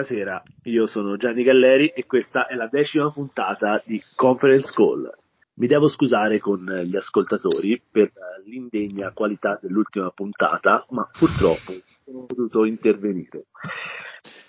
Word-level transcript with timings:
Buonasera, 0.00 0.42
io 0.62 0.86
sono 0.86 1.18
Gianni 1.18 1.42
Galleri 1.42 1.88
e 1.88 2.06
questa 2.06 2.46
è 2.46 2.54
la 2.54 2.68
decima 2.68 3.12
puntata 3.12 3.82
di 3.84 4.02
Conference 4.14 4.72
Call. 4.74 5.12
Mi 5.56 5.66
devo 5.66 5.88
scusare 5.88 6.38
con 6.38 6.64
gli 6.86 6.96
ascoltatori 6.96 7.78
per 7.90 8.10
l'indegna 8.46 9.12
qualità 9.12 9.58
dell'ultima 9.60 10.08
puntata, 10.08 10.86
ma 10.88 11.06
purtroppo 11.12 11.72
non 12.06 12.22
ho 12.22 12.24
potuto 12.24 12.64
intervenire. 12.64 13.48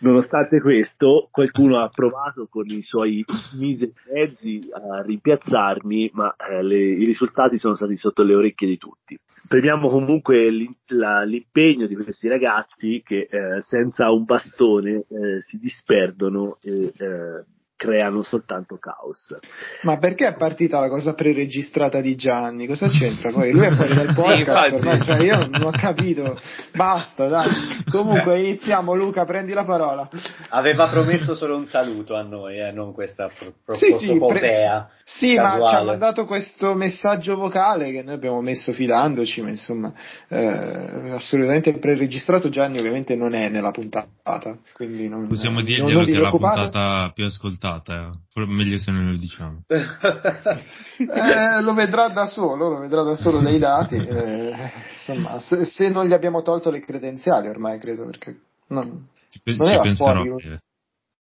Nonostante 0.01 0.59
questo, 0.59 1.27
qualcuno 1.29 1.79
ha 1.79 1.89
provato 1.89 2.47
con 2.49 2.65
i 2.65 2.81
suoi 2.81 3.23
miseri 3.53 3.93
mezzi 4.11 4.69
a 4.71 5.01
rimpiazzarmi, 5.03 6.09
ma 6.13 6.35
eh, 6.35 6.63
le, 6.63 6.77
i 6.77 7.05
risultati 7.05 7.59
sono 7.59 7.75
stati 7.75 7.97
sotto 7.97 8.23
le 8.23 8.33
orecchie 8.33 8.67
di 8.67 8.77
tutti. 8.77 9.19
Premiamo 9.47 9.89
comunque 9.89 10.49
l'impegno 10.49 11.85
di 11.85 11.95
questi 11.95 12.27
ragazzi 12.27 13.03
che 13.05 13.27
eh, 13.29 13.61
senza 13.61 14.09
un 14.11 14.23
bastone 14.23 15.05
eh, 15.07 15.41
si 15.41 15.57
disperdono 15.59 16.57
e 16.61 16.93
eh, 16.97 17.45
creano 17.81 18.21
soltanto 18.21 18.77
caos. 18.77 19.33
Ma 19.81 19.97
perché 19.97 20.27
è 20.27 20.35
partita 20.35 20.79
la 20.79 20.87
cosa 20.87 21.15
preregistrata 21.15 21.99
di 21.99 22.15
Gianni? 22.15 22.67
Cosa 22.67 22.87
c'entra 22.89 23.31
poi? 23.31 23.51
Lui 23.51 23.65
è 23.65 23.71
fuori 23.71 23.95
dal 23.95 24.13
podcast, 24.13 24.67
sì, 24.67 24.75
ormai, 24.75 25.01
cioè 25.03 25.23
io 25.23 25.47
non 25.47 25.63
ho 25.63 25.71
capito. 25.71 26.39
Basta, 26.75 27.27
dai. 27.27 27.49
Comunque 27.89 28.39
iniziamo, 28.39 28.93
Luca, 28.93 29.25
prendi 29.25 29.53
la 29.53 29.65
parola. 29.65 30.07
Aveva 30.49 30.89
promesso 30.89 31.33
solo 31.33 31.57
un 31.57 31.65
saluto 31.65 32.15
a 32.15 32.21
noi, 32.21 32.59
eh, 32.59 32.71
non 32.71 32.93
questa 32.93 33.31
pro- 33.35 33.51
proposta 33.65 33.97
sì, 33.97 34.05
sì, 34.05 34.19
pre- 34.27 34.87
sì 35.03 35.35
ma 35.35 35.67
ci 35.67 35.75
ha 35.75 35.83
mandato 35.83 36.25
questo 36.25 36.75
messaggio 36.75 37.35
vocale 37.35 37.91
che 37.91 38.03
noi 38.03 38.13
abbiamo 38.13 38.41
messo 38.41 38.73
fidandoci, 38.73 39.41
ma 39.41 39.49
insomma, 39.49 39.91
eh, 40.27 41.09
assolutamente 41.13 41.73
preregistrato 41.79 42.49
Gianni 42.49 42.77
ovviamente 42.77 43.15
non 43.15 43.33
è 43.33 43.49
nella 43.49 43.71
puntata, 43.71 44.55
quindi 44.73 45.09
non, 45.09 45.27
Possiamo 45.27 45.61
dirglielo 45.61 46.03
che 46.03 46.11
è 46.11 46.17
la 46.17 46.29
puntata 46.29 47.11
più 47.15 47.25
ascoltata 47.25 47.69
puntata, 47.71 48.11
meglio 48.47 48.77
se 48.77 48.91
non 48.91 49.11
lo 49.11 49.17
diciamo. 49.17 49.63
eh, 49.67 51.61
lo 51.61 51.73
vedrà 51.73 52.09
da 52.09 52.25
solo, 52.25 52.69
lo 52.69 52.79
vedrà 52.79 53.03
da 53.03 53.15
solo 53.15 53.39
dai 53.39 53.57
dati. 53.59 53.95
Eh, 53.95 54.53
insomma, 54.89 55.39
se, 55.39 55.65
se, 55.65 55.89
non 55.89 56.05
gli 56.05 56.13
abbiamo 56.13 56.41
tolto 56.41 56.69
le 56.69 56.81
credenziali 56.81 57.47
ormai, 57.47 57.79
credo, 57.79 58.05
perché 58.05 58.37
non, 58.67 59.07
ci, 59.29 59.39
pe- 59.41 59.55
non 59.55 59.71
ci 59.71 59.79
penserò. 59.79 60.23
Fuori. 60.23 60.59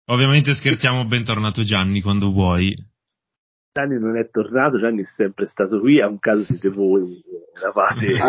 Ovviamente 0.07 0.53
scherziamo, 0.53 1.05
bentornato 1.05 1.61
Gianni 1.61 2.01
quando 2.01 2.31
vuoi. 2.31 2.73
Gianni 3.71 3.99
non 3.99 4.17
è 4.17 4.29
tornato, 4.29 4.79
Gianni 4.79 5.01
è 5.01 5.07
sempre 5.15 5.45
stato 5.45 5.79
qui, 5.79 5.99
a 5.99 6.07
un 6.07 6.19
caso 6.19 6.43
siete 6.43 6.69
voi, 6.69 7.23
eravate... 7.55 8.19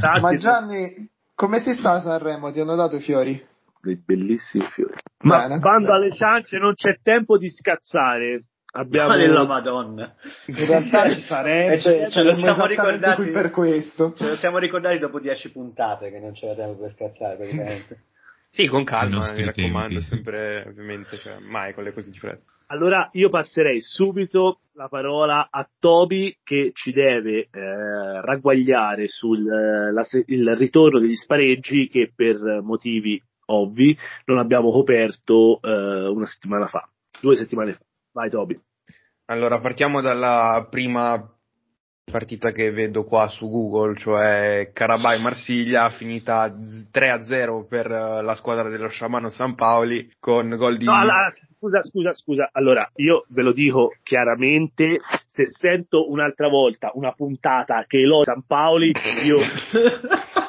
Ah, 0.00 0.20
ma 0.20 0.34
Gianni, 0.36 1.10
come 1.34 1.60
si 1.60 1.72
sta 1.72 1.92
a 1.92 2.00
Sanremo? 2.00 2.50
Ti 2.50 2.60
hanno 2.60 2.74
dato 2.74 2.96
i 2.96 3.00
fiori? 3.00 3.54
Dei 3.86 4.02
bellissimi 4.02 4.66
fiori. 4.70 4.94
Ma 5.20 5.46
Bene. 5.46 5.58
bando 5.58 5.92
alle 5.92 6.12
ciance 6.12 6.56
non 6.58 6.74
c'è 6.74 6.98
tempo 7.02 7.38
di 7.38 7.48
scazzare. 7.50 8.44
Abbiamo 8.72 9.16
della 9.16 9.46
Madonna. 9.46 10.14
In 10.46 10.66
realtà 10.66 11.10
ci 11.14 11.22
sarebbe, 11.22 11.80
ce, 11.80 12.10
ce 12.10 12.22
lo 12.22 12.34
siamo 12.34 12.66
ricordati 12.66 13.30
per 13.30 13.50
questo. 13.50 14.12
Ce 14.12 14.28
lo 14.28 14.36
siamo 14.36 14.58
ricordati 14.58 14.98
dopo 14.98 15.18
dieci 15.18 15.50
puntate 15.50 16.10
che 16.10 16.18
non 16.18 16.32
c'era 16.32 16.54
tempo 16.54 16.82
per 16.82 16.90
scazzare 16.90 17.36
praticamente. 17.36 18.02
sì, 18.50 18.66
con 18.66 18.84
calma, 18.84 19.32
mi 19.32 19.44
raccomando, 19.44 20.00
sempre 20.00 20.64
ovviamente, 20.68 21.16
cioè, 21.16 21.38
mai 21.38 21.72
con 21.72 21.84
le 21.84 21.92
cose 21.92 22.10
di 22.10 22.18
fretta. 22.18 22.52
Allora 22.68 23.08
io 23.12 23.30
passerei 23.30 23.80
subito 23.80 24.60
la 24.72 24.88
parola 24.88 25.48
a 25.50 25.68
Toby 25.78 26.36
che 26.42 26.72
ci 26.74 26.90
deve 26.90 27.48
eh, 27.50 28.20
ragguagliare 28.22 29.06
sul 29.06 29.46
eh, 29.46 29.92
la, 29.92 30.04
il 30.26 30.56
ritorno 30.56 30.98
degli 30.98 31.14
spareggi 31.14 31.86
che 31.86 32.10
per 32.14 32.60
motivi 32.62 33.22
ovvi 33.46 33.96
non 34.26 34.38
abbiamo 34.38 34.70
coperto 34.70 35.60
eh, 35.62 36.06
una 36.08 36.26
settimana 36.26 36.66
fa, 36.66 36.88
due 37.20 37.36
settimane 37.36 37.72
fa. 37.74 37.80
Vai 38.12 38.30
Toby. 38.30 38.58
Allora 39.26 39.60
partiamo 39.60 40.00
dalla 40.00 40.66
prima 40.70 41.36
partita 42.10 42.52
che 42.52 42.70
vedo 42.70 43.04
qua 43.04 43.26
su 43.26 43.48
Google, 43.50 43.96
cioè 43.96 44.70
Carabai 44.72 45.20
Marsiglia, 45.20 45.90
finita 45.90 46.46
3-0 46.46 47.66
per 47.66 47.90
eh, 47.90 48.22
la 48.22 48.34
squadra 48.36 48.68
dello 48.68 48.88
Sciamano 48.88 49.28
San 49.28 49.56
Paoli 49.56 50.12
con 50.20 50.48
gol 50.56 50.76
di... 50.76 50.84
No, 50.84 50.94
allora, 50.94 51.32
scusa, 51.58 51.82
scusa, 51.82 52.14
scusa, 52.14 52.48
allora 52.52 52.88
io 52.94 53.24
ve 53.28 53.42
lo 53.42 53.52
dico 53.52 53.92
chiaramente, 54.04 55.00
se 55.26 55.50
sento 55.58 56.08
un'altra 56.08 56.48
volta 56.48 56.92
una 56.94 57.10
puntata 57.12 57.84
che 57.88 57.98
lo 57.98 58.22
San 58.22 58.44
Paoli, 58.46 58.92
io... 59.24 59.38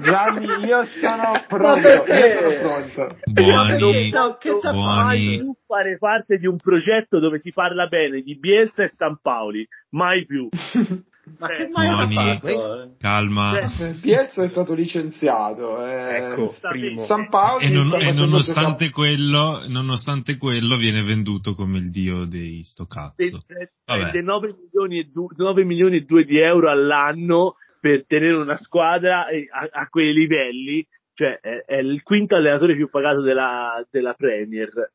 Gianni, 0.00 0.46
io 0.66 0.84
sono 0.84 1.44
pronto, 1.46 1.88
io 1.88 2.04
sono 2.04 2.52
pronto. 2.60 3.16
Buoni, 3.24 4.10
non 4.10 4.36
posso 4.40 4.72
mai 4.72 5.38
più 5.38 5.54
fare 5.66 5.98
parte 5.98 6.38
di 6.38 6.46
un 6.46 6.56
progetto 6.56 7.18
dove 7.18 7.38
si 7.38 7.50
parla 7.50 7.86
bene 7.86 8.20
di 8.22 8.38
Bielsa 8.38 8.82
e 8.82 8.88
San 8.88 9.18
Paoli, 9.20 9.66
mai 9.90 10.26
più. 10.26 10.48
Ma 11.38 11.46
che 11.48 11.68
mai 11.72 11.86
Buoni, 11.86 12.14
fatto? 12.14 12.94
calma. 12.98 13.70
Bielsa 14.00 14.42
è 14.42 14.48
stato 14.48 14.74
licenziato. 14.74 15.84
Eh, 15.84 16.16
ecco, 16.16 16.54
primo. 16.60 17.04
San 17.04 17.28
Paoli 17.28 17.66
e, 17.66 17.70
non, 17.70 17.92
e 18.00 18.12
nonostante, 18.12 18.90
quello, 18.90 19.64
nonostante 19.68 20.36
quello 20.38 20.76
viene 20.76 21.02
venduto 21.02 21.54
come 21.54 21.78
il 21.78 21.90
dio 21.90 22.24
dei 22.24 22.64
sto 22.64 22.86
cazzo. 22.86 23.42
Prende 23.84 24.22
9 24.22 24.56
milioni, 24.60 25.00
e 25.00 25.10
9 25.36 25.64
milioni 25.64 25.96
e 25.98 26.04
2 26.04 26.24
di 26.24 26.38
euro 26.38 26.70
all'anno 26.70 27.54
per 27.80 28.04
tenere 28.06 28.34
una 28.34 28.58
squadra 28.58 29.26
a, 29.26 29.68
a 29.70 29.88
quei 29.88 30.12
livelli, 30.12 30.86
cioè 31.14 31.40
è, 31.40 31.64
è, 31.64 31.76
il 31.76 32.02
quinto 32.02 32.36
allenatore 32.36 32.76
più 32.76 32.88
pagato 32.88 33.22
della, 33.22 33.84
della 33.90 34.14
Premier. 34.14 34.92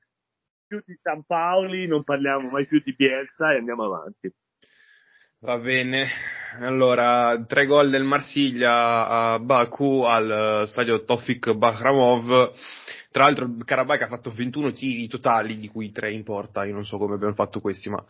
Più 0.67 0.81
di 0.85 0.97
San 1.01 1.23
Paoli, 1.23 1.87
non 1.87 2.03
parliamo 2.03 2.49
mai 2.49 2.65
più 2.65 2.81
di 2.83 2.93
Bielsa 2.93 3.51
e 3.53 3.57
andiamo 3.57 3.85
avanti. 3.85 4.31
Va 5.39 5.59
bene, 5.59 6.07
allora 6.59 7.43
tre 7.45 7.65
gol 7.67 7.91
del 7.91 8.03
Marsiglia 8.03 9.07
a 9.07 9.39
Baku 9.39 10.01
al 10.01 10.63
stadio 10.67 11.03
Tofik 11.03 11.53
Bahramov. 11.53 12.53
Tra 13.11 13.23
l'altro 13.25 13.55
Karabakh 13.63 14.01
ha 14.01 14.07
fatto 14.07 14.31
21 14.31 14.71
tiri 14.71 15.07
totali, 15.07 15.57
di 15.57 15.67
cui 15.67 15.91
3 15.91 16.11
in 16.11 16.23
porta, 16.23 16.65
io 16.65 16.73
non 16.73 16.83
so 16.83 16.97
come 16.97 17.13
abbiamo 17.13 17.35
fatto 17.35 17.61
questi, 17.61 17.89
ma 17.89 18.03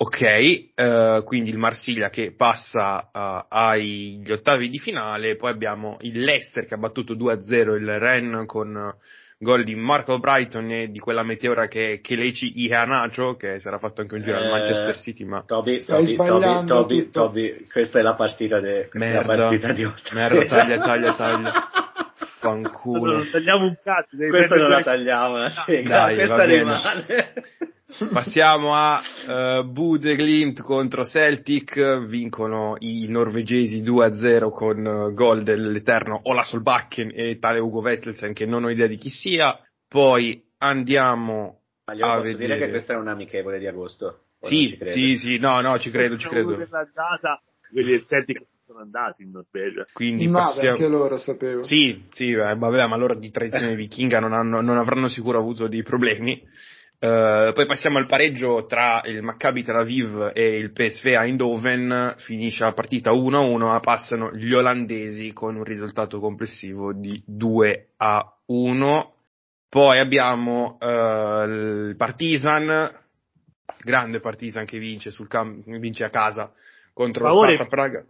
Ok, 0.00 0.70
uh, 0.76 1.24
quindi 1.24 1.50
il 1.50 1.58
Marsiglia 1.58 2.08
che 2.08 2.32
passa 2.32 3.10
uh, 3.12 3.46
agli 3.48 4.30
ottavi 4.30 4.68
di 4.68 4.78
finale, 4.78 5.34
poi 5.34 5.50
abbiamo 5.50 5.96
il 6.02 6.20
Leicester 6.20 6.66
che 6.66 6.74
ha 6.74 6.78
battuto 6.78 7.14
2-0 7.14 7.74
il 7.74 7.98
Ren 7.98 8.44
con 8.46 8.76
uh, 8.76 8.94
gol 9.38 9.64
di 9.64 9.74
Marco 9.74 10.20
Brighton 10.20 10.70
e 10.70 10.90
di 10.92 11.00
quella 11.00 11.24
meteora 11.24 11.66
che 11.66 11.94
è 11.94 12.00
Kelechi 12.00 12.60
Ihanacho 12.62 13.34
che 13.34 13.58
sarà 13.58 13.78
fatto 13.78 14.00
anche 14.00 14.14
un 14.14 14.22
giro 14.22 14.36
eh, 14.36 14.44
al 14.44 14.50
Manchester 14.50 14.98
City 14.98 15.24
ma 15.24 15.42
Toby, 15.44 15.84
Toby, 15.84 16.14
Toby, 16.14 16.64
Toby, 16.64 17.10
Toby, 17.10 17.64
questa 17.68 17.98
è 17.98 18.02
la 18.02 18.14
partita, 18.14 18.60
de, 18.60 18.88
merda, 18.92 19.34
la 19.34 19.36
partita 19.36 19.72
di 19.72 19.84
oggi. 19.84 20.14
Merda, 20.14 20.44
taglia, 20.44 20.78
taglia, 20.78 21.14
taglia. 21.14 21.52
Fanculo. 22.38 23.16
Non 23.16 23.28
tagliamo 23.30 23.64
un 23.64 23.76
cazzo. 23.82 24.16
Questa 24.16 24.54
non 24.54 24.68
la 24.68 24.82
tagliamo, 24.82 25.36
la 25.36 25.50
sega. 25.50 25.88
Dai, 25.88 26.14
questa 26.14 26.44
rimane. 26.44 27.32
Passiamo 28.12 28.74
a 28.74 29.00
uh, 29.60 29.64
Bude 29.64 30.14
Glimt 30.14 30.60
contro 30.60 31.06
Celtic, 31.06 32.04
vincono 32.06 32.76
i 32.80 33.06
norvegesi 33.08 33.82
2-0 33.82 34.50
con 34.50 34.84
uh, 34.84 35.14
gol 35.14 35.42
dell'eterno 35.42 36.20
Ola 36.24 36.44
Solbakken 36.44 37.10
e 37.14 37.38
tale 37.38 37.58
Ugo 37.58 37.80
Wesselsen 37.80 38.34
che 38.34 38.44
non 38.44 38.64
ho 38.64 38.70
idea 38.70 38.86
di 38.86 38.98
chi 38.98 39.08
sia. 39.08 39.58
Poi 39.88 40.44
andiamo 40.58 41.62
Ma 41.86 41.94
io 41.94 42.04
a 42.04 42.16
posso 42.16 42.26
vedere... 42.26 42.46
dire 42.46 42.58
che 42.58 42.70
questa 42.70 42.92
è 42.92 42.96
un'amichevole 42.96 43.58
di 43.58 43.66
agosto. 43.66 44.24
Sì, 44.42 44.78
sì, 44.90 45.16
sì, 45.16 45.38
no, 45.38 45.60
no, 45.60 45.78
ci 45.78 45.90
credo, 45.90 46.16
ci 46.18 46.28
credo. 46.28 46.54
Quelli 46.54 47.90
del 47.90 48.04
Celtic 48.06 48.42
sono 48.68 48.80
andati 48.80 49.22
in 49.22 49.30
Norvegia. 49.30 49.86
Quindi 49.94 50.26
no, 50.26 50.38
passiamo... 50.38 50.72
anche 50.72 50.88
loro 50.88 51.16
sapevo. 51.16 51.62
Sì, 51.62 52.04
sì, 52.10 52.32
eh, 52.32 52.54
vabbè, 52.54 52.86
ma 52.86 52.96
loro 52.96 53.14
di 53.14 53.30
tradizione 53.30 53.74
vichinga 53.76 54.20
non, 54.20 54.34
hanno, 54.34 54.60
non 54.60 54.76
avranno 54.76 55.08
sicuro 55.08 55.38
avuto 55.38 55.68
dei 55.68 55.82
problemi. 55.82 56.46
Uh, 57.00 57.52
poi 57.52 57.64
passiamo 57.66 57.96
al 57.98 58.06
pareggio 58.06 58.66
tra 58.66 59.02
il 59.04 59.22
Maccabi 59.22 59.62
Tel 59.62 59.76
Aviv 59.76 60.32
e 60.34 60.58
il 60.58 60.72
PSV 60.72 61.06
Eindhoven, 61.06 62.16
finisce 62.18 62.64
la 62.64 62.72
partita 62.72 63.12
1-1, 63.12 63.56
ma 63.56 63.78
passano 63.80 64.34
gli 64.34 64.52
olandesi 64.52 65.32
con 65.32 65.54
un 65.56 65.64
risultato 65.64 66.18
complessivo 66.18 66.92
di 66.92 67.22
2-1. 67.30 69.06
Poi 69.70 69.98
abbiamo 69.98 70.76
uh, 70.80 71.48
il 71.48 71.94
Partizan, 71.96 72.90
grande 73.82 74.20
Partizan 74.20 74.66
che 74.66 74.78
vince, 74.78 75.10
sul 75.10 75.28
cam- 75.28 75.62
vince 75.78 76.04
a 76.04 76.10
casa 76.10 76.52
contro 76.98 77.26
Favore, 77.26 77.54
Sparta 77.54 77.70
Praga. 77.70 78.04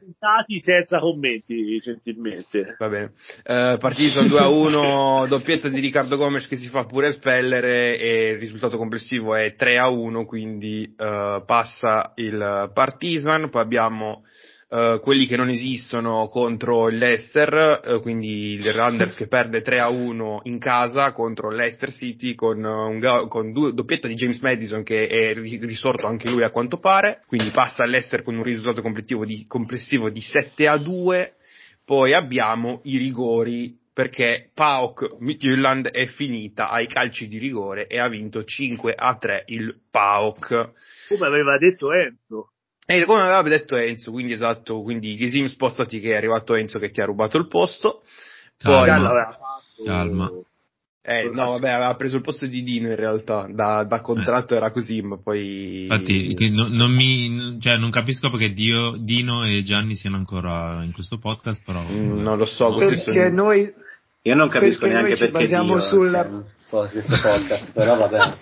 senza 0.61 0.96
commenti, 0.96 1.79
gentilmente. 1.79 2.75
Va 2.79 2.88
bene. 2.88 3.12
Uh, 3.44 3.76
Partizan 3.76 4.26
2 4.26 4.38
a 4.38 4.49
1, 4.49 5.26
doppietta 5.29 5.69
di 5.69 5.79
Riccardo 5.79 6.17
Gomes 6.17 6.49
che 6.49 6.56
si 6.56 6.69
fa 6.69 6.85
pure 6.85 7.08
espellere 7.08 7.99
e 7.99 8.31
il 8.31 8.38
risultato 8.38 8.79
complessivo 8.79 9.35
è 9.35 9.55
3 9.55 9.76
a 9.76 9.90
1, 9.90 10.25
quindi 10.25 10.90
uh, 10.96 11.44
passa 11.44 12.12
il 12.14 12.70
Partizan. 12.73 13.50
Poi 13.50 13.61
abbiamo 13.61 14.23
uh, 14.69 15.00
quelli 15.00 15.26
che 15.26 15.37
non 15.37 15.49
esistono 15.49 16.29
contro 16.29 16.88
il 16.88 16.99
Leicester, 16.99 17.81
uh, 17.85 18.00
quindi 18.00 18.55
il 18.55 18.70
Randers 18.73 19.15
che 19.15 19.26
perde 19.26 19.62
3 19.62 19.81
a 19.81 19.88
1 19.88 20.41
in 20.44 20.59
casa 20.59 21.12
contro 21.12 21.50
Leicester 21.50 21.91
City 21.91 22.35
con, 22.35 22.62
un, 22.62 23.26
con 23.29 23.53
due, 23.53 23.73
doppietta 23.73 24.09
di 24.09 24.15
James 24.15 24.41
Madison 24.41 24.82
che 24.82 25.06
è 25.06 25.35
risorto 25.35 26.06
anche 26.06 26.29
lui 26.31 26.43
a 26.43 26.50
quanto 26.50 26.79
pare, 26.79 27.23
quindi 27.26 27.50
passa 27.50 27.82
all'Leicester 27.82 28.23
con 28.23 28.37
un 28.37 28.43
risultato 28.43 28.82
complessivo 28.82 29.25
di, 29.25 29.47
complessivo 29.47 30.11
di 30.11 30.20
7 30.20 30.67
a 30.67 30.76
2, 30.76 31.35
poi 31.85 32.12
abbiamo 32.12 32.81
i 32.85 32.99
rigori 32.99 33.76
perché 33.99 34.50
PAOK 34.55 35.17
Midtjylland 35.19 35.88
è 35.88 36.06
finita 36.06 36.70
ai 36.70 36.87
calci 36.87 37.26
di 37.26 37.37
rigore 37.38 37.88
e 37.88 37.99
ha 37.99 38.06
vinto 38.06 38.44
5 38.44 38.94
a 38.97 39.17
3 39.17 39.43
il 39.47 39.76
PAOK. 39.91 40.73
Come 41.09 41.26
aveva 41.26 41.59
detto 41.59 41.91
Enzo. 41.93 42.53
E 42.90 43.05
come 43.05 43.20
aveva 43.20 43.43
detto 43.43 43.76
Enzo, 43.76 44.11
quindi 44.11 44.32
esatto, 44.32 44.81
quindi 44.81 45.14
Gesim 45.19 45.44
spostati 45.49 46.00
che 46.00 46.12
è 46.12 46.17
arrivato 46.17 46.55
Enzo 46.55 46.79
che 46.79 46.88
ti 46.88 47.02
ha 47.02 47.05
rubato 47.05 47.37
il 47.37 47.46
posto. 47.46 48.00
Poi, 48.56 48.87
calma. 48.87 49.38
calma. 49.85 50.31
Eh, 51.02 51.31
no, 51.31 51.50
vabbè, 51.50 51.69
aveva 51.69 51.94
preso 51.96 52.17
il 52.17 52.23
posto 52.23 52.46
di 52.46 52.62
Dino 52.62 52.88
in 52.88 52.96
realtà, 52.96 53.46
da, 53.50 53.85
da 53.85 54.00
contratto 54.00 54.55
eh. 54.55 54.56
era 54.56 54.70
così, 54.70 55.02
ma 55.02 55.19
poi... 55.23 55.82
Infatti, 55.82 56.50
no, 56.50 56.69
non, 56.69 56.90
mi, 56.90 57.58
cioè, 57.61 57.76
non 57.76 57.90
capisco 57.90 58.31
perché 58.31 58.55
Dio, 58.55 58.96
Dino 58.96 59.44
e 59.44 59.62
Gianni 59.62 59.94
siano 59.94 60.17
ancora 60.17 60.82
in 60.82 60.93
questo 60.93 61.19
podcast, 61.19 61.62
però... 61.67 61.82
Mm, 61.82 62.23
non 62.23 62.38
lo 62.38 62.46
so, 62.46 62.75
perché 62.75 62.96
sono... 62.96 63.29
noi... 63.29 63.70
Io 64.23 64.34
non 64.34 64.49
capisco 64.49 64.87
perché 64.87 64.94
neanche 64.94 65.29
perché 65.29 65.46
Dio 65.46 65.81
sul... 65.81 66.46
questo 66.70 67.17
podcast, 67.23 67.73
però 67.73 67.96
vabbè. 67.99 68.37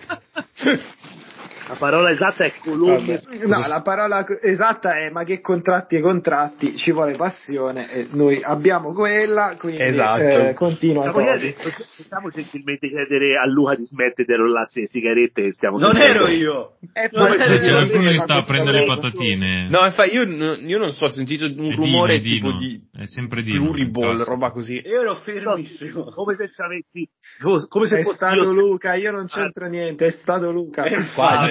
La 1.67 1.75
parola 1.77 2.11
esatta 2.11 2.45
è 2.45 2.53
colombo. 2.59 3.19
No, 3.45 3.67
la 3.67 3.81
parola 3.81 4.25
esatta 4.41 4.97
è 4.97 5.09
ma 5.09 5.23
che 5.23 5.41
contratti 5.41 5.97
e 5.97 6.01
contratti, 6.01 6.77
ci 6.77 6.91
vuole 6.91 7.15
passione 7.15 7.91
e 7.91 8.07
noi 8.11 8.41
abbiamo 8.41 8.93
quella, 8.93 9.55
quindi 9.57 9.81
esatto. 9.81 10.21
eh, 10.21 10.53
continua. 10.53 11.11
Possiamo 11.11 12.29
gentilmente 12.29 12.87
chiedere 12.87 13.37
a 13.37 13.45
Luca 13.45 13.75
di 13.75 13.83
smettere 13.83 14.25
di 14.25 14.33
rollarsi 14.33 14.79
le 14.81 14.87
sigarette 14.87 15.41
che 15.41 15.51
stiamo 15.53 15.77
Non 15.77 15.97
ero 15.97 16.27
io! 16.27 16.77
Eh, 16.93 17.09
non 17.11 17.33
ero 17.33 17.57
c'è 17.57 17.69
qualcuno 17.69 18.11
che 18.11 18.19
sta 18.19 18.35
a 18.35 18.45
prendere 18.45 18.79
le 18.79 18.85
patatine. 18.85 19.67
No, 19.69 19.85
infatti 19.85 20.13
io, 20.13 20.23
io 20.23 20.77
non 20.77 20.91
so, 20.93 21.05
ho 21.05 21.09
sentito 21.09 21.45
un 21.45 21.75
rumore 21.75 22.19
Dino, 22.19 22.35
tipo 22.35 22.51
di 22.57 22.81
è 22.97 23.05
sempre 23.05 23.43
di 23.43 23.51
pluriball, 23.51 24.23
roba 24.23 24.51
così. 24.51 24.73
Io 24.73 25.01
ero 25.01 25.15
fermissimo. 25.15 26.11
Come 26.11 26.35
se 26.35 26.49
ci 26.49 26.61
avessi 26.61 27.07
come 27.67 27.87
se 27.87 27.99
è 27.99 28.03
stato 28.03 28.43
io... 28.43 28.51
Luca, 28.51 28.95
io 28.95 29.11
non 29.11 29.27
c'entro 29.27 29.65
ah. 29.65 29.69
niente, 29.69 30.07
è 30.07 30.11
stato 30.11 30.51
Luca. 30.51 30.83
È 30.83 30.95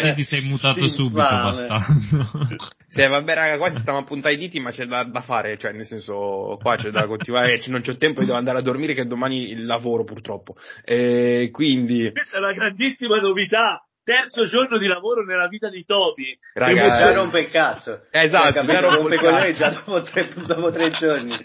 Infatti, 0.08 0.22
ti 0.22 0.24
sei 0.24 0.42
mutato 0.42 0.80
sì, 0.80 0.88
subito 0.88 1.20
vale. 1.20 1.66
bastando. 1.66 2.56
Sì, 2.88 3.06
vabbè, 3.06 3.34
raga, 3.34 3.58
qua 3.58 3.70
si 3.72 3.80
stiamo 3.80 3.98
a 3.98 4.04
puntare 4.04 4.34
i 4.34 4.38
diti, 4.38 4.58
ma 4.58 4.70
c'è 4.70 4.86
da, 4.86 5.02
da, 5.04 5.20
fare, 5.20 5.58
cioè, 5.58 5.72
nel 5.72 5.84
senso, 5.84 6.56
qua 6.62 6.76
c'è 6.76 6.90
da 6.90 7.06
continuare, 7.06 7.60
non 7.66 7.82
c'ho 7.82 7.96
tempo, 7.96 8.20
io 8.20 8.26
devo 8.26 8.38
andare 8.38 8.58
a 8.58 8.62
dormire, 8.62 8.94
che 8.94 9.06
domani 9.06 9.50
il 9.50 9.66
lavoro, 9.66 10.04
purtroppo. 10.04 10.54
E 10.82 11.50
quindi. 11.52 12.10
Questa 12.12 12.36
è 12.36 12.40
una 12.40 12.52
grandissima 12.52 13.18
novità 13.18 13.84
terzo 14.02 14.44
giorno 14.46 14.78
di 14.78 14.86
lavoro 14.86 15.24
nella 15.24 15.48
vita 15.48 15.68
di 15.68 15.84
Toby. 15.84 16.38
Ragazzi, 16.54 17.02
già 17.02 17.12
rompe 17.12 17.40
il 17.40 17.50
cazzo. 17.50 18.02
Esatto, 18.12 18.64
già 18.64 18.80
rompe 18.80 19.16
con 19.16 19.34
lei 19.34 19.52
già 19.52 19.70
dopo 19.70 20.00
tre, 20.02 20.32
dopo 20.46 20.70
tre 20.70 20.90
giorni. 20.90 21.34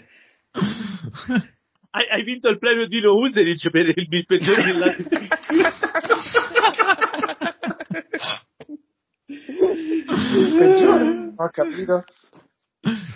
hai, 1.90 2.08
hai, 2.08 2.22
vinto 2.22 2.48
il 2.48 2.58
premio 2.58 2.86
Dino 2.86 3.14
Userich 3.14 3.68
per 3.68 3.88
il, 3.88 4.06
il 4.08 4.26
peggiore 10.58 11.04
della 11.04 11.32
Ho 11.36 11.48
capito. 11.50 12.04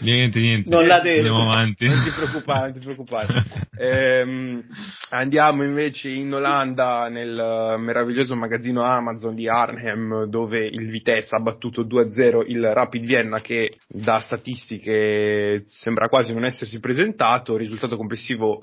Niente, 0.00 0.38
niente. 0.38 0.70
Non 0.70 0.86
la 0.86 1.00
devo. 1.00 1.34
Andiamo 1.34 1.50
avanti. 1.50 1.86
Non 1.86 2.04
ti 2.04 2.10
preoccupare, 2.10 2.70
non 2.70 2.72
ti 2.72 2.80
preoccupare. 2.80 3.44
ehm, 3.76 4.62
andiamo 5.10 5.64
invece 5.64 6.10
in 6.10 6.32
Olanda 6.32 7.08
nel 7.08 7.74
meraviglioso 7.78 8.36
magazzino 8.36 8.82
Amazon 8.82 9.34
di 9.34 9.48
Arnhem 9.48 10.26
dove 10.26 10.66
il 10.66 10.88
Vitesse 10.88 11.34
ha 11.34 11.40
battuto 11.40 11.82
2-0 11.82 12.44
il 12.46 12.72
Rapid 12.72 13.04
Vienna 13.04 13.40
che 13.40 13.78
da 13.88 14.20
statistiche 14.20 15.64
sembra 15.68 16.08
quasi 16.08 16.32
non 16.32 16.44
essersi 16.44 16.78
presentato, 16.78 17.56
risultato 17.56 17.96
complessivo 17.96 18.60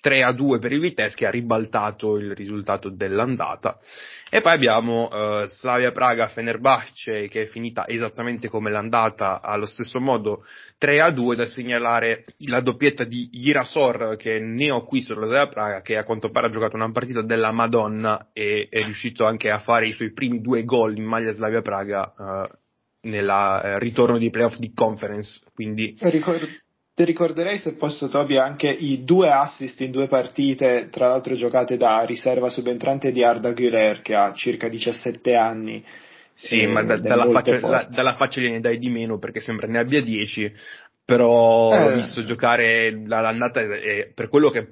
3 0.00 0.22
a 0.22 0.32
2 0.32 0.58
per 0.58 0.72
il 0.72 0.80
Vitesse 0.80 1.16
che 1.16 1.26
ha 1.26 1.30
ribaltato 1.30 2.16
il 2.16 2.34
risultato 2.34 2.88
dell'andata. 2.88 3.78
E 4.30 4.40
poi 4.40 4.52
abbiamo 4.52 5.08
uh, 5.08 5.44
Slavia 5.46 5.90
Praga 5.90 6.28
Fenerbahce 6.28 7.28
che 7.28 7.42
è 7.42 7.46
finita 7.46 7.86
esattamente 7.88 8.48
come 8.48 8.70
l'andata 8.70 9.40
allo 9.42 9.66
stesso 9.66 9.98
modo 9.98 10.44
3 10.78 11.00
a 11.00 11.10
2 11.10 11.36
da 11.36 11.46
segnalare 11.46 12.24
la 12.46 12.60
doppietta 12.60 13.04
di 13.04 13.28
Girasor 13.30 14.16
che 14.16 14.36
è 14.36 14.40
neoacquisto 14.40 15.14
della 15.14 15.26
Slavia 15.26 15.48
Praga 15.48 15.80
che 15.80 15.96
a 15.96 16.04
quanto 16.04 16.30
pare 16.30 16.46
ha 16.46 16.50
giocato 16.50 16.76
una 16.76 16.92
partita 16.92 17.22
della 17.22 17.50
Madonna 17.50 18.28
e 18.32 18.68
è 18.70 18.82
riuscito 18.82 19.24
anche 19.24 19.50
a 19.50 19.58
fare 19.58 19.88
i 19.88 19.92
suoi 19.92 20.12
primi 20.12 20.40
due 20.40 20.64
gol 20.64 20.96
in 20.96 21.04
maglia 21.04 21.32
Slavia 21.32 21.62
Praga 21.62 22.14
uh, 22.16 23.08
nel 23.08 23.26
uh, 23.26 23.78
ritorno 23.78 24.18
di 24.18 24.30
playoff 24.30 24.58
di 24.58 24.72
conference. 24.72 25.40
Quindi 25.54 25.96
ricordo 26.00 26.46
ti 26.98 27.04
ricorderei 27.04 27.58
se 27.58 27.74
posso 27.74 28.08
Toby 28.08 28.38
anche 28.38 28.68
i 28.68 29.04
due 29.04 29.30
assist 29.30 29.78
in 29.82 29.92
due 29.92 30.08
partite, 30.08 30.88
tra 30.90 31.06
l'altro 31.06 31.36
giocate 31.36 31.76
da 31.76 32.02
riserva 32.02 32.48
subentrante 32.48 33.12
di 33.12 33.22
Arda 33.22 33.52
Güler 33.52 34.02
che 34.02 34.16
ha 34.16 34.32
circa 34.32 34.66
17 34.66 35.36
anni. 35.36 35.84
Sì, 36.34 36.66
ma 36.66 36.82
da, 36.82 36.98
dalla, 36.98 37.30
faccia, 37.30 37.60
la, 37.68 37.86
dalla, 37.88 38.16
faccia, 38.16 38.40
gliene 38.40 38.58
dai 38.58 38.78
di 38.78 38.88
meno 38.88 39.16
perché 39.18 39.38
sembra 39.38 39.68
ne 39.68 39.78
abbia 39.78 40.02
10, 40.02 40.52
però 41.04 41.72
eh, 41.72 41.84
l'ho 41.84 41.94
visto 41.94 42.24
giocare 42.24 42.90
l'andata 43.06 43.60
e 43.60 44.10
per 44.12 44.28
quello 44.28 44.50
che 44.50 44.66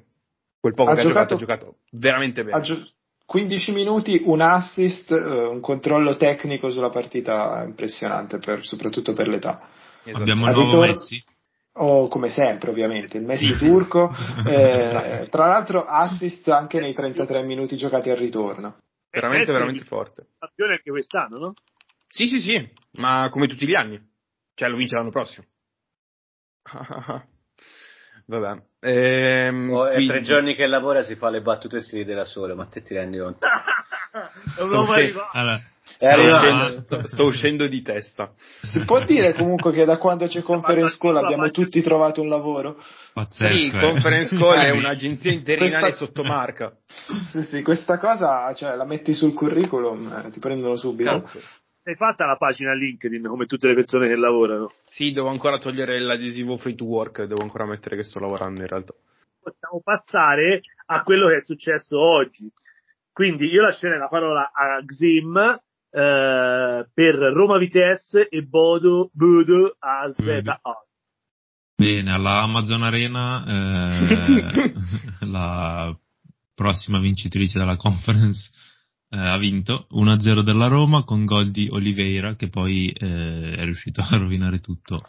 quel 0.59 0.75
poco 0.75 0.91
ha 0.91 0.95
che 0.97 1.03
giocato, 1.03 1.35
ha 1.35 1.37
giocato, 1.37 1.65
ha 1.65 1.69
giocato 1.69 1.79
veramente 1.93 2.43
bene. 2.43 2.61
Gio- 2.63 2.85
15 3.25 3.71
minuti, 3.71 4.21
un 4.25 4.41
assist, 4.41 5.11
uh, 5.11 5.53
un 5.53 5.61
controllo 5.61 6.17
tecnico 6.17 6.73
sulla 6.73 6.91
partita 6.91 7.63
impressionante, 7.65 8.39
per, 8.39 8.65
soprattutto 8.65 9.13
per 9.13 9.29
l'età. 9.29 9.69
Esatto. 10.03 10.23
Abbiamo 10.23 10.47
un 10.47 10.53
nuovo 10.53 10.81
Messi 10.81 11.23
o 11.79 12.09
come 12.09 12.29
sempre 12.29 12.71
ovviamente 12.71 13.19
il 13.19 13.25
Messi 13.25 13.53
sì. 13.55 13.67
turco, 13.67 14.11
eh, 14.47 15.29
tra 15.31 15.47
l'altro 15.47 15.85
assist 15.85 16.49
anche 16.49 16.81
nei 16.81 16.93
33 16.93 17.43
minuti 17.43 17.77
giocati 17.77 18.11
al 18.11 18.17
ritorno. 18.17 18.81
Veramente, 19.11 19.53
veramente 19.53 19.85
forte. 19.85 20.27
Campione 20.39 20.73
anche 20.73 20.91
quest'anno, 20.91 21.39
no? 21.39 21.55
Sì, 22.09 22.27
sì, 22.27 22.39
sì, 22.39 22.69
ma 22.93 23.29
come 23.31 23.47
tutti 23.47 23.67
gli 23.67 23.75
anni. 23.75 24.01
Cioè 24.55 24.69
lo 24.69 24.77
vince 24.77 24.95
l'anno 24.95 25.11
prossimo. 25.11 25.47
Vabbè. 28.27 28.63
Ehm, 28.81 29.71
oh, 29.73 29.87
quindi... 29.87 30.07
tre 30.07 30.23
giorni 30.23 30.55
che 30.55 30.67
lavora 30.67 31.03
si 31.03 31.15
fa 31.15 31.31
le 31.31 31.43
battute 31.43 31.77
e 31.77 31.81
si 31.81 31.97
ride 31.97 32.15
da 32.15 32.25
solo, 32.25 32.55
ma 32.55 32.67
te 32.67 32.83
ti 32.83 32.95
rendi 32.95 33.19
conto? 33.19 33.47
non 34.71 34.87
fe... 34.87 35.15
allora, 35.29 35.61
sto, 35.97 36.07
uscendo, 36.23 36.71
sto, 36.71 37.07
sto, 37.07 37.25
uscendo, 37.25 37.67
di 37.67 37.83
testa. 37.83 38.33
Si 38.63 38.85
può 38.85 39.05
dire 39.05 39.35
comunque 39.35 39.73
che 39.73 39.85
da 39.85 39.99
quando 39.99 40.27
c'è 40.27 40.43
Conference 40.43 40.97
Call 40.99 41.17
abbiamo 41.17 41.51
tutti 41.51 41.81
trovato 41.83 42.23
un 42.23 42.29
lavoro? 42.29 42.83
Pazzesco, 43.13 43.57
sì, 43.57 43.69
eh. 43.69 43.79
Conference 43.79 44.37
Call 44.37 44.57
è 44.57 44.71
un'agenzia 44.71 45.33
interinale 45.33 45.89
questa... 45.89 46.05
sottomarca. 46.05 46.77
Sì, 47.27 47.43
sì, 47.43 47.63
questa 47.63 47.99
cosa 47.99 48.53
cioè, 48.55 48.75
la 48.77 48.85
metti 48.85 49.13
sul 49.13 49.33
curriculum, 49.33 50.25
eh, 50.25 50.31
ti 50.31 50.41
prendono 50.41 50.77
subito. 50.77 51.11
Cazzo. 51.11 51.39
Hai 51.87 51.95
fatta 51.95 52.27
la 52.27 52.37
pagina 52.37 52.75
LinkedIn 52.75 53.23
come 53.23 53.47
tutte 53.47 53.69
le 53.69 53.75
persone 53.75 54.09
che 54.09 54.17
lavorano? 54.17 54.73
Sì, 54.83 55.13
devo 55.13 55.29
ancora 55.29 55.59
togliere 55.59 56.01
l'adesivo 56.01 56.57
free 56.57 56.75
to 56.75 56.85
work, 56.85 57.23
devo 57.23 57.43
ancora 57.43 57.65
mettere 57.65 57.95
che 57.95 58.03
sto 58.03 58.19
lavorando 58.19 58.61
in 58.61 58.67
realtà. 58.67 58.93
Possiamo 59.41 59.81
passare 59.85 60.63
a 60.87 61.05
quello 61.05 61.29
che 61.29 61.37
è 61.37 61.41
successo 61.41 62.01
oggi. 62.01 62.51
Quindi 63.17 63.47
io 63.47 63.63
lascerei 63.63 63.99
la 63.99 64.09
parola 64.09 64.51
a 64.53 64.85
Xim 64.85 65.39
eh, 65.39 66.87
per 66.93 67.15
Roma 67.15 67.57
Vitesse 67.57 68.29
e 68.29 68.43
Bodo, 68.43 69.09
Bodo 69.15 69.75
a 69.79 70.13
ZA. 70.13 70.61
Bene, 71.75 72.13
alla 72.13 72.43
Amazon 72.43 72.83
Arena 72.83 73.43
eh, 73.47 74.73
la 75.25 75.99
prossima 76.55 77.01
vincitrice 77.01 77.59
della 77.59 77.77
conference 77.77 78.51
eh, 79.09 79.19
ha 79.19 79.39
vinto 79.39 79.87
1-0 79.93 80.41
della 80.41 80.69
Roma 80.69 81.05
con 81.05 81.25
gol 81.25 81.51
di 81.51 81.69
Oliveira 81.71 82.37
che 82.37 82.51
poi 82.51 82.91
eh, 82.91 83.55
è 83.57 83.65
riuscito 83.65 84.03
a 84.03 84.19
rovinare 84.19 84.61
tutto 84.61 85.03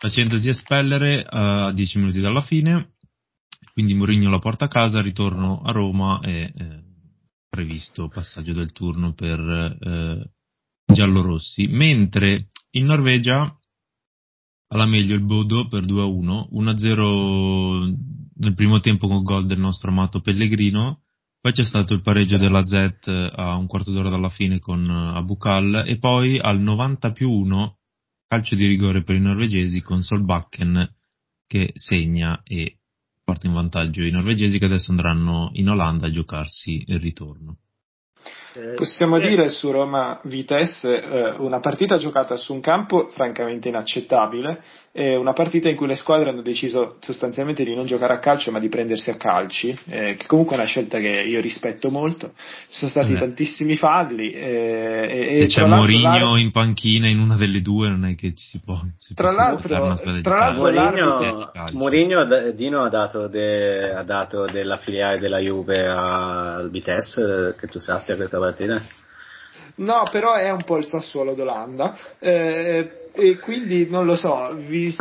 facendosi 0.00 0.48
espellere 0.48 1.24
a 1.24 1.70
10 1.70 1.98
minuti 1.98 2.18
dalla 2.18 2.40
fine 2.40 2.94
quindi 3.72 3.94
Mourinho 3.94 4.30
la 4.30 4.38
porta 4.40 4.64
a 4.64 4.68
casa, 4.68 5.00
ritorno 5.00 5.62
a 5.62 5.70
Roma 5.70 6.20
e 6.22 6.52
eh, 6.54 6.89
previsto 7.50 8.08
passaggio 8.08 8.52
del 8.52 8.72
turno 8.72 9.12
per 9.12 9.40
eh, 9.40 10.30
giallorossi, 10.86 11.66
mentre 11.66 12.50
in 12.70 12.86
Norvegia 12.86 13.54
alla 14.68 14.86
meglio 14.86 15.16
il 15.16 15.24
Bodo 15.24 15.66
per 15.66 15.84
2-1, 15.84 16.48
1-0 16.52 17.94
nel 18.36 18.54
primo 18.54 18.78
tempo 18.78 19.08
con 19.08 19.24
gol 19.24 19.46
del 19.46 19.58
nostro 19.58 19.90
amato 19.90 20.20
Pellegrino, 20.20 21.02
poi 21.40 21.52
c'è 21.52 21.64
stato 21.64 21.92
il 21.92 22.02
pareggio 22.02 22.38
della 22.38 22.64
Z 22.64 23.30
a 23.34 23.56
un 23.56 23.66
quarto 23.66 23.90
d'ora 23.90 24.10
dalla 24.10 24.28
fine 24.28 24.60
con 24.60 24.88
Abukal 24.88 25.84
e 25.86 25.98
poi 25.98 26.38
al 26.38 26.60
90 26.60 27.12
più 27.12 27.30
1 27.30 27.78
calcio 28.30 28.54
di 28.54 28.66
rigore 28.66 29.02
per 29.02 29.16
i 29.16 29.20
norvegesi 29.20 29.80
con 29.80 30.02
Solbakken 30.02 30.88
che 31.48 31.72
segna 31.74 32.42
e 32.44 32.79
porta 33.30 33.46
in 33.46 33.52
vantaggio 33.52 34.02
i 34.02 34.10
norvegesi 34.10 34.58
che 34.58 34.64
adesso 34.64 34.90
andranno 34.90 35.50
in 35.52 35.68
Olanda 35.68 36.08
a 36.08 36.10
giocarsi 36.10 36.82
il 36.88 36.98
ritorno. 36.98 37.58
Eh, 38.54 38.74
Possiamo 38.74 39.16
eh, 39.16 39.28
dire 39.28 39.48
su 39.48 39.70
Roma 39.70 40.20
Vitesse 40.24 41.00
eh, 41.00 41.34
una 41.38 41.60
partita 41.60 41.98
giocata 41.98 42.36
su 42.36 42.52
un 42.52 42.60
campo 42.60 43.08
francamente 43.08 43.68
inaccettabile 43.68 44.60
e 44.92 45.14
una 45.14 45.32
partita 45.32 45.68
in 45.68 45.76
cui 45.76 45.86
le 45.86 45.94
squadre 45.94 46.30
hanno 46.30 46.42
deciso 46.42 46.96
sostanzialmente 46.98 47.62
di 47.62 47.76
non 47.76 47.86
giocare 47.86 48.14
a 48.14 48.18
calcio 48.18 48.50
ma 48.50 48.58
di 48.58 48.68
prendersi 48.68 49.10
a 49.10 49.14
calci, 49.14 49.76
eh, 49.86 50.16
che 50.16 50.26
comunque 50.26 50.56
è 50.56 50.58
una 50.58 50.66
scelta 50.66 50.98
che 50.98 51.22
io 51.22 51.40
rispetto 51.40 51.90
molto. 51.90 52.32
Ci 52.68 52.78
sono 52.78 52.90
stati 52.90 53.12
eh. 53.12 53.18
tantissimi 53.18 53.76
falli. 53.76 54.32
Eh, 54.32 55.06
e, 55.08 55.40
e 55.42 55.46
c'è 55.46 55.64
Mourinho 55.64 56.36
in 56.36 56.50
panchina 56.50 57.06
in 57.06 57.20
una 57.20 57.36
delle 57.36 57.60
due, 57.60 57.88
non 57.88 58.04
è 58.04 58.16
che 58.16 58.34
ci 58.34 58.44
si 58.44 58.58
può. 58.58 58.80
Si 58.96 59.14
tra, 59.14 59.30
l'altro, 59.30 59.96
tra 60.22 60.38
l'altro, 60.38 60.72
Mourinho, 60.72 61.52
Mourinho 61.74 62.52
Dino 62.52 62.82
ha 62.82 62.88
dato, 62.88 63.28
de, 63.28 63.92
ha 63.92 64.02
dato, 64.02 64.44
della 64.46 64.78
filiale 64.78 65.20
della 65.20 65.38
Juve 65.38 65.86
al 65.86 66.68
Vitesse, 66.68 67.54
che 67.56 67.68
tu 67.68 67.78
sappia 67.78 68.09
questa 68.16 68.38
partita. 68.38 68.82
No, 69.76 70.02
però 70.10 70.34
è 70.34 70.50
un 70.50 70.62
po' 70.64 70.76
il 70.76 70.86
Sassuolo 70.86 71.34
d'Olanda. 71.34 71.96
Eh, 72.18 73.00
e 73.12 73.38
quindi 73.38 73.88
non 73.88 74.06
lo 74.06 74.14
so, 74.14 74.54
vi 74.54 74.94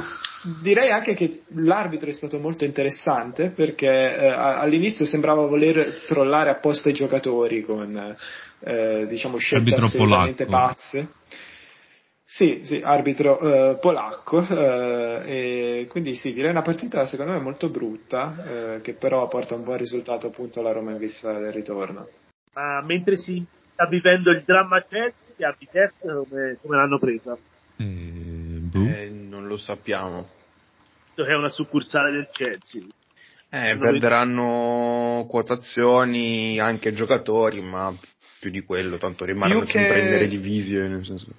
direi 0.62 0.90
anche 0.90 1.14
che 1.14 1.42
l'arbitro 1.56 2.10
è 2.10 2.14
stato 2.14 2.40
molto 2.40 2.66
interessante 2.66 3.52
perché 3.52 3.88
eh, 3.88 4.28
all'inizio 4.28 5.06
sembrava 5.06 5.46
voler 5.46 6.04
trollare 6.08 6.50
apposta 6.50 6.90
i 6.90 6.94
giocatori 6.94 7.62
con 7.62 8.16
eh, 8.62 9.06
diciamo 9.08 9.38
scelte 9.38 9.74
arbitro 9.74 9.86
assolutamente 9.86 10.46
polacco. 10.46 10.68
pazze. 10.68 11.08
Sì, 12.32 12.62
sì, 12.64 12.80
arbitro 12.84 13.40
eh, 13.40 13.78
polacco, 13.80 14.46
eh, 14.48 15.22
e 15.26 15.88
quindi 15.90 16.14
sì, 16.14 16.32
direi 16.32 16.52
una 16.52 16.62
partita 16.62 17.08
secondo 17.08 17.32
me 17.32 17.40
molto 17.40 17.70
brutta, 17.70 18.76
eh, 18.76 18.82
che 18.82 18.94
però 18.94 19.28
porta 19.28 19.56
un 19.56 19.64
buon 19.64 19.78
risultato 19.78 20.28
appunto 20.28 20.60
alla 20.60 20.72
Roma 20.72 20.92
in 20.92 21.00
vista 21.00 21.40
del 21.40 21.52
ritorno. 21.52 22.08
Ma 22.54 22.82
mentre 22.84 23.18
si 23.18 23.46
sta 23.74 23.88
vivendo 23.88 24.32
il 24.32 24.44
dramma 24.46 24.84
Chelsea, 24.88 25.48
a 25.48 25.56
Vitesse 25.58 25.94
come, 26.02 26.58
come 26.62 26.76
l'hanno 26.76 27.00
presa? 27.00 27.38
Eh, 27.78 27.84
boh. 27.84 28.86
eh, 28.86 29.10
non 29.10 29.48
lo 29.48 29.58
sappiamo. 29.58 30.28
Visto 31.06 31.24
che 31.24 31.32
è 31.32 31.36
una 31.36 31.50
succursale 31.50 32.12
del 32.12 32.30
Chelsea. 32.32 32.84
Eh, 33.52 33.78
perderanno 33.78 35.26
quotazioni 35.28 36.60
anche 36.60 36.94
giocatori, 36.94 37.62
ma 37.62 37.92
più 38.40 38.52
di 38.52 38.62
quello, 38.62 38.98
tanto 38.98 39.26
rimarranno 39.26 39.62
che... 39.62 39.72
sempre 39.72 40.04
nelle 40.04 40.28
divisioni. 40.28 40.90
Nel 40.90 41.04
senso. 41.04 41.32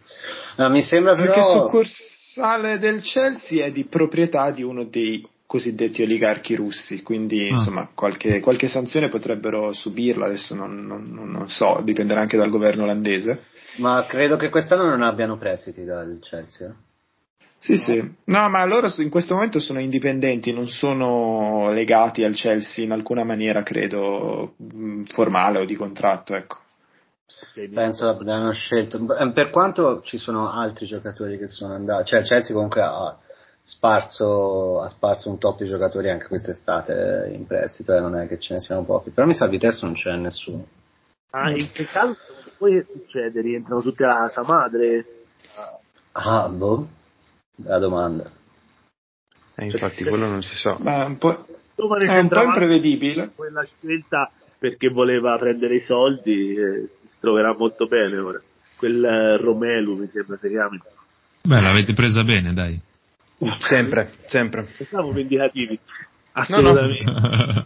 No, 0.56 0.70
mi 0.70 0.82
sembra 0.82 1.14
però... 1.14 1.32
Più 1.32 1.42
che 1.42 1.58
succursale 1.86 2.78
del 2.78 3.00
Chelsea 3.02 3.64
è 3.64 3.70
di 3.70 3.84
proprietà 3.84 4.50
di 4.50 4.62
uno 4.62 4.84
dei 4.84 5.24
cosiddetti 5.50 6.02
oligarchi 6.02 6.54
russi, 6.54 7.02
quindi 7.02 7.46
ah. 7.46 7.48
insomma 7.48 7.90
qualche, 7.92 8.38
qualche, 8.38 8.68
sanzione 8.68 9.08
potrebbero 9.08 9.72
subirla, 9.72 10.26
adesso 10.26 10.54
non, 10.54 10.86
non, 10.86 11.02
non, 11.10 11.50
so, 11.50 11.80
dipenderà 11.82 12.20
anche 12.20 12.36
dal 12.36 12.50
governo 12.50 12.84
olandese. 12.84 13.46
Ma 13.78 14.06
credo 14.06 14.36
che 14.36 14.48
quest'anno 14.48 14.88
non 14.88 15.02
abbiano 15.02 15.38
prestiti 15.38 15.82
dal 15.82 16.20
Chelsea. 16.20 16.72
Sì, 17.58 17.72
no. 17.72 17.78
sì. 17.78 18.14
No, 18.26 18.48
ma 18.48 18.64
loro 18.64 18.92
in 18.98 19.10
questo 19.10 19.34
momento 19.34 19.58
sono 19.58 19.80
indipendenti, 19.80 20.52
non 20.52 20.68
sono 20.68 21.72
legati 21.72 22.22
al 22.22 22.34
Chelsea 22.34 22.84
in 22.84 22.92
alcuna 22.92 23.24
maniera, 23.24 23.64
credo, 23.64 24.54
mm, 24.72 25.02
formale 25.06 25.58
o 25.58 25.64
di 25.64 25.74
contratto, 25.74 26.36
ecco. 26.36 26.58
Penso 27.74 28.06
abbiano 28.06 28.52
scelto, 28.52 29.04
eh, 29.16 29.32
per 29.32 29.50
quanto 29.50 30.00
ci 30.02 30.16
sono 30.16 30.48
altri 30.48 30.86
giocatori 30.86 31.36
che 31.38 31.48
sono 31.48 31.74
andati, 31.74 32.10
cioè 32.10 32.20
il 32.20 32.26
Chelsea 32.26 32.54
comunque 32.54 32.82
ha 32.82 33.18
sparso, 33.70 34.80
ha 34.80 34.88
sparso 34.88 35.30
un 35.30 35.38
top 35.38 35.58
di 35.58 35.66
giocatori 35.66 36.10
anche 36.10 36.26
quest'estate 36.26 37.30
in 37.32 37.46
prestito, 37.46 37.94
eh, 37.94 38.00
non 38.00 38.16
è 38.16 38.26
che 38.26 38.40
ce 38.40 38.54
ne 38.54 38.60
siano 38.60 38.82
pochi, 38.84 39.10
però 39.10 39.26
mi 39.26 39.34
sa 39.34 39.48
che 39.48 39.56
adesso 39.56 39.86
non 39.86 39.94
c'è 39.94 40.14
nessuno. 40.16 40.66
Ah, 41.30 41.50
in 41.50 41.70
che 41.72 41.84
caso 41.84 42.16
poi 42.58 42.72
che 42.72 42.86
succede? 42.92 43.40
Rientrano 43.40 43.80
tutti 43.80 44.02
alla 44.02 44.26
casa 44.26 44.42
madre? 44.42 45.06
Ah, 46.12 46.48
boh, 46.48 46.88
la 47.64 47.78
domanda. 47.78 48.28
Eh, 49.54 49.66
infatti 49.66 50.02
quello 50.02 50.26
non 50.26 50.42
si 50.42 50.56
sa. 50.56 50.76
Ma 50.80 51.04
è 51.04 51.06
un 51.06 51.18
po', 51.18 51.46
è 51.76 52.18
un 52.18 52.28
po 52.28 52.42
imprevedibile. 52.42 53.30
Quella 53.36 53.64
scelta 53.64 54.32
perché 54.58 54.88
voleva 54.88 55.38
prendere 55.38 55.76
i 55.76 55.84
soldi 55.84 56.54
eh, 56.54 56.88
si 57.04 57.16
troverà 57.20 57.54
molto 57.56 57.86
bene 57.86 58.18
ora. 58.18 58.40
Quel 58.76 59.04
eh, 59.04 59.36
Romelu 59.36 59.94
mi 59.94 60.10
sembra 60.12 60.36
si 60.38 60.48
chiami. 60.48 60.80
Beh, 61.42 61.60
l'avete 61.60 61.94
presa 61.94 62.24
bene, 62.24 62.52
dai. 62.52 62.88
Sempre, 63.66 64.10
sempre. 64.26 64.66
Siamo 64.88 65.12
vendicativi. 65.12 65.78
Assolutamente. 66.32 67.04
No, 67.04 67.20
no. 67.20 67.64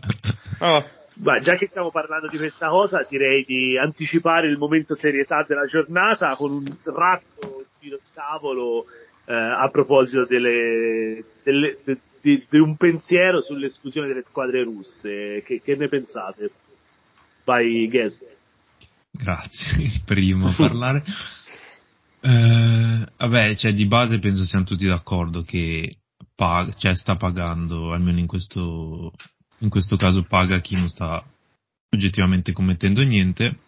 oh. 0.77 0.85
Beh, 1.17 1.41
già 1.43 1.55
che 1.55 1.69
stiamo 1.69 1.91
parlando 1.91 2.27
di 2.29 2.37
questa 2.37 2.69
cosa, 2.69 3.07
direi 3.09 3.45
di 3.45 3.79
anticipare 3.79 4.49
il 4.49 4.59
momento 4.59 4.97
serietà 4.97 5.45
della 5.47 5.65
giornata 5.65 6.35
con 6.35 6.53
un 6.53 6.65
ratto 6.83 7.67
giro 7.79 8.01
tavolo 8.13 8.87
eh, 9.27 9.33
a 9.33 9.69
proposito 9.71 10.27
delle, 10.27 11.25
delle, 11.45 11.79
de, 11.85 11.99
di, 12.21 12.45
di, 12.49 12.59
un 12.59 12.77
pensiero 12.77 13.41
sull'esclusione 13.41 14.09
delle 14.09 14.23
squadre 14.23 14.65
russe. 14.65 15.43
Che, 15.45 15.61
che 15.63 15.77
ne 15.77 15.89
pensate? 15.89 16.51
Vai, 17.45 17.89
Ges. 17.89 18.21
Grazie, 19.13 19.85
il 19.85 20.03
primo 20.05 20.49
a 20.49 20.55
parlare. 20.57 21.05
eh, 22.27 23.07
vabbè, 23.19 23.55
cioè, 23.57 23.75
di 23.75 23.87
base 23.87 24.19
penso 24.19 24.45
siamo 24.45 24.65
tutti 24.65 24.87
d'accordo 24.87 25.43
che 25.43 25.99
pag- 26.35 26.75
cioè, 26.77 26.97
sta 26.97 27.17
pagando, 27.17 27.93
almeno 27.93 28.19
in 28.19 28.27
questo 28.27 29.13
in 29.59 29.69
questo 29.69 29.97
caso 29.97 30.25
paga 30.25 30.61
chi 30.61 30.75
non 30.75 30.89
sta 30.89 31.25
oggettivamente 31.91 32.53
commettendo 32.53 33.03
niente, 33.03 33.59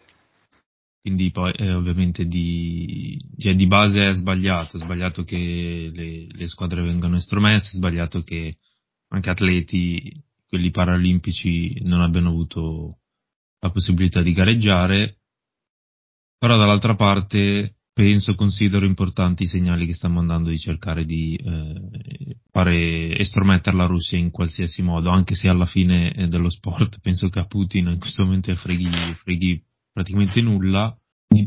quindi 1.01 1.31
poi 1.31 1.53
eh, 1.53 1.73
ovviamente 1.73 2.27
di, 2.27 3.19
cioè, 3.39 3.55
di, 3.55 3.67
base 3.67 4.09
è 4.09 4.15
sbagliato, 4.15 4.77
è 4.77 4.81
sbagliato 4.81 5.23
che 5.23 5.91
le, 5.95 6.27
le, 6.29 6.49
squadre 6.49 6.83
vengano 6.83 7.17
estromesse, 7.17 7.69
è 7.69 7.77
sbagliato 7.77 8.23
che 8.23 8.57
anche 9.09 9.31
atleti, 9.31 10.13
quelli 10.49 10.71
paralimpici, 10.71 11.83
non 11.85 12.01
abbiano 12.01 12.31
avuto 12.31 12.99
la 13.61 13.71
possibilità 13.71 14.23
di 14.23 14.33
gareggiare, 14.33 15.19
però 16.39 16.57
dall'altra 16.57 16.95
parte 16.95 17.76
penso, 17.97 18.35
considero 18.35 18.85
importanti 18.85 19.45
i 19.45 19.47
segnali 19.47 19.87
che 19.87 19.95
sta 19.95 20.09
mandando 20.09 20.51
di 20.51 20.59
cercare 20.59 21.07
di 21.07 21.35
eh, 21.35 22.37
fare 22.51 23.17
estromettere 23.17 23.75
la 23.75 23.87
Russia 23.87 24.19
in 24.19 24.31
qualsiasi 24.31 24.83
modo, 24.83 25.09
anche 25.09 25.35
se 25.35 25.49
alla 25.49 25.65
fine 25.65 26.13
eh, 26.13 26.29
dello 26.29 26.51
sport 26.51 27.01
penso 27.01 27.31
che 27.31 27.39
a 27.39 27.47
Putin 27.47 27.87
in 27.89 27.99
questo 27.99 28.23
momento 28.23 28.55
freghi, 28.55 28.91
freghi 29.15 29.65
praticamente 29.91 30.43
nulla. 30.43 30.95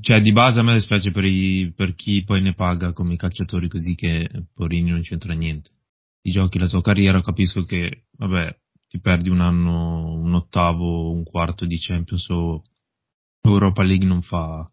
Cioè, 0.01 0.21
di 0.21 0.31
base 0.31 0.59
a 0.59 0.63
me 0.63 0.73
dispiace 0.73 1.11
per, 1.11 1.23
i, 1.23 1.71
per 1.75 1.93
chi 1.93 2.23
poi 2.23 2.41
ne 2.41 2.55
paga 2.55 2.93
come 2.93 3.13
i 3.13 3.17
calciatori 3.17 3.67
così 3.67 3.93
che 3.93 4.27
porini 4.51 4.89
non 4.89 5.01
c'entra 5.01 5.33
niente. 5.33 5.69
Ti 6.19 6.31
giochi 6.31 6.57
la 6.57 6.67
tua 6.67 6.81
carriera, 6.81 7.21
capisco 7.21 7.63
che, 7.63 8.05
vabbè, 8.17 8.57
ti 8.87 8.99
perdi 8.99 9.29
un 9.29 9.39
anno, 9.39 10.13
un 10.15 10.33
ottavo, 10.33 11.11
un 11.11 11.23
quarto 11.23 11.65
di 11.65 11.77
Champions 11.79 12.27
o 12.29 12.63
Europa 13.41 13.83
League 13.83 14.07
non 14.07 14.23
fa, 14.23 14.67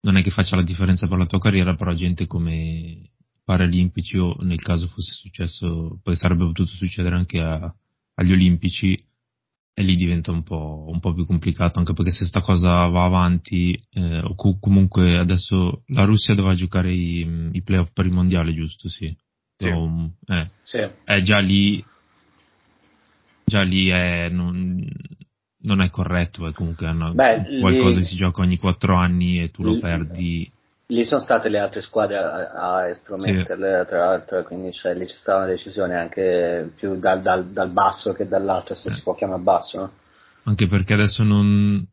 non 0.00 0.16
è 0.16 0.22
che 0.22 0.30
faccia 0.30 0.56
la 0.56 0.62
differenza 0.62 1.06
per 1.06 1.18
la 1.18 1.26
tua 1.26 1.38
carriera, 1.38 1.74
però 1.74 1.92
gente 1.94 2.26
come 2.26 3.10
Paralimpici 3.44 4.18
o 4.18 4.36
nel 4.40 4.60
caso 4.60 4.88
fosse 4.88 5.14
successo, 5.14 5.98
poi 6.02 6.16
sarebbe 6.16 6.44
potuto 6.44 6.70
succedere 6.70 7.16
anche 7.16 7.40
a, 7.40 7.74
agli 8.14 8.32
Olimpici 8.32 9.02
e 9.72 9.82
lì 9.82 9.94
diventa 9.94 10.32
un 10.32 10.42
po', 10.42 10.86
un 10.88 10.98
po', 10.98 11.14
più 11.14 11.24
complicato, 11.24 11.78
anche 11.78 11.92
perché 11.92 12.10
se 12.10 12.26
sta 12.26 12.40
cosa 12.40 12.88
va 12.88 13.04
avanti, 13.04 13.80
eh, 13.92 14.18
o 14.18 14.34
comunque 14.58 15.16
adesso 15.16 15.84
la 15.86 16.04
Russia 16.04 16.34
doveva 16.34 16.54
giocare 16.54 16.92
i, 16.92 17.48
i 17.52 17.62
playoff 17.62 17.90
per 17.92 18.06
il 18.06 18.12
mondiale, 18.12 18.52
giusto? 18.52 18.88
Sì. 18.88 19.16
sì. 19.56 19.68
O, 19.68 20.14
eh, 20.26 20.50
sì. 20.62 20.78
È 21.04 21.22
già 21.22 21.38
lì, 21.38 21.82
già 23.44 23.62
lì 23.62 23.88
è, 23.88 24.28
non, 24.28 24.77
non 25.60 25.80
è 25.80 25.90
corretto, 25.90 26.46
è 26.46 26.52
comunque 26.52 26.88
una, 26.88 27.10
Beh, 27.12 27.58
qualcosa 27.60 27.96
lì, 27.96 28.02
che 28.02 28.08
si 28.08 28.16
gioca 28.16 28.42
ogni 28.42 28.58
quattro 28.58 28.94
anni 28.94 29.40
e 29.40 29.50
tu 29.50 29.62
lo 29.62 29.72
lì, 29.72 29.80
perdi. 29.80 30.52
Lì 30.86 31.04
sono 31.04 31.20
state 31.20 31.48
le 31.48 31.58
altre 31.58 31.80
squadre 31.80 32.16
a, 32.18 32.50
a 32.52 32.88
estrometterle, 32.88 33.80
sì. 33.82 33.88
tra 33.88 34.06
l'altro, 34.06 34.42
quindi 34.44 34.72
cioè, 34.72 34.94
lì 34.94 35.06
c'è 35.06 35.16
stata 35.16 35.38
una 35.38 35.46
decisione 35.46 35.96
anche 35.96 36.72
più 36.76 36.98
dal, 36.98 37.20
dal, 37.20 37.50
dal 37.50 37.70
basso 37.70 38.12
che 38.12 38.26
dall'alto, 38.26 38.74
se 38.74 38.88
eh. 38.88 38.92
si 38.92 39.02
può 39.02 39.14
chiamare 39.14 39.42
basso. 39.42 39.78
No? 39.78 39.92
Anche 40.44 40.66
perché 40.66 40.94
adesso 40.94 41.24
non, 41.24 41.86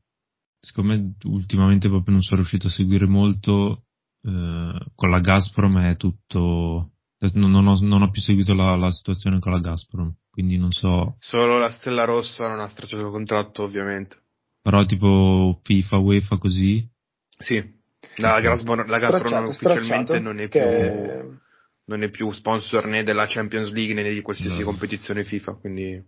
siccome 0.59 1.15
ultimamente 1.23 1.89
proprio 1.89 2.13
non 2.13 2.21
sono 2.21 2.37
riuscito 2.37 2.67
a 2.67 2.71
seguire 2.71 3.05
molto, 3.05 3.83
eh, 4.21 4.79
con 4.93 5.09
la 5.09 5.19
Gazprom 5.19 5.79
è 5.79 5.97
tutto, 5.97 6.91
non, 7.33 7.51
non, 7.51 7.67
ho, 7.67 7.77
non 7.81 8.01
ho, 8.01 8.09
più 8.11 8.21
seguito 8.21 8.53
la, 8.53 8.75
la 8.77 8.91
situazione 8.91 9.39
con 9.39 9.51
la 9.51 9.59
Gazprom 9.59 10.13
quindi 10.35 10.57
non 10.57 10.71
so. 10.71 11.15
Solo 11.21 11.57
la 11.57 11.69
Stella 11.69 12.03
Rossa 12.03 12.49
non 12.49 12.59
ha 12.59 12.67
stracciato 12.67 13.05
il 13.05 13.09
contratto, 13.09 13.63
ovviamente. 13.63 14.17
Però 14.61 14.83
tipo 14.83 15.61
FIFA, 15.63 15.97
UEFA 15.97 16.37
così? 16.37 16.85
Sì, 17.37 17.63
la. 18.17 18.41
Gazprom, 18.41 18.85
la 18.85 18.99
Gazprom 18.99 19.47
ufficialmente 19.47 20.19
non 20.19 20.41
è 20.41 20.49
più... 20.49 20.59
non 21.85 22.03
è 22.03 22.09
più 22.09 22.29
sponsor 22.31 22.85
né 22.87 23.03
della 23.03 23.27
Champions 23.27 23.71
League 23.71 23.93
né 23.93 24.11
di 24.11 24.21
qualsiasi 24.21 24.59
no. 24.59 24.65
competizione 24.65 25.23
FIFA, 25.23 25.53
quindi... 25.53 26.03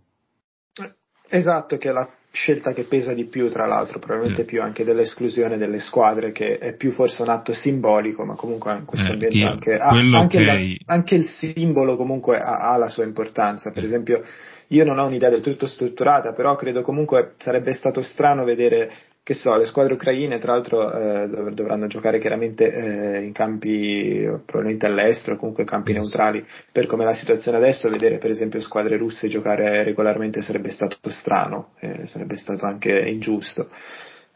Esatto, 1.30 1.78
che 1.78 1.88
è 1.88 1.94
la 1.94 2.17
scelta 2.32 2.74
che 2.74 2.84
pesa 2.84 3.14
di 3.14 3.26
più, 3.26 3.50
tra 3.50 3.66
l'altro, 3.66 4.00
probabilmente 4.00 4.44
mm. 4.44 4.46
più 4.46 4.62
anche 4.62 4.84
dell'esclusione 4.84 5.58
delle 5.58 5.80
squadre, 5.80 6.32
che 6.32 6.58
è 6.58 6.76
più 6.76 6.92
forse 6.92 7.22
un 7.22 7.30
atto 7.30 7.54
simbolico, 7.54 8.26
ma 8.26 8.36
comunque 8.36 8.74
in 8.74 8.86
questo 8.86 9.10
eh, 9.10 9.14
ambiente 9.14 9.44
anche, 9.44 9.78
ha, 9.78 9.88
anche, 9.90 10.38
okay. 10.38 10.78
la, 10.86 10.94
anche, 10.94 11.16
il 11.16 11.26
simbolo 11.26 11.96
comunque 11.96 12.40
ha, 12.40 12.72
ha 12.72 12.78
la 12.78 12.90
sua 12.90 13.04
importanza. 13.04 13.72
Per 13.72 13.82
mm. 13.82 13.86
esempio, 13.86 14.24
io 14.68 14.84
non 14.84 15.00
ho 15.00 15.06
un'idea 15.06 15.30
del 15.30 15.42
tutto 15.42 15.66
strutturata, 15.66 16.34
però 16.34 16.56
credo 16.56 16.82
comunque 16.82 17.34
sarebbe 17.38 17.74
stato 17.74 18.02
strano 18.02 18.44
vedere 18.44 18.92
che 19.28 19.34
so, 19.34 19.54
le 19.58 19.66
squadre 19.66 19.96
ucraine 19.96 20.40
tra 20.40 20.54
l'altro 20.54 20.90
eh, 20.90 21.28
dovranno 21.54 21.88
giocare 21.88 22.18
chiaramente 22.18 22.72
eh, 22.72 23.24
in 23.24 23.34
campi 23.34 24.22
probabilmente 24.46 24.86
all'estero, 24.86 25.36
comunque 25.36 25.66
campi 25.66 25.92
neutrali, 25.92 26.46
per 26.72 26.86
come 26.86 27.04
la 27.04 27.14
situazione 27.14 27.58
adesso, 27.58 27.90
vedere 27.90 28.20
per 28.20 28.30
esempio 28.30 28.62
squadre 28.62 28.96
russe 28.96 29.28
giocare 29.28 29.84
regolarmente 29.84 30.42
sarebbe 30.42 30.72
stato 30.72 30.96
strano, 31.10 31.72
eh, 31.82 32.08
sarebbe 32.08 32.38
stato 32.38 32.66
anche 32.66 32.98
ingiusto. 33.02 33.68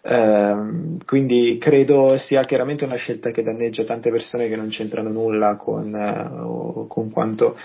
Uh, 0.01 0.98
quindi 1.05 1.57
credo 1.57 2.17
sia 2.17 2.43
chiaramente 2.43 2.83
una 2.83 2.95
scelta 2.95 3.31
che 3.31 3.43
danneggia 3.43 3.86
tante 3.86 4.10
persone 4.10 4.50
che 4.50 4.57
non 4.57 4.67
c'entrano 4.67 5.10
nulla 5.10 5.55
con, 5.55 5.93
uh, 5.93 6.88
con 6.88 7.12
quanto 7.12 7.55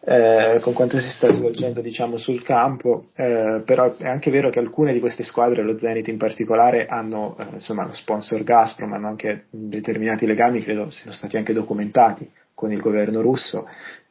eh, 0.00 0.58
con 0.60 0.72
quanto 0.72 0.98
si 0.98 1.08
sta 1.10 1.32
svolgendo 1.32 1.80
diciamo, 1.80 2.16
sul 2.16 2.42
campo, 2.42 3.06
eh, 3.14 3.62
però 3.64 3.96
è 3.96 4.06
anche 4.06 4.30
vero 4.30 4.50
che 4.50 4.58
alcune 4.58 4.92
di 4.92 5.00
queste 5.00 5.22
squadre, 5.22 5.62
lo 5.62 5.78
Zenit 5.78 6.08
in 6.08 6.18
particolare, 6.18 6.86
hanno 6.86 7.36
eh, 7.38 7.54
insomma, 7.54 7.84
lo 7.84 7.94
sponsor 7.94 8.42
Gazprom, 8.42 8.92
hanno 8.92 9.08
anche 9.08 9.46
determinati 9.50 10.26
legami, 10.26 10.62
credo 10.62 10.90
siano 10.90 11.12
stati 11.12 11.36
anche 11.36 11.52
documentati 11.52 12.30
con 12.54 12.72
il 12.72 12.80
governo 12.80 13.20
russo 13.20 13.66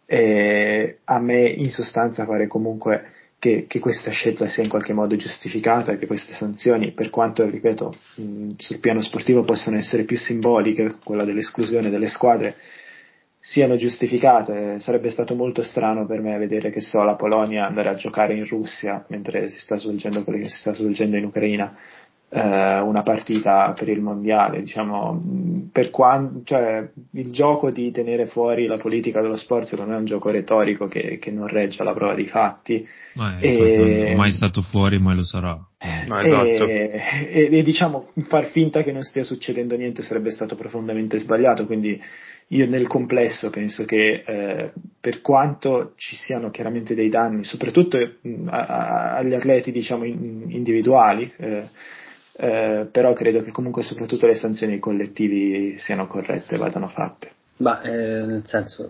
e 0.05 0.99
a 1.03 1.19
me 1.19 1.49
in 1.49 1.69
sostanza 1.69 2.25
pare 2.25 2.47
comunque 2.47 3.11
che, 3.39 3.65
che, 3.67 3.79
questa 3.79 4.09
scelta 4.09 4.47
sia 4.47 4.63
in 4.63 4.69
qualche 4.69 4.93
modo 4.93 5.15
giustificata 5.15 5.91
e 5.91 5.97
che 5.97 6.07
queste 6.07 6.33
sanzioni, 6.33 6.93
per 6.93 7.09
quanto, 7.09 7.47
ripeto, 7.47 7.95
mh, 8.15 8.51
sul 8.57 8.79
piano 8.79 9.01
sportivo 9.01 9.43
possano 9.43 9.77
essere 9.77 10.03
più 10.03 10.17
simboliche, 10.17 10.95
quella 11.03 11.23
dell'esclusione 11.23 11.89
delle 11.89 12.07
squadre, 12.07 12.55
siano 13.49 13.77
giustificate. 13.77 14.79
Sarebbe 14.81 15.09
stato 15.09 15.33
molto 15.33 15.63
strano 15.63 16.05
per 16.05 16.21
me 16.21 16.37
vedere 16.37 16.69
che 16.69 16.81
so 16.81 17.01
la 17.03 17.15
Polonia 17.15 17.65
andare 17.65 17.89
a 17.89 17.95
giocare 17.95 18.35
in 18.35 18.45
Russia 18.45 19.05
mentre 19.07 19.47
si 19.47 19.59
sta 19.59 19.77
svolgendo 19.77 20.23
quello 20.25 20.39
che 20.39 20.49
si 20.49 20.57
sta 20.57 20.73
svolgendo 20.73 21.15
in 21.15 21.23
Ucraina. 21.23 21.73
Eh, 22.29 22.79
una 22.79 23.03
partita 23.03 23.71
per 23.71 23.87
il 23.87 24.01
mondiale, 24.01 24.59
diciamo, 24.59 25.69
per 25.71 25.91
quando, 25.91 26.41
cioè, 26.43 26.89
il 27.13 27.31
gioco 27.31 27.71
di 27.71 27.89
tenere 27.91 28.27
fuori 28.27 28.67
la 28.67 28.75
politica 28.75 29.21
dello 29.21 29.37
sport 29.37 29.73
non 29.77 29.93
è 29.93 29.95
un 29.95 30.03
gioco 30.03 30.29
retorico 30.29 30.87
che, 30.87 31.17
che 31.19 31.31
non 31.31 31.47
regge 31.47 31.81
alla 31.81 31.93
prova 31.93 32.15
dei 32.15 32.27
fatti. 32.27 32.85
Ma 33.13 33.39
è, 33.39 33.47
e, 33.47 33.77
non 33.77 33.87
è 33.87 34.15
mai 34.15 34.33
stato 34.33 34.61
fuori, 34.61 34.99
mai 34.99 35.15
lo 35.15 35.23
sarà. 35.23 35.57
No, 36.07 36.19
esatto. 36.19 36.67
e, 36.67 37.01
e, 37.29 37.49
e, 37.49 37.63
diciamo, 37.63 38.09
far 38.27 38.47
finta 38.47 38.83
che 38.83 38.91
non 38.91 39.03
stia 39.03 39.23
succedendo 39.23 39.77
niente 39.77 40.01
sarebbe 40.01 40.31
stato 40.31 40.57
profondamente 40.57 41.17
sbagliato, 41.19 41.65
quindi 41.65 41.97
io 42.49 42.67
nel 42.67 42.87
complesso 42.87 43.49
penso 43.49 43.83
che 43.83 44.23
eh, 44.25 44.71
per 44.99 45.21
quanto 45.21 45.93
ci 45.95 46.15
siano 46.15 46.49
chiaramente 46.49 46.95
dei 46.95 47.09
danni, 47.09 47.43
soprattutto 47.43 47.97
mh, 47.97 48.47
a, 48.47 48.65
a, 48.65 49.15
agli 49.17 49.33
atleti 49.33 49.71
diciamo 49.71 50.05
in, 50.05 50.45
individuali, 50.49 51.31
eh, 51.37 51.67
eh, 52.39 52.87
però 52.91 53.13
credo 53.13 53.41
che 53.41 53.51
comunque 53.51 53.83
soprattutto 53.83 54.27
le 54.27 54.35
sanzioni 54.35 54.79
collettivi 54.79 55.77
siano 55.77 56.07
corrette 56.07 56.55
e 56.55 56.57
vadano 56.57 56.87
fatte. 56.87 57.31
Ma 57.57 57.81
eh, 57.81 57.91
nel 57.91 58.43
senso, 58.45 58.89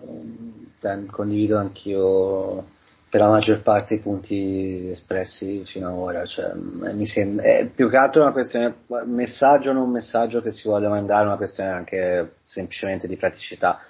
ben, 0.80 1.06
condivido 1.06 1.58
anch'io 1.58 2.76
per 3.10 3.20
la 3.20 3.28
maggior 3.28 3.62
parte 3.62 3.94
i 3.94 4.00
punti 4.00 4.88
espressi 4.90 5.64
fino 5.64 5.88
ad 5.88 5.94
ora, 5.94 6.24
cioè, 6.26 6.52
mi 6.54 7.06
sembra, 7.06 7.44
è 7.46 7.66
più 7.66 7.88
che 7.88 7.96
altro 7.96 8.22
una 8.22 8.32
questione, 8.32 8.74
messaggio 9.06 9.70
o 9.70 9.72
non 9.72 9.90
messaggio 9.90 10.42
che 10.42 10.52
si 10.52 10.68
voglia 10.68 10.88
mandare, 10.88 11.26
una 11.26 11.36
questione 11.36 11.70
anche 11.70 12.32
semplicemente 12.44 13.06
di 13.06 13.16
praticità. 13.16 13.80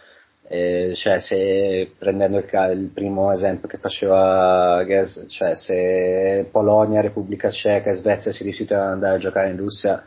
Eh, 0.51 0.95
cioè, 0.97 1.19
se 1.21 1.93
prendendo 1.99 2.39
il, 2.39 2.49
il, 2.73 2.91
primo 2.95 3.31
esempio 3.33 3.69
che 3.69 3.77
faceva 3.77 4.83
Ges, 4.87 5.27
cioè 5.29 5.55
se 5.57 6.49
Polonia, 6.51 7.03
Repubblica 7.03 7.51
Ceca 7.51 7.91
e 7.91 7.95
Svezia 7.95 8.31
si 8.31 8.45
rifiutano 8.45 8.87
di 8.87 8.93
andare 8.93 9.17
a 9.17 9.19
giocare 9.19 9.51
in 9.51 9.59
Russia, 9.59 10.03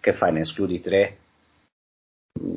che 0.00 0.12
fai? 0.12 0.32
Ne 0.32 0.40
escludi 0.40 0.80
tre? 0.80 1.16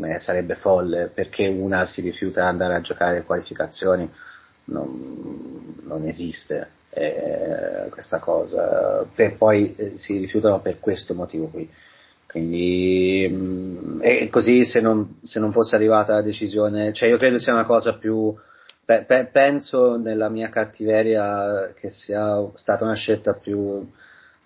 Eh, 0.04 0.20
sarebbe 0.20 0.56
folle 0.56 1.10
perché 1.14 1.48
una 1.48 1.86
si 1.86 2.02
rifiuta 2.02 2.42
di 2.42 2.48
andare 2.48 2.76
a 2.76 2.82
giocare 2.82 3.20
le 3.20 3.24
qualificazioni 3.24 4.12
non, 4.68 5.82
non 5.84 6.06
esiste 6.08 6.70
eh, 6.90 7.90
questa 7.90 8.20
cosa, 8.20 9.06
e 9.16 9.32
poi 9.32 9.76
eh, 9.76 9.92
si 9.98 10.18
rifiutano 10.18 10.60
per 10.62 10.80
questo 10.80 11.14
motivo 11.14 11.48
qui. 11.48 11.70
Quindi, 12.28 13.28
mh, 13.30 13.36
mm, 13.36 14.00
e 14.02 14.30
così 14.30 14.66
se 14.66 14.80
non, 14.80 15.20
se 15.22 15.40
non, 15.40 15.52
fosse 15.52 15.76
arrivata 15.76 16.14
la 16.14 16.22
decisione, 16.22 16.94
cioè 16.94 17.10
io 17.10 17.18
credo 17.18 17.40
sia 17.40 17.54
una 17.54 17.66
cosa 17.66 17.98
più, 17.98 18.36
pe, 18.84 19.04
pe, 19.08 19.30
penso 19.32 19.98
nella 19.98 20.30
mia 20.30 20.50
cattiveria 20.50 21.74
che 21.80 21.92
sia 21.92 22.38
stata 22.56 22.84
una 22.84 22.96
scelta 22.96 23.34
più, 23.34 23.88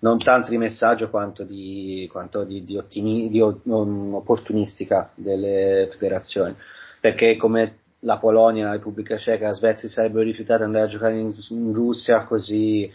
non 0.00 0.18
tanto 0.18 0.50
di 0.50 0.58
messaggio 0.58 1.10
quanto 1.10 1.44
di, 1.44 2.08
quanto 2.10 2.44
di, 2.44 2.64
di, 2.64 2.76
ottimi, 2.76 3.28
di 3.28 3.40
opportunistica 3.40 5.10
delle 5.14 5.88
federazioni, 5.90 6.54
perché 7.00 7.36
come 7.36 7.81
la 8.04 8.18
Polonia, 8.18 8.66
la 8.66 8.72
Repubblica 8.72 9.16
Ceca, 9.16 9.46
la 9.46 9.52
Svezia 9.52 9.88
si 9.88 9.94
sarebbero 9.94 10.24
rifiutati 10.24 10.60
di 10.60 10.64
andare 10.66 10.84
a 10.84 10.88
giocare 10.88 11.18
in, 11.18 11.28
in 11.50 11.72
Russia, 11.72 12.24
così 12.24 12.90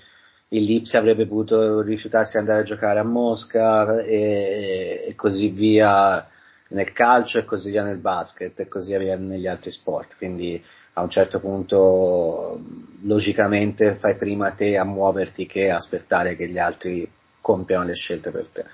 il 0.49 0.63
Lipsia 0.63 0.99
avrebbe 0.99 1.27
potuto 1.27 1.81
rifiutarsi 1.81 2.33
di 2.33 2.37
andare 2.39 2.61
a 2.61 2.63
giocare 2.63 2.99
a 2.99 3.03
Mosca 3.03 3.99
e, 3.99 5.03
e, 5.07 5.15
così 5.15 5.49
via 5.49 6.25
nel 6.69 6.91
calcio 6.93 7.37
e 7.37 7.45
così 7.45 7.69
via 7.69 7.83
nel 7.83 7.97
basket 7.97 8.59
e 8.59 8.67
così 8.67 8.95
via 8.97 9.17
negli 9.17 9.47
altri 9.47 9.71
sport. 9.71 10.15
Quindi 10.17 10.61
a 10.93 11.01
un 11.01 11.09
certo 11.09 11.39
punto 11.39 12.59
logicamente 13.03 13.95
fai 13.95 14.15
prima 14.15 14.51
te 14.51 14.77
a 14.77 14.83
muoverti 14.83 15.45
che 15.45 15.69
aspettare 15.69 16.35
che 16.35 16.47
gli 16.47 16.57
altri 16.57 17.09
compiano 17.41 17.83
le 17.83 17.93
scelte 17.93 18.31
per 18.31 18.47
te. 18.47 18.65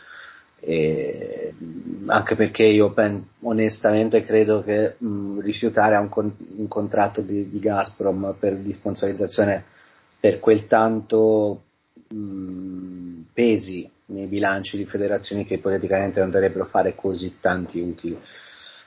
E 0.66 1.54
anche 2.08 2.36
perché 2.36 2.64
io 2.64 2.92
pen, 2.92 3.24
onestamente 3.42 4.24
credo 4.24 4.64
che 4.64 4.96
mh, 4.98 5.42
rifiutare 5.42 5.96
un, 5.98 6.10
con, 6.10 6.36
un, 6.58 6.68
contratto 6.68 7.22
di, 7.22 7.50
di, 7.50 7.60
Gazprom 7.60 8.36
per 8.40 8.58
di 8.58 8.74
sponsorizzazione 8.74 9.64
per 10.20 10.40
quel 10.40 10.66
tanto 10.68 11.64
mh, 12.08 13.22
pesi 13.34 13.90
nei 14.06 14.28
bilanci 14.28 14.78
di 14.78 14.86
federazioni 14.86 15.46
che 15.46 15.56
ipoteticamente 15.56 16.20
non 16.20 16.30
dovrebbero 16.30 16.66
fare 16.66 16.96
così 16.96 17.38
tanti 17.40 17.80
utili. 17.80 18.20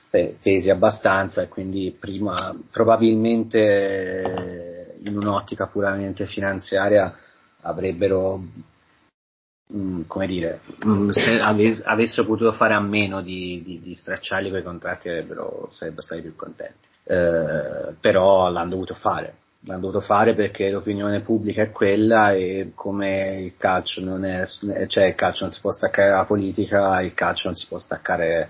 Pesi 0.09 0.69
abbastanza 0.71 1.43
e 1.43 1.47
quindi 1.47 1.95
prima 1.99 2.57
probabilmente 2.71 4.95
in 5.03 5.15
un'ottica 5.15 5.67
puramente 5.67 6.25
finanziaria 6.25 7.15
avrebbero 7.61 8.41
Mm, 9.75 10.03
come 10.07 10.27
dire, 10.27 10.61
mm, 10.85 11.09
se 11.09 11.39
ave- 11.41 11.81
avessero 11.83 12.25
potuto 12.25 12.53
fare 12.53 12.73
a 12.73 12.79
meno 12.79 13.21
di, 13.21 13.61
di, 13.65 13.81
di 13.81 13.93
stracciarli 13.93 14.49
quei 14.49 14.63
contratti 14.63 15.09
sarebbero 15.09 15.67
stati 15.69 16.21
più 16.21 16.35
contenti. 16.35 16.87
Eh, 17.03 17.93
però 17.99 18.49
l'hanno 18.49 18.69
dovuto 18.69 18.93
fare. 18.93 19.35
L'hanno 19.65 19.81
dovuto 19.81 19.99
fare 20.01 20.35
perché 20.35 20.69
l'opinione 20.69 21.19
pubblica 21.19 21.63
è 21.63 21.71
quella 21.71 22.31
e 22.31 22.71
come 22.75 23.41
il 23.41 23.57
calcio 23.57 24.01
non 24.01 24.23
è, 24.23 24.45
cioè 24.87 25.05
il 25.05 25.15
calcio 25.15 25.43
non 25.43 25.51
si 25.51 25.59
può 25.59 25.71
staccare 25.71 26.11
dalla 26.11 26.25
politica, 26.25 27.01
il 27.01 27.13
calcio 27.13 27.47
non 27.47 27.55
si 27.57 27.65
può 27.67 27.77
staccare 27.77 28.49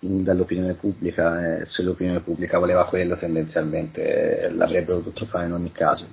dall'opinione 0.00 0.74
pubblica 0.74 1.60
e 1.60 1.64
se 1.64 1.82
l'opinione 1.82 2.20
pubblica 2.20 2.58
voleva 2.58 2.86
quello 2.86 3.16
tendenzialmente 3.16 4.50
l'avrebbero 4.52 4.98
dovuto 4.98 5.24
fare 5.26 5.46
in 5.46 5.52
ogni 5.52 5.72
caso. 5.72 6.06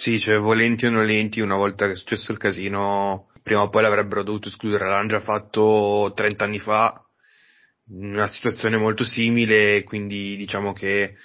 Sì, 0.00 0.18
cioè 0.18 0.38
volenti 0.38 0.86
o 0.86 0.90
nolenti, 0.90 1.40
una 1.40 1.56
volta 1.56 1.84
che 1.84 1.92
è 1.92 1.94
successo 1.94 2.32
il 2.32 2.38
casino, 2.38 3.28
prima 3.42 3.60
o 3.60 3.68
poi 3.68 3.82
l'avrebbero 3.82 4.22
dovuto 4.22 4.48
escludere, 4.48 4.88
l'hanno 4.88 5.08
già 5.08 5.20
fatto 5.20 6.10
30 6.16 6.42
anni 6.42 6.58
fa, 6.58 7.04
in 7.90 8.14
una 8.14 8.26
situazione 8.28 8.78
molto 8.78 9.04
simile, 9.04 9.82
quindi 9.84 10.38
diciamo 10.38 10.72
che 10.72 11.16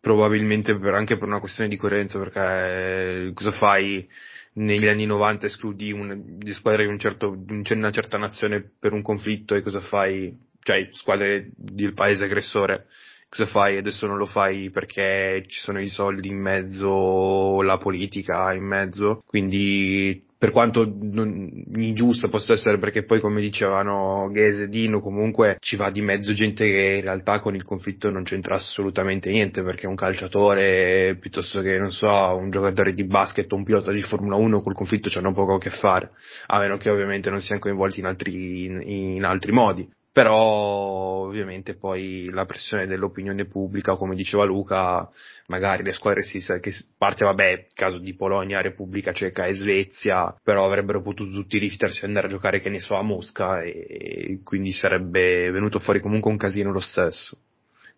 probabilmente 0.00 0.78
per, 0.78 0.94
anche 0.94 1.18
per 1.18 1.26
una 1.26 1.40
questione 1.40 1.68
di 1.68 1.74
coerenza, 1.76 2.20
perché 2.20 3.26
eh, 3.26 3.32
cosa 3.34 3.50
fai? 3.50 4.08
Negli 4.52 4.86
anni 4.86 5.06
90 5.06 5.46
escludi 5.46 5.90
un, 5.90 6.38
le 6.40 6.54
squadre 6.54 6.84
di, 6.84 6.92
un 6.92 7.00
certo, 7.00 7.34
di 7.36 7.64
una 7.72 7.90
certa 7.90 8.16
nazione 8.16 8.62
per 8.78 8.92
un 8.92 9.02
conflitto 9.02 9.56
e 9.56 9.62
cosa 9.62 9.80
fai, 9.80 10.32
cioè 10.60 10.88
squadre 10.92 11.50
del 11.56 11.94
paese 11.94 12.26
aggressore 12.26 12.86
cosa 13.34 13.46
fai? 13.46 13.76
Adesso 13.76 14.06
non 14.06 14.16
lo 14.16 14.26
fai 14.26 14.70
perché 14.70 15.42
ci 15.46 15.58
sono 15.60 15.80
i 15.80 15.88
soldi 15.88 16.28
in 16.28 16.38
mezzo, 16.38 17.60
la 17.62 17.78
politica 17.78 18.52
in 18.52 18.64
mezzo, 18.64 19.22
quindi 19.26 20.22
per 20.38 20.52
quanto 20.52 20.92
non, 21.00 21.64
ingiusta 21.74 22.28
possa 22.28 22.52
essere 22.52 22.78
perché 22.78 23.04
poi 23.04 23.18
come 23.18 23.40
dicevano 23.40 24.28
Ghese 24.30 24.64
e 24.64 24.68
Dino 24.68 25.00
comunque 25.00 25.56
ci 25.60 25.76
va 25.76 25.90
di 25.90 26.02
mezzo 26.02 26.34
gente 26.34 26.66
che 26.66 26.96
in 26.96 27.00
realtà 27.00 27.40
con 27.40 27.54
il 27.54 27.64
conflitto 27.64 28.10
non 28.10 28.24
c'entra 28.24 28.56
assolutamente 28.56 29.30
niente 29.30 29.62
perché 29.62 29.86
un 29.86 29.94
calciatore 29.94 31.16
piuttosto 31.18 31.62
che 31.62 31.78
non 31.78 31.92
so 31.92 32.08
un 32.36 32.50
giocatore 32.50 32.92
di 32.92 33.04
basket 33.04 33.50
o 33.52 33.56
un 33.56 33.64
pilota 33.64 33.90
di 33.90 34.02
Formula 34.02 34.36
1 34.36 34.60
col 34.60 34.74
conflitto 34.74 35.08
c'hanno 35.08 35.32
poco 35.32 35.54
a 35.54 35.58
che 35.58 35.70
fare 35.70 36.10
a 36.48 36.58
meno 36.58 36.76
che 36.76 36.90
ovviamente 36.90 37.30
non 37.30 37.40
siano 37.40 37.62
coinvolti 37.62 38.00
in 38.00 38.06
altri, 38.06 38.64
in, 38.66 38.82
in 38.82 39.24
altri 39.24 39.50
modi 39.50 39.88
però 40.14 41.26
ovviamente 41.26 41.74
poi 41.74 42.30
la 42.30 42.44
pressione 42.44 42.86
dell'opinione 42.86 43.46
pubblica, 43.46 43.96
come 43.96 44.14
diceva 44.14 44.44
Luca, 44.44 45.10
magari 45.48 45.82
le 45.82 45.92
squadre 45.92 46.22
si 46.22 46.38
sa 46.38 46.60
che 46.60 46.72
parte, 46.96 47.24
vabbè, 47.24 47.66
caso 47.74 47.98
di 47.98 48.14
Polonia, 48.14 48.60
Repubblica 48.60 49.12
Ceca 49.12 49.46
e 49.46 49.54
Svezia, 49.54 50.32
però 50.40 50.64
avrebbero 50.64 51.02
potuto 51.02 51.32
tutti 51.32 51.58
rifiutarsi 51.58 51.98
di 51.98 52.06
andare 52.06 52.28
a 52.28 52.30
giocare, 52.30 52.60
che 52.60 52.68
ne 52.68 52.78
so, 52.78 52.94
a 52.94 53.02
Mosca 53.02 53.62
e 53.62 54.38
quindi 54.44 54.70
sarebbe 54.70 55.50
venuto 55.50 55.80
fuori 55.80 55.98
comunque 55.98 56.30
un 56.30 56.36
casino 56.36 56.70
lo 56.70 56.78
stesso. 56.78 57.36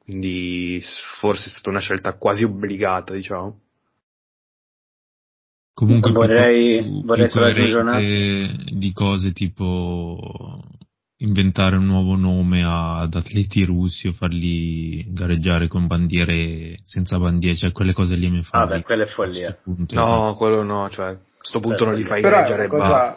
Quindi 0.02 0.80
forse 1.20 1.48
è 1.48 1.50
stata 1.50 1.68
una 1.68 1.80
scelta 1.80 2.14
quasi 2.14 2.44
obbligata, 2.44 3.12
diciamo. 3.12 3.60
Comunque 5.74 6.12
vorrei, 6.12 7.02
vorrei 7.04 7.28
più 7.30 7.40
coerente 7.40 8.72
di 8.72 8.92
cose 8.94 9.32
tipo 9.32 10.56
inventare 11.18 11.76
un 11.76 11.86
nuovo 11.86 12.14
nome 12.14 12.62
ad 12.64 13.14
atleti 13.14 13.64
russi 13.64 14.08
o 14.08 14.12
farli 14.12 15.04
gareggiare 15.12 15.68
con 15.68 15.86
bandiere 15.86 16.78
senza 16.82 17.18
bandiere, 17.18 17.56
cioè 17.56 17.72
quelle 17.72 17.92
cose 17.92 18.16
lì 18.16 18.28
mi 18.28 18.42
fanno. 18.42 18.64
Ah, 18.64 18.66
beh, 18.66 18.82
quella 18.82 19.04
è 19.04 19.06
follia. 19.06 19.56
No, 19.92 20.34
quello 20.36 20.62
no, 20.62 20.88
cioè, 20.90 21.06
a 21.06 21.18
questo 21.38 21.60
punto 21.60 21.84
Beh, 21.84 21.90
non 21.90 21.98
li 21.98 22.04
fai 22.04 22.20
gareggiare 22.20 22.66
cosa, 22.68 23.16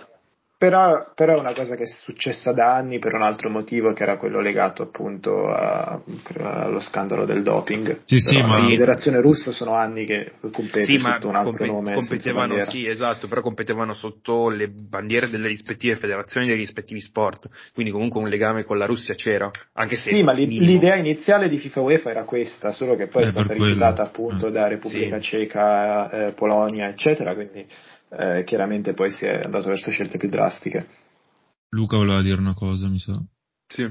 però, 0.59 1.13
però, 1.15 1.37
è 1.37 1.39
una 1.39 1.53
cosa 1.53 1.75
che 1.75 1.83
è 1.83 1.87
successa 1.87 2.51
da 2.51 2.75
anni 2.75 2.99
per 2.99 3.13
un 3.13 3.21
altro 3.21 3.49
motivo 3.49 3.93
che 3.93 4.03
era 4.03 4.17
quello 4.17 4.41
legato 4.41 4.83
appunto 4.83 5.47
a, 5.47 6.01
allo 6.35 6.81
scandalo 6.81 7.23
del 7.23 7.43
doping. 7.43 8.01
Sì, 8.03 8.19
sì, 8.19 8.41
ma... 8.41 8.59
La 8.59 8.67
federazione 8.67 9.21
russa 9.21 9.53
sono 9.53 9.73
anni 9.73 10.03
che 10.03 10.33
compete 10.51 10.83
sì, 10.83 10.97
sotto 10.97 11.29
un 11.29 11.35
altro 11.35 11.65
comp- 11.65 11.71
nome. 11.71 11.93
Competevano, 11.93 12.65
sì, 12.65 12.85
esatto, 12.85 13.29
però 13.29 13.39
competevano 13.39 13.93
sotto 13.93 14.49
le 14.49 14.67
bandiere 14.67 15.29
delle 15.29 15.47
rispettive 15.47 15.95
federazioni 15.95 16.47
dei 16.47 16.57
rispettivi 16.57 16.99
sport, 16.99 17.47
quindi 17.73 17.93
comunque 17.93 18.19
un 18.19 18.27
legame 18.27 18.65
con 18.65 18.77
la 18.77 18.85
Russia 18.85 19.13
c'era. 19.13 19.49
Anche 19.75 19.95
se 19.95 20.09
sì, 20.09 20.23
ma 20.23 20.33
l'idea 20.33 20.95
iniziale 20.95 21.47
di 21.47 21.57
FIFA 21.57 21.79
UEFA 21.79 22.09
era 22.09 22.23
questa, 22.25 22.73
solo 22.73 22.97
che 22.97 23.07
poi 23.07 23.23
è, 23.23 23.27
è 23.27 23.29
stata 23.29 23.53
rifiutata 23.53 24.03
appunto 24.03 24.47
eh. 24.47 24.51
da 24.51 24.67
Repubblica 24.67 25.21
sì. 25.21 25.23
Ceca, 25.23 26.09
eh, 26.09 26.33
Polonia, 26.33 26.89
eccetera, 26.89 27.33
quindi 27.33 27.65
eh, 28.09 28.43
chiaramente 28.45 28.93
poi 28.93 29.11
si 29.11 29.25
è 29.25 29.41
andato 29.43 29.67
verso 29.67 29.91
scelte 29.91 30.17
più 30.17 30.29
drastiche. 30.29 30.87
Luca 31.69 31.97
voleva 31.97 32.21
dire 32.21 32.39
una 32.39 32.53
cosa, 32.55 32.87
mi 32.87 32.99
sa. 32.99 33.21
Sì. 33.67 33.87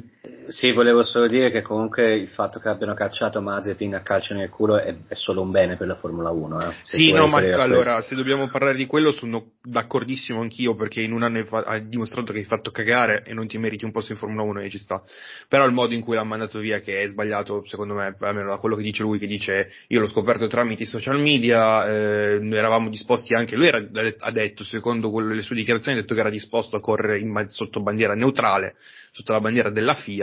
Sì, 0.48 0.72
volevo 0.72 1.02
solo 1.02 1.26
dire 1.26 1.50
che 1.50 1.60
comunque 1.60 2.14
il 2.14 2.28
fatto 2.28 2.58
che 2.58 2.68
abbiano 2.68 2.94
cacciato 2.94 3.40
Mazepin 3.42 3.94
a 3.94 4.00
calcio 4.00 4.32
nel 4.32 4.48
culo 4.48 4.78
è, 4.78 4.94
è 5.06 5.14
solo 5.14 5.42
un 5.42 5.50
bene 5.50 5.76
per 5.76 5.86
la 5.86 5.96
Formula 5.96 6.30
1. 6.30 6.60
Eh, 6.60 6.74
sì, 6.84 7.12
no, 7.12 7.26
ma 7.26 7.38
allora, 7.38 8.00
se 8.00 8.14
dobbiamo 8.14 8.48
parlare 8.48 8.76
di 8.76 8.86
quello 8.86 9.12
sono 9.12 9.52
d'accordissimo 9.62 10.40
anch'io 10.40 10.74
perché 10.74 11.02
in 11.02 11.12
un 11.12 11.22
anno 11.22 11.44
hai 11.64 11.88
dimostrato 11.88 12.32
che 12.32 12.38
hai 12.38 12.44
fatto 12.44 12.70
cagare 12.70 13.24
e 13.26 13.34
non 13.34 13.46
ti 13.46 13.58
meriti 13.58 13.84
un 13.84 13.92
posto 13.92 14.12
in 14.12 14.18
Formula 14.18 14.42
1 14.42 14.60
e 14.60 14.70
ci 14.70 14.78
sta. 14.78 15.02
Però 15.48 15.66
il 15.66 15.72
modo 15.72 15.92
in 15.92 16.00
cui 16.00 16.14
l'ha 16.14 16.24
mandato 16.24 16.58
via 16.60 16.80
che 16.80 17.02
è 17.02 17.06
sbagliato, 17.06 17.64
secondo 17.66 17.94
me, 17.94 18.16
almeno 18.18 18.48
da 18.48 18.56
quello 18.56 18.76
che 18.76 18.82
dice 18.82 19.02
lui, 19.02 19.18
che 19.18 19.26
dice 19.26 19.70
io 19.88 20.00
l'ho 20.00 20.08
scoperto 20.08 20.46
tramite 20.46 20.84
i 20.84 20.86
social 20.86 21.20
media, 21.20 21.86
eh, 21.86 22.38
noi 22.40 22.56
eravamo 22.56 22.88
disposti 22.88 23.34
anche, 23.34 23.54
lui 23.54 23.66
era, 23.66 23.86
ha 24.18 24.30
detto, 24.30 24.64
secondo 24.64 25.10
quello, 25.10 25.34
le 25.34 25.42
sue 25.42 25.56
dichiarazioni, 25.56 25.98
ha 25.98 26.00
detto 26.00 26.14
che 26.14 26.20
era 26.20 26.30
disposto 26.30 26.76
a 26.76 26.80
correre 26.80 27.18
in, 27.18 27.44
sotto 27.48 27.82
bandiera 27.82 28.14
neutrale, 28.14 28.76
sotto 29.12 29.32
la 29.32 29.40
bandiera 29.40 29.70
della 29.70 29.94
FIA 29.94 30.17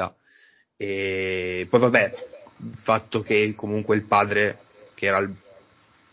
e 0.78 1.68
poi 1.70 1.80
vabbè, 1.80 2.14
il 2.58 2.78
fatto 2.78 3.22
che 3.22 3.54
comunque 3.56 3.96
il 3.96 4.06
padre, 4.06 4.60
che 4.94 5.06
era 5.06 5.18
il 5.18 5.34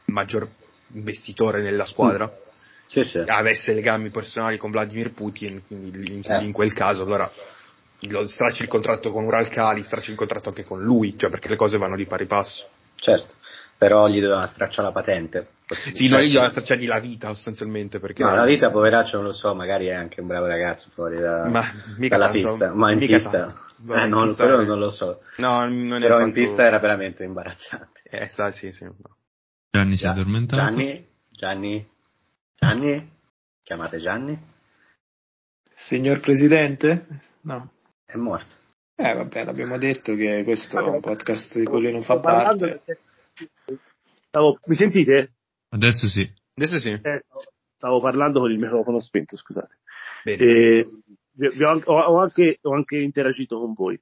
maggior 0.07 0.49
investitore 0.93 1.63
nella 1.63 1.87
squadra, 1.87 2.27
mm. 2.27 2.87
sì, 2.87 3.05
sì. 3.05 3.23
avesse 3.27 3.73
legami 3.73 4.11
personali 4.11 4.59
con 4.59 4.71
Vladimir 4.71 5.13
Putin, 5.13 5.63
quindi 5.67 6.13
in, 6.13 6.23
eh. 6.25 6.43
in 6.43 6.53
quel 6.53 6.73
caso 6.73 7.03
allora 7.03 7.31
lo 8.09 8.27
stracci 8.27 8.63
il 8.63 8.69
contratto 8.69 9.13
con 9.13 9.25
Uralcali, 9.25 9.83
stracci 9.83 10.11
il 10.11 10.17
contratto 10.17 10.49
anche 10.49 10.65
con 10.65 10.83
lui, 10.83 11.17
cioè 11.17 11.31
perché 11.31 11.49
le 11.49 11.57
cose 11.57 11.79
vanno 11.79 11.97
di 11.97 12.07
pari 12.07 12.27
passo. 12.27 12.69
Certo 12.97 13.35
però 13.83 14.07
gli 14.07 14.21
doveva 14.21 14.47
stracciare 14.47 14.87
la 14.87 14.93
patente. 14.93 15.49
Sì, 15.75 16.09
no, 16.09 16.21
gli 16.21 16.33
doveva 16.33 16.51
stracciargli 16.51 16.87
la 16.87 17.01
vita 17.01 17.29
sostanzialmente. 17.29 17.99
Perché 17.99 18.23
no, 18.23 18.35
la 18.35 18.45
vita, 18.45 18.71
poveraccio, 18.71 19.17
non 19.17 19.27
lo 19.27 19.33
so, 19.33 19.55
magari 19.55 19.87
è 19.87 19.95
anche 19.95 20.21
un 20.21 20.27
bravo 20.27 20.47
ragazzo 20.47 20.91
fuori 20.91 21.19
da, 21.19 21.49
ma, 21.49 21.63
dalla 21.97 22.31
tanto, 22.31 22.33
pista, 22.33 22.75
ma 22.75 22.93
in 22.93 22.99
pista, 22.99 23.47
eh, 23.47 24.07
non, 24.09 24.29
pista 24.29 24.45
però 24.45 24.61
è... 24.61 24.65
non 24.65 24.79
lo 24.79 24.91
so. 24.91 25.23
No, 25.37 25.67
non 25.67 26.01
però 26.01 26.19
tanto... 26.19 26.39
in 26.39 26.45
pista 26.45 26.65
era 26.65 26.79
veramente 26.79 27.25
imbarazzante. 27.25 28.01
Eh, 28.05 28.29
sa, 28.29 28.51
sì, 28.53 28.71
sì. 28.73 28.87
Gianni 29.71 29.97
si 29.97 30.05
è 30.05 30.09
addormentato. 30.09 30.63
Gianni, 30.63 31.07
Gianni, 31.31 31.89
Gianni, 32.57 33.11
chiamate 33.63 33.99
Gianni. 33.99 34.39
Signor 35.75 36.21
Presidente? 36.21 37.07
No. 37.43 37.71
È 38.05 38.17
morto. 38.17 38.55
Eh 38.95 39.15
vabbè, 39.15 39.45
l'abbiamo 39.45 39.79
detto 39.79 40.15
che 40.15 40.43
questo 40.45 40.79
è 40.79 40.83
un 40.83 41.01
podcast 41.01 41.59
di 41.59 41.65
quelli 41.65 41.91
non 41.91 42.03
fa 42.03 42.21
parte. 42.21 42.83
Stavo, 44.29 44.59
mi 44.67 44.75
sentite? 44.75 45.33
Adesso 45.73 46.07
sì. 46.07 46.31
Adesso 46.55 46.77
sì. 46.79 46.91
Eh, 46.91 47.25
stavo 47.77 48.01
parlando 48.01 48.41
con 48.41 48.51
il 48.51 48.59
microfono 48.59 49.01
spento, 49.01 49.37
scusate. 49.37 49.79
Eh, 50.25 50.87
vi, 51.35 51.65
ho, 51.65 51.81
ho, 51.85 52.21
anche, 52.21 52.59
ho, 52.61 52.75
anche, 52.75 52.99
interagito 52.99 53.59
con 53.59 53.73
voi. 53.73 53.99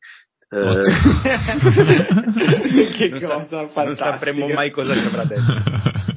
Eh, 0.52 0.82
che 2.92 3.08
non 3.08 3.20
cosa 3.20 3.68
sa, 3.68 3.84
Non 3.84 3.94
sapremo 3.94 4.48
mai 4.48 4.70
cosa 4.70 4.94
ci 4.94 5.06
avrà 5.06 5.24
detto. 5.24 5.42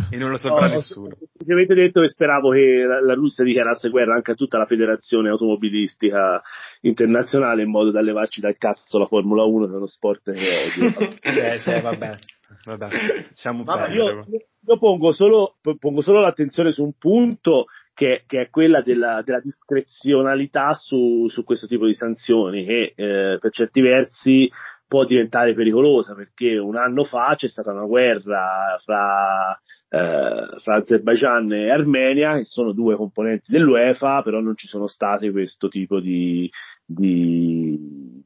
e 0.09 0.17
non 0.17 0.31
lo 0.31 0.37
saprà 0.37 0.67
no, 0.67 0.73
nessuno. 0.73 1.15
Avete 1.47 1.75
detto 1.75 2.01
che 2.01 2.09
speravo 2.09 2.49
che 2.49 2.83
la, 2.87 2.99
la, 2.99 3.13
Russia 3.13 3.43
dichiarasse 3.43 3.89
guerra 3.89 4.15
anche 4.15 4.31
a 4.31 4.35
tutta 4.35 4.57
la 4.57 4.65
federazione 4.65 5.29
automobilistica 5.29 6.41
internazionale 6.81 7.61
in 7.61 7.69
modo 7.69 7.91
da 7.91 8.01
levarci 8.01 8.41
dal 8.41 8.57
cazzo 8.57 8.97
la 8.97 9.05
Formula 9.05 9.43
1 9.43 9.67
che 9.67 9.71
è 9.71 9.75
uno 9.75 9.87
sport 9.87 10.31
che 10.31 10.81
odio. 10.81 11.09
eh, 11.21 11.59
sì, 11.59 11.79
vabbè. 11.79 12.17
Vabbè, 12.63 12.87
diciamo 13.29 13.63
Vabbè, 13.63 13.93
io, 13.93 14.25
io 14.65 14.77
pongo, 14.77 15.11
solo, 15.11 15.57
pongo, 15.79 16.01
solo, 16.01 16.21
l'attenzione 16.21 16.71
su 16.71 16.83
un 16.83 16.93
punto 16.97 17.65
che, 17.93 18.23
che 18.25 18.41
è 18.41 18.49
quella 18.49 18.81
della, 18.81 19.21
della 19.23 19.39
discrezionalità 19.39 20.73
su, 20.73 21.27
su, 21.29 21.43
questo 21.43 21.67
tipo 21.67 21.85
di 21.85 21.93
sanzioni 21.93 22.65
che 22.65 22.93
eh, 22.95 23.37
per 23.39 23.51
certi 23.51 23.81
versi 23.81 24.49
può 24.87 25.05
diventare 25.05 25.53
pericolosa 25.53 26.13
perché 26.13 26.57
un 26.57 26.75
anno 26.75 27.03
fa 27.03 27.33
c'è 27.35 27.47
stata 27.47 27.71
una 27.71 27.85
guerra 27.85 28.77
fra, 28.83 29.59
eh, 29.89 30.59
fra 30.59 30.75
Azerbaijan 30.75 31.51
e 31.51 31.71
Armenia 31.71 32.37
che 32.37 32.45
sono 32.45 32.73
due 32.73 32.95
componenti 32.95 33.51
dell'UEFA 33.51 34.21
però 34.21 34.39
non 34.39 34.55
ci 34.55 34.67
sono 34.67 34.87
state 34.87 35.31
questo 35.31 35.67
tipo 35.67 35.99
di, 35.99 36.49
di 36.85 38.23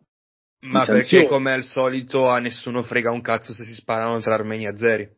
ma 0.68 0.86
perché 0.86 1.26
come 1.26 1.54
al 1.54 1.64
solito 1.64 2.28
a 2.28 2.40
nessuno 2.40 2.84
frega 2.84 3.12
un 3.12 3.22
cazzo 3.22 3.54
se 3.54 3.64
si 3.64 3.74
sparano 3.74 4.20
tra 4.20 4.34
armeni 4.34 4.66
e 4.66 4.68
azeri. 4.68 5.10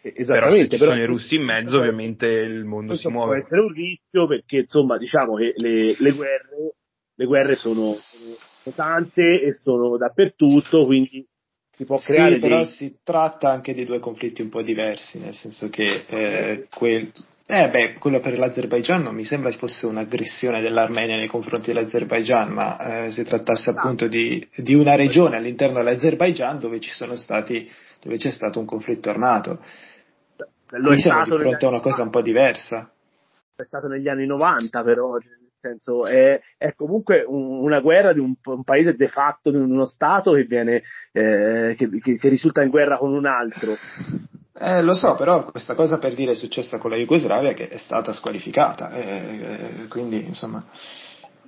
Però 0.00 0.50
se 0.50 0.68
ci 0.68 0.76
però, 0.76 0.90
sono 0.90 1.02
i 1.02 1.06
russi 1.06 1.36
in 1.36 1.44
mezzo 1.44 1.78
ovviamente 1.78 2.26
il 2.26 2.64
mondo 2.64 2.94
si 2.94 3.08
muove. 3.08 3.36
Può 3.36 3.42
essere 3.42 3.60
un 3.62 3.72
rischio 3.72 4.26
perché 4.26 4.58
insomma 4.58 4.98
diciamo 4.98 5.36
che 5.36 5.54
le, 5.56 5.96
le 5.98 6.12
guerre, 6.12 6.74
le 7.14 7.24
guerre 7.24 7.54
sono, 7.54 7.94
sono, 7.94 8.74
tante 8.76 9.40
e 9.40 9.54
sono 9.54 9.96
dappertutto 9.96 10.84
quindi 10.84 11.26
si 11.74 11.84
può 11.86 11.98
creare 11.98 12.34
sì, 12.34 12.38
però 12.40 12.56
dei... 12.56 12.66
si 12.66 12.98
tratta 13.02 13.50
anche 13.50 13.72
di 13.72 13.86
due 13.86 13.98
conflitti 13.98 14.42
un 14.42 14.50
po' 14.50 14.62
diversi 14.62 15.18
nel 15.18 15.34
senso 15.34 15.70
che 15.70 16.04
eh, 16.06 16.68
quel, 16.74 17.10
eh 17.46 17.68
beh, 17.68 17.94
quello 17.98 18.20
per 18.20 18.38
l'Azerbaigian 18.38 19.02
non 19.02 19.14
mi 19.14 19.24
sembra 19.24 19.52
fosse 19.52 19.84
un'aggressione 19.84 20.62
dell'Armenia 20.62 21.16
nei 21.16 21.26
confronti 21.26 21.74
dell'Azerbaigian, 21.74 22.50
ma 22.50 23.04
eh, 23.04 23.10
si 23.10 23.22
trattasse 23.22 23.68
appunto 23.68 24.08
di, 24.08 24.46
di, 24.56 24.72
una 24.74 24.94
regione 24.94 25.36
all'interno 25.36 25.76
dell'Azerbaigian 25.76 26.58
dove 26.58 26.80
ci 26.80 26.90
sono 26.90 27.16
stati, 27.16 27.70
dove 28.00 28.16
c'è 28.16 28.30
stato 28.30 28.60
un 28.60 28.64
conflitto 28.64 29.10
armato. 29.10 29.60
Qui 30.66 30.98
siamo 30.98 31.24
di 31.24 31.36
fronte 31.36 31.66
a 31.66 31.68
una 31.68 31.80
cosa 31.80 32.02
un 32.02 32.10
po' 32.10 32.22
diversa. 32.22 32.90
È 33.54 33.62
stato 33.64 33.88
negli 33.88 34.08
anni 34.08 34.24
90 34.24 34.82
però, 34.82 35.12
nel 35.12 35.50
senso 35.60 36.06
è, 36.06 36.40
è 36.56 36.72
comunque 36.74 37.24
un, 37.26 37.62
una 37.62 37.80
guerra 37.80 38.14
di 38.14 38.20
un, 38.20 38.34
un, 38.42 38.64
paese 38.64 38.96
de 38.96 39.08
facto, 39.08 39.50
di 39.50 39.58
uno 39.58 39.84
Stato 39.84 40.32
che, 40.32 40.44
viene, 40.44 40.82
eh, 41.12 41.74
che, 41.76 41.90
che, 42.00 42.16
che 42.16 42.28
risulta 42.30 42.62
in 42.62 42.70
guerra 42.70 42.96
con 42.96 43.12
un 43.12 43.26
altro. 43.26 43.74
Eh, 44.56 44.82
lo 44.82 44.94
so, 44.94 45.16
però 45.16 45.50
questa 45.50 45.74
cosa 45.74 45.98
per 45.98 46.14
dire 46.14 46.30
è 46.30 46.36
successa 46.36 46.78
con 46.78 46.90
la 46.90 46.96
Jugoslavia 46.96 47.54
che 47.54 47.66
è 47.66 47.76
stata 47.76 48.12
squalificata, 48.12 48.92
eh, 48.92 49.82
eh, 49.82 49.88
quindi 49.88 50.24
insomma... 50.24 50.64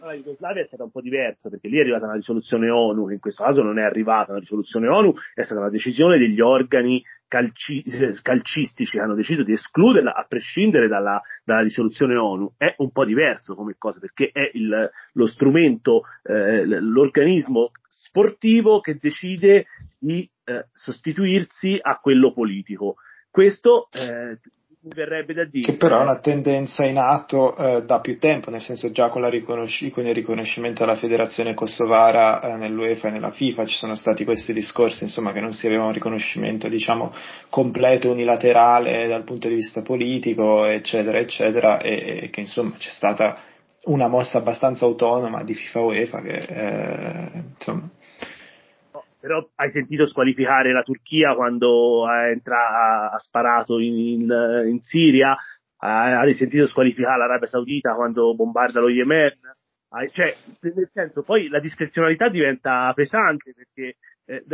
la 0.00 0.12
Jugoslavia 0.12 0.62
è 0.62 0.66
stata 0.66 0.82
un 0.82 0.90
po' 0.90 1.00
diversa 1.00 1.48
perché 1.48 1.68
lì 1.68 1.76
è 1.76 1.82
arrivata 1.82 2.06
una 2.06 2.16
risoluzione 2.16 2.68
ONU, 2.68 3.06
che 3.06 3.12
in 3.14 3.20
questo 3.20 3.44
caso 3.44 3.62
non 3.62 3.78
è 3.78 3.84
arrivata 3.84 4.32
una 4.32 4.40
risoluzione 4.40 4.88
ONU, 4.88 5.14
è 5.34 5.42
stata 5.44 5.60
una 5.60 5.70
decisione 5.70 6.18
degli 6.18 6.40
organi 6.40 7.00
calci- 7.28 7.84
calcistici 8.22 8.96
che 8.96 9.00
hanno 9.00 9.14
deciso 9.14 9.44
di 9.44 9.52
escluderla 9.52 10.12
a 10.12 10.26
prescindere 10.26 10.88
dalla, 10.88 11.20
dalla, 11.44 11.62
risoluzione 11.62 12.16
ONU. 12.16 12.54
È 12.56 12.74
un 12.78 12.90
po' 12.90 13.04
diverso 13.04 13.54
come 13.54 13.76
cosa 13.78 14.00
perché 14.00 14.30
è 14.32 14.50
il, 14.54 14.90
lo 15.12 15.26
strumento, 15.26 16.02
eh, 16.24 16.64
l'organismo 16.66 17.70
sportivo 17.88 18.80
che 18.80 18.98
decide 19.00 19.66
di 19.96 20.28
eh, 20.46 20.66
sostituirsi 20.72 21.78
a 21.80 21.98
quello 21.98 22.32
politico. 22.32 22.96
Questo 23.30 23.88
eh, 23.92 24.38
verrebbe 24.82 25.34
da 25.34 25.44
dire. 25.44 25.72
Che 25.72 25.76
però 25.76 25.98
è 25.98 26.02
una 26.02 26.20
tendenza 26.20 26.84
in 26.84 26.98
atto 26.98 27.56
eh, 27.56 27.84
da 27.84 28.00
più 28.00 28.18
tempo, 28.18 28.50
nel 28.50 28.62
senso 28.62 28.90
già 28.92 29.08
con, 29.08 29.28
riconosci- 29.28 29.90
con 29.90 30.06
il 30.06 30.14
riconoscimento 30.14 30.84
della 30.84 30.96
federazione 30.96 31.54
kosovara 31.54 32.40
eh, 32.40 32.56
nell'UEFA 32.56 33.08
e 33.08 33.10
nella 33.10 33.32
FIFA 33.32 33.66
ci 33.66 33.76
sono 33.76 33.96
stati 33.96 34.24
questi 34.24 34.52
discorsi, 34.52 35.04
insomma, 35.04 35.32
che 35.32 35.40
non 35.40 35.52
si 35.52 35.66
aveva 35.66 35.84
un 35.84 35.92
riconoscimento, 35.92 36.68
diciamo, 36.68 37.12
completo, 37.50 38.10
unilaterale 38.10 39.08
dal 39.08 39.24
punto 39.24 39.48
di 39.48 39.54
vista 39.54 39.82
politico, 39.82 40.64
eccetera, 40.64 41.18
eccetera, 41.18 41.80
e, 41.80 42.20
e 42.22 42.30
che 42.30 42.40
insomma 42.40 42.76
c'è 42.78 42.90
stata 42.90 43.38
una 43.86 44.08
mossa 44.08 44.38
abbastanza 44.38 44.84
autonoma 44.84 45.44
di 45.44 45.54
FIFA 45.54 45.80
UEFA 45.80 46.20
che, 46.22 46.42
eh, 46.42 47.42
insomma, 47.54 47.88
però 49.26 49.44
hai 49.56 49.72
sentito 49.72 50.06
squalificare 50.06 50.70
la 50.70 50.82
Turchia 50.82 51.34
quando 51.34 52.08
entra, 52.08 53.10
ha 53.10 53.18
sparato 53.18 53.80
in, 53.80 53.98
in, 53.98 54.62
in 54.68 54.80
Siria, 54.82 55.36
hai 55.78 56.34
sentito 56.34 56.68
squalificare 56.68 57.18
l'Arabia 57.18 57.48
Saudita 57.48 57.96
quando 57.96 58.36
bombarda 58.36 58.78
lo 58.78 58.88
Yemen, 58.88 59.36
cioè, 60.12 60.32
nel 60.60 60.90
senso, 60.92 61.22
poi 61.22 61.48
la 61.48 61.58
discrezionalità 61.58 62.28
diventa 62.28 62.92
pesante 62.94 63.52
perché, 63.52 63.96
eh, 64.26 64.44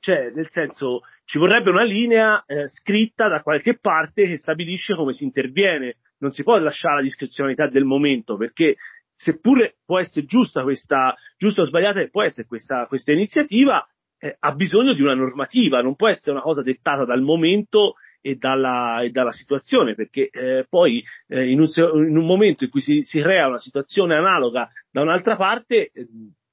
cioè, 0.00 0.30
nel 0.34 0.48
senso, 0.52 1.00
ci 1.24 1.38
vorrebbe 1.38 1.68
una 1.68 1.84
linea 1.84 2.42
eh, 2.46 2.68
scritta 2.68 3.28
da 3.28 3.42
qualche 3.42 3.76
parte 3.78 4.26
che 4.26 4.38
stabilisce 4.38 4.94
come 4.94 5.12
si 5.12 5.24
interviene. 5.24 5.96
Non 6.18 6.32
si 6.32 6.42
può 6.42 6.56
lasciare 6.58 6.96
la 6.96 7.02
discrezionalità 7.02 7.68
del 7.68 7.84
momento 7.84 8.36
perché 8.36 8.76
seppure 9.18 9.78
può 9.84 9.98
essere 9.98 10.26
giusta 10.26 10.62
questa, 10.62 11.14
giusta 11.36 11.62
o 11.62 11.64
sbagliata 11.64 12.06
può 12.06 12.22
essere 12.22 12.46
questa, 12.46 12.86
questa 12.86 13.12
iniziativa, 13.12 13.84
eh, 14.18 14.36
ha 14.38 14.52
bisogno 14.52 14.92
di 14.92 15.02
una 15.02 15.14
normativa, 15.14 15.80
non 15.80 15.96
può 15.96 16.08
essere 16.08 16.32
una 16.32 16.40
cosa 16.40 16.62
dettata 16.62 17.04
dal 17.04 17.22
momento 17.22 17.94
e 18.20 18.36
dalla, 18.36 19.00
e 19.02 19.10
dalla 19.10 19.32
situazione, 19.32 19.94
perché 19.94 20.28
eh, 20.30 20.66
poi 20.68 21.02
eh, 21.28 21.48
in, 21.48 21.60
un, 21.60 21.68
in, 21.76 22.16
un, 22.16 22.26
momento 22.26 22.64
in 22.64 22.70
cui 22.70 22.80
si, 22.80 23.02
si, 23.04 23.20
crea 23.20 23.46
una 23.46 23.60
situazione 23.60 24.16
analoga 24.16 24.68
da 24.90 25.02
un'altra 25.02 25.36
parte, 25.36 25.90
eh, 25.92 26.06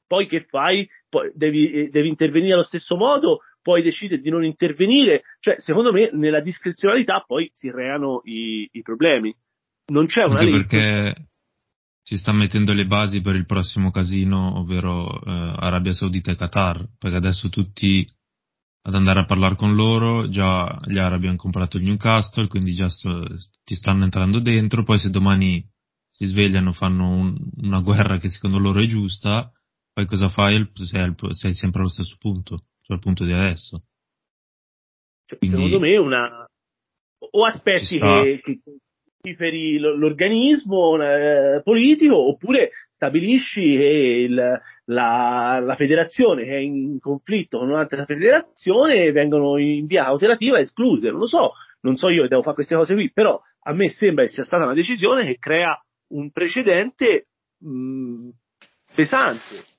poi 0.08 0.28
che 0.28 0.46
fai? 0.48 0.88
Poi 1.10 1.32
devi, 1.34 1.72
eh, 1.72 1.90
devi, 1.90 2.08
intervenire 2.08 2.54
allo 2.54 2.64
stesso 2.64 2.96
modo, 2.96 3.40
poi 3.62 3.82
decidi 3.82 4.22
di 4.22 4.30
non 4.30 4.46
intervenire, 4.46 5.24
cioè 5.40 5.56
secondo 5.60 5.92
me 5.92 6.10
nella 6.14 6.40
discrezionalità 6.40 7.24
poi 7.26 7.50
si 7.54 7.70
creano 7.70 8.22
i, 8.26 8.70
i 8.72 8.82
problemi. 8.82 9.36
Non 9.88 10.06
c'è 10.06 10.24
una 10.24 10.40
Anche 10.40 10.52
legge. 10.52 10.66
Perché 10.68 11.28
si 12.08 12.18
sta 12.18 12.32
mettendo 12.32 12.72
le 12.72 12.86
basi 12.86 13.20
per 13.20 13.36
il 13.36 13.48
prossimo 13.48 13.90
casino, 13.90 14.60
ovvero 14.60 15.10
eh, 15.10 15.54
Arabia 15.58 15.92
Saudita 15.92 16.30
e 16.30 16.36
Qatar, 16.36 16.88
perché 17.00 17.18
adesso 17.18 17.50
tutti 17.50 18.06
ad 18.84 18.94
andare 18.94 19.22
a 19.22 19.26
parlare 19.26 19.56
con 19.56 19.74
loro, 19.74 20.30
già 20.30 20.80
gli 20.86 21.00
arabi 21.00 21.26
hanno 21.26 21.38
comprato 21.38 21.78
il 21.78 21.84
Newcastle, 21.84 22.48
quindi 22.48 22.76
già 22.76 22.90
sto, 22.90 23.26
ti 23.64 23.74
stanno 23.74 24.04
entrando 24.04 24.40
dentro, 24.40 24.84
poi 24.84 25.00
se 25.00 25.10
domani 25.10 25.68
si 26.08 26.26
svegliano, 26.26 26.74
fanno 26.74 27.10
un, 27.10 27.36
una 27.64 27.80
guerra 27.80 28.20
che 28.20 28.30
secondo 28.30 28.60
loro 28.60 28.82
è 28.82 28.86
giusta, 28.86 29.52
poi 29.92 30.06
cosa 30.06 30.30
fai? 30.30 30.64
Sei, 30.74 31.16
sei 31.32 31.54
sempre 31.56 31.82
allo 31.82 31.90
stesso 31.90 32.18
punto, 32.20 32.58
cioè 32.82 32.98
al 32.98 33.02
punto 33.02 33.26
di 33.26 33.32
adesso. 33.32 33.82
Quindi, 35.40 35.56
secondo 35.56 35.80
me 35.80 35.98
una... 35.98 36.46
o 37.18 37.46
aspetti 37.46 37.98
che, 37.98 38.42
che, 38.44 38.62
legiferi 39.26 39.80
l'organismo 39.80 41.02
eh, 41.02 41.62
politico 41.64 42.16
oppure 42.30 42.72
stabilisci 42.96 43.76
che 43.78 44.26
il, 44.30 44.62
la, 44.86 45.60
la, 45.62 45.76
federazione 45.76 46.44
che 46.44 46.56
è 46.56 46.60
in 46.60 47.00
conflitto 47.00 47.58
con 47.58 47.70
un'altra 47.70 48.06
federazione 48.06 49.12
vengono 49.12 49.58
in 49.58 49.86
via 49.86 50.06
cautelativa 50.06 50.60
escluse. 50.60 51.10
Non 51.10 51.20
lo 51.20 51.28
so, 51.28 51.54
non 51.82 51.98
so 51.98 52.10
io 52.10 52.22
che 52.24 52.30
devo 52.30 52.42
fare 52.42 52.56
queste 52.56 52.76
cose 52.76 52.94
qui, 52.94 53.12
però 53.12 53.40
a 53.68 53.74
me 53.74 53.90
sembra 53.90 54.24
che 54.24 54.32
sia 54.32 54.46
stata 54.46 54.64
una 54.64 54.74
decisione 54.74 55.26
che 55.26 55.38
crea 55.40 55.78
un 56.10 56.32
precedente 56.32 57.28
mh, 57.58 58.30
pesante 58.94 59.75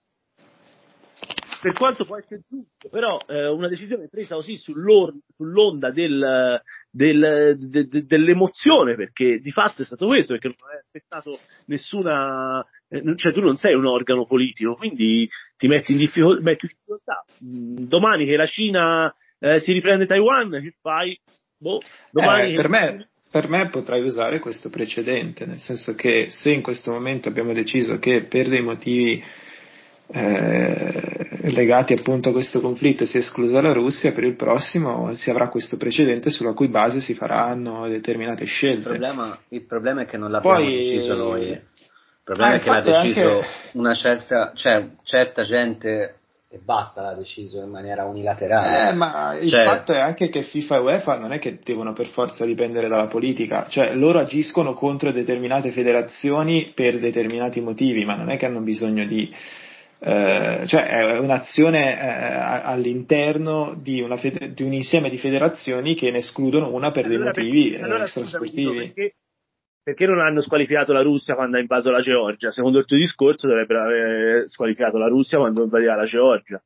per 1.61 1.73
quanto 1.73 2.05
può 2.05 2.17
essere 2.17 2.43
giusto, 2.49 2.89
però 2.89 3.19
eh, 3.27 3.47
una 3.49 3.69
decisione 3.69 4.09
presa 4.09 4.35
così 4.35 4.57
sull'onda 4.57 5.91
del, 5.91 6.61
del, 6.91 7.57
de, 7.59 7.89
de, 7.89 8.07
dell'emozione, 8.07 8.95
perché 8.95 9.39
di 9.39 9.51
fatto 9.51 9.83
è 9.83 9.85
stato 9.85 10.07
questo, 10.07 10.33
perché 10.33 10.49
non 10.49 10.71
hai 10.71 10.79
aspettato 10.79 11.39
nessuna, 11.67 12.65
eh, 12.89 13.03
cioè 13.17 13.33
tu 13.33 13.41
non 13.41 13.57
sei 13.57 13.75
un 13.75 13.87
organo 13.87 14.27
politico, 14.27 14.75
quindi 14.77 15.29
ti 15.57 15.67
metti 15.69 15.93
in 15.93 15.99
difficoltà. 15.99 16.43
Metti 16.43 16.67
in 16.67 16.73
difficoltà. 16.73 17.25
Mm, 17.45 17.87
domani 17.89 18.27
che 18.27 18.37
la 18.37 18.47
Cina 18.47 19.15
eh, 19.39 19.61
si 19.61 19.73
riprende 19.73 20.07
Taiwan, 20.07 20.51
che 20.51 20.75
fai? 20.81 21.19
Boh, 21.59 21.81
domani 22.11 22.53
eh, 22.53 22.57
per 22.57 22.69
me 22.69 23.09
per 23.29 23.49
me 23.51 23.69
potrai 23.69 24.01
usare 24.01 24.39
questo 24.39 24.71
precedente, 24.71 25.45
nel 25.45 25.59
senso 25.59 25.95
che 25.95 26.29
se 26.31 26.51
in 26.51 26.63
questo 26.63 26.91
momento 26.91 27.29
abbiamo 27.29 27.53
deciso 27.53 27.99
che 27.99 28.23
per 28.23 28.49
dei 28.49 28.63
motivi 28.63 29.23
eh, 30.09 31.51
legati 31.51 31.93
appunto 31.93 32.29
a 32.29 32.33
questo 32.33 32.61
conflitto 32.61 33.05
si 33.07 33.17
è 33.17 33.21
esclusa 33.21 33.61
la 33.61 33.73
Russia, 33.73 34.13
per 34.13 34.25
il 34.25 34.37
prossimo 34.37 35.15
si 35.15 35.31
avrà 35.31 35.49
questo 35.49 35.77
precedente 35.77 36.31
sulla 36.31 36.53
cui 36.53 36.69
base 36.69 37.01
si 37.01 37.15
faranno 37.15 37.89
determinate 37.89 38.45
scelte. 38.45 38.91
Il 38.91 38.99
problema, 38.99 39.39
il 39.49 39.67
problema 39.67 40.03
è 40.03 40.07
che 40.07 40.17
non 40.17 40.31
l'abbiamo 40.31 40.57
Poi, 40.57 40.77
deciso 40.77 41.15
noi. 41.15 41.49
Il 41.49 41.63
problema 42.23 42.53
ah, 42.53 42.57
è 42.57 42.61
che 42.61 42.71
l'ha 42.71 42.81
deciso 42.81 43.37
anche... 43.37 43.47
una 43.73 43.95
certa, 43.95 44.53
cioè, 44.55 44.89
certa 45.03 45.43
gente 45.43 46.19
e 46.49 46.61
basta 46.65 47.03
l'ha 47.03 47.15
deciso 47.15 47.61
in 47.61 47.71
maniera 47.71 48.05
unilaterale. 48.05 48.91
Eh, 48.91 48.93
ma 48.95 49.37
il 49.37 49.49
cioè... 49.49 49.65
fatto 49.65 49.93
è 49.93 49.99
anche 49.99 50.29
che 50.29 50.43
FIFA 50.43 50.77
e 50.77 50.79
UEFA 50.79 51.19
non 51.19 51.33
è 51.33 51.39
che 51.39 51.59
devono 51.63 51.93
per 51.93 52.07
forza 52.07 52.45
dipendere 52.45 52.89
dalla 52.89 53.09
politica, 53.09 53.67
cioè 53.69 53.95
loro 53.95 54.21
agiscono 54.21 54.73
contro 54.73 55.11
determinate 55.11 55.71
federazioni 55.71 56.73
per 56.75 56.99
determinati 56.99 57.61
motivi, 57.61 58.05
ma 58.05 58.15
non 58.15 58.31
è 58.31 58.37
che 58.37 58.47
hanno 58.47 58.61
bisogno 58.61 59.05
di 59.05 59.33
eh, 59.99 60.65
cioè 60.67 60.87
è 60.87 61.19
un'azione 61.19 61.99
eh, 61.99 62.63
all'interno 62.65 63.79
di, 63.81 64.07
fede- 64.19 64.53
di, 64.53 64.63
un 64.63 64.73
insieme 64.73 65.09
di 65.09 65.19
federazioni 65.19 65.95
che 65.95 66.11
ne 66.11 66.19
escludono 66.19 66.73
una 66.73 66.91
per 66.91 67.07
allora, 67.07 67.31
dei 67.31 67.45
motivi 67.45 67.71
perché, 67.71 67.85
allora, 67.85 68.03
extrasportivi. 68.03 68.77
Perché, 68.77 69.15
perché, 69.83 70.07
non 70.07 70.21
hanno 70.21 70.43
squalificato 70.43 70.93
la 70.93 71.03
Russia 71.03 71.35
quando 71.35 71.57
ha 71.57 71.61
invaso 71.61 71.91
la 71.91 72.01
Georgia? 72.01 72.51
Secondo 72.51 72.79
il 72.79 72.85
tuo 72.85 72.97
discorso 72.97 73.47
dovrebbero 73.47 73.83
aver 73.83 74.51
squalificato 74.51 74.99
la 74.99 75.09
Russia 75.09 75.39
quando 75.39 75.63
invadeva 75.63 75.95
la 75.95 76.05
Georgia. 76.05 76.63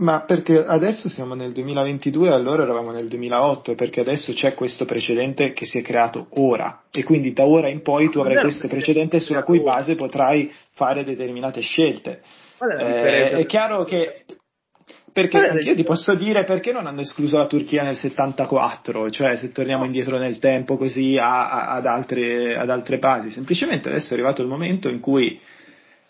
Ma 0.00 0.24
perché 0.24 0.64
adesso 0.64 1.10
siamo 1.10 1.34
nel 1.34 1.52
2022 1.52 2.28
e 2.28 2.32
allora 2.32 2.62
eravamo 2.62 2.90
nel 2.90 3.06
2008, 3.06 3.74
perché 3.74 4.00
adesso 4.00 4.32
c'è 4.32 4.54
questo 4.54 4.86
precedente 4.86 5.52
che 5.52 5.66
si 5.66 5.78
è 5.78 5.82
creato 5.82 6.26
ora. 6.30 6.84
E 6.90 7.04
quindi 7.04 7.32
da 7.34 7.44
ora 7.44 7.68
in 7.68 7.82
poi 7.82 8.08
tu 8.08 8.18
avrai 8.18 8.40
questo 8.40 8.66
precedente 8.66 9.20
sulla 9.20 9.42
cui 9.42 9.62
base 9.62 9.96
potrai 9.96 10.50
fare 10.72 11.04
determinate 11.04 11.60
scelte. 11.60 12.22
Eh, 12.78 13.30
è 13.30 13.46
chiaro 13.46 13.84
che 13.84 14.24
perché 15.12 15.60
io 15.62 15.74
ti 15.74 15.82
posso 15.82 16.14
dire 16.14 16.44
perché 16.44 16.72
non 16.72 16.86
hanno 16.86 17.02
escluso 17.02 17.36
la 17.36 17.46
Turchia 17.46 17.82
nel 17.82 17.96
74, 17.96 19.10
cioè 19.10 19.36
se 19.36 19.52
torniamo 19.52 19.84
indietro 19.84 20.16
nel 20.16 20.38
tempo 20.38 20.78
così 20.78 21.16
a, 21.18 21.50
a, 21.50 21.70
ad, 21.72 21.84
altre, 21.84 22.56
ad 22.56 22.70
altre 22.70 22.98
basi, 22.98 23.28
semplicemente 23.28 23.88
adesso 23.88 24.12
è 24.12 24.16
arrivato 24.16 24.40
il 24.40 24.48
momento 24.48 24.88
in 24.88 25.00
cui 25.00 25.38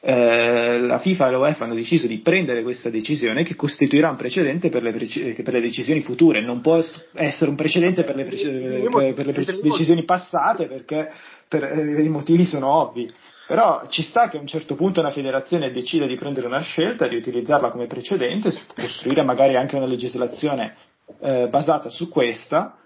eh, 0.03 0.79
la 0.81 0.99
FIFA 0.99 1.29
e 1.29 1.31
l'UEFA 1.31 1.65
hanno 1.65 1.75
deciso 1.75 2.07
di 2.07 2.19
prendere 2.21 2.63
questa 2.63 2.89
decisione 2.89 3.45
che 3.45 3.55
costituirà 3.55 4.09
un 4.09 4.17
precedente 4.17 4.71
per 4.71 4.83
le, 4.83 4.93
preci- 4.93 5.35
per 5.43 5.53
le 5.53 5.61
decisioni 5.61 6.01
future, 6.01 6.41
non 6.41 6.61
può 6.61 6.83
essere 7.13 7.51
un 7.51 7.57
precedente 7.57 8.03
per 8.05 8.17
le, 8.17 8.25
preci- 8.25 8.49
per, 8.49 9.15
per 9.15 9.27
le 9.27 9.33
preci- 9.33 9.61
decisioni 9.61 10.05
passate 10.05 10.67
perché 10.67 11.11
per, 11.47 11.65
eh, 11.65 12.03
i 12.03 12.09
motivi 12.09 12.45
sono 12.45 12.69
ovvi. 12.69 13.13
Però 13.47 13.83
ci 13.89 14.03
sta 14.03 14.29
che 14.29 14.37
a 14.37 14.41
un 14.41 14.47
certo 14.47 14.77
punto 14.77 15.01
una 15.01 15.11
federazione 15.11 15.73
decida 15.73 16.07
di 16.07 16.15
prendere 16.15 16.47
una 16.47 16.61
scelta, 16.61 17.09
di 17.09 17.17
utilizzarla 17.17 17.71
come 17.71 17.89
precedente, 17.89 18.55
costruire 18.77 19.25
magari 19.25 19.57
anche 19.57 19.75
una 19.75 19.87
legislazione 19.87 20.77
eh, 21.21 21.49
basata 21.49 21.91
su 21.91 22.09
questa, 22.09 22.77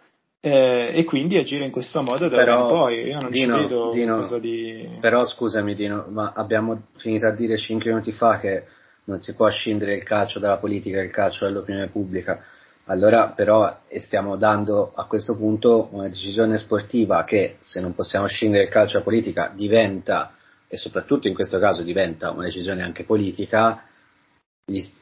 eh, 0.47 0.91
e 0.93 1.05
quindi 1.05 1.39
agire 1.39 1.65
in 1.65 1.71
questo 1.71 2.03
modo 2.03 2.29
da 2.29 2.37
però, 2.37 2.57
ora 2.57 2.63
in 2.65 2.69
poi. 2.69 3.07
Io 3.07 3.19
non 3.19 3.31
Dino, 3.31 3.57
ci 3.57 3.63
vedo 3.63 3.91
Dino, 3.91 4.17
cosa 4.17 4.39
di. 4.39 4.99
Però 5.01 5.25
scusami, 5.25 5.75
Dino, 5.75 6.05
ma 6.11 6.33
abbiamo 6.37 6.89
finito 6.99 7.27
a 7.27 7.31
dire 7.31 7.57
5 7.57 7.91
minuti 7.91 8.13
fa 8.13 8.39
che 8.39 8.65
non 9.05 9.23
si 9.23 9.35
può 9.35 9.49
scindere 9.49 9.95
il 9.95 10.03
calcio 10.03 10.39
dalla 10.39 10.59
politica 10.59 11.01
il 11.01 11.11
calcio 11.11 11.47
dall'opinione 11.47 11.89
pubblica. 11.89 12.45
Allora, 12.85 13.29
però, 13.29 13.75
stiamo 14.01 14.37
dando 14.37 14.93
a 14.95 15.07
questo 15.07 15.35
punto 15.35 15.89
una 15.93 16.09
decisione 16.09 16.59
sportiva 16.59 17.25
che, 17.25 17.57
se 17.61 17.81
non 17.81 17.95
possiamo 17.95 18.27
scindere 18.27 18.65
il 18.65 18.69
calcio 18.69 18.99
dalla 18.99 19.05
politica, 19.05 19.51
diventa 19.55 20.35
e 20.69 20.77
soprattutto 20.77 21.27
in 21.27 21.35
questo 21.35 21.59
caso 21.59 21.83
diventa 21.83 22.33
una 22.33 22.45
decisione 22.45 22.83
anche 22.83 23.05
politica, 23.05 23.83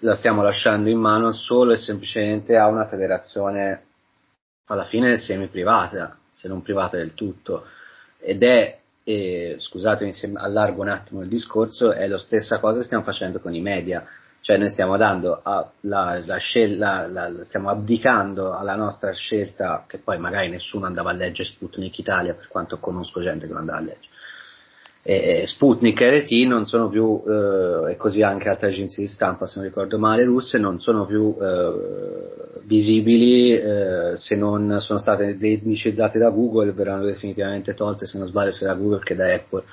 la 0.00 0.14
stiamo 0.14 0.42
lasciando 0.42 0.88
in 0.88 0.98
mano 0.98 1.32
solo 1.32 1.72
e 1.72 1.78
semplicemente 1.78 2.56
a 2.56 2.68
una 2.68 2.86
federazione 2.86 3.86
alla 4.66 4.84
fine 4.84 5.16
semi-privata, 5.16 6.18
se 6.30 6.48
non 6.48 6.62
privata 6.62 6.96
del 6.96 7.14
tutto. 7.14 7.66
Ed 8.18 8.42
è, 8.42 8.78
eh, 9.04 9.56
scusatemi 9.58 10.12
se 10.12 10.30
allargo 10.34 10.82
un 10.82 10.88
attimo 10.88 11.22
il 11.22 11.28
discorso, 11.28 11.92
è 11.92 12.06
la 12.06 12.18
stessa 12.18 12.58
cosa 12.58 12.78
che 12.78 12.84
stiamo 12.84 13.04
facendo 13.04 13.40
con 13.40 13.54
i 13.54 13.60
media. 13.60 14.06
Cioè 14.40 14.56
noi 14.56 14.70
stiamo 14.70 14.94
a, 14.94 15.70
la, 15.82 16.20
la 16.24 16.36
scel- 16.38 16.76
la, 16.76 17.32
stiamo 17.42 17.68
abdicando 17.68 18.52
alla 18.52 18.74
nostra 18.74 19.12
scelta, 19.12 19.84
che 19.86 19.98
poi 19.98 20.18
magari 20.18 20.48
nessuno 20.48 20.86
andava 20.86 21.10
a 21.10 21.14
leggere 21.14 21.48
Sputnik 21.48 21.98
Italia, 21.98 22.34
per 22.34 22.48
quanto 22.48 22.78
conosco 22.78 23.20
gente 23.20 23.46
che 23.46 23.52
non 23.52 23.60
andava 23.60 23.78
a 23.78 23.82
leggere 23.82 24.10
e 25.04 25.48
Sputnik 25.48 26.00
e 26.00 26.20
RT 26.20 26.30
non 26.46 26.64
sono 26.64 26.88
più, 26.88 27.22
eh, 27.26 27.90
e 27.92 27.96
così 27.96 28.22
anche 28.22 28.48
altre 28.48 28.68
agenzie 28.68 29.02
di 29.02 29.08
stampa, 29.08 29.46
se 29.46 29.58
non 29.58 29.68
ricordo 29.68 29.98
male, 29.98 30.24
russe, 30.24 30.58
non 30.58 30.78
sono 30.78 31.06
più 31.06 31.36
eh, 31.40 32.60
visibili 32.62 33.52
eh, 33.52 34.12
se 34.14 34.36
non 34.36 34.76
sono 34.78 35.00
state 35.00 35.36
indicizzate 35.40 36.20
da 36.20 36.30
Google, 36.30 36.70
verranno 36.70 37.04
definitivamente 37.04 37.74
tolte, 37.74 38.06
se 38.06 38.16
non 38.16 38.28
sbaglio, 38.28 38.52
sia 38.52 38.68
da 38.68 38.74
Google 38.74 39.00
che 39.02 39.16
da 39.16 39.32
Apple. 39.34 39.64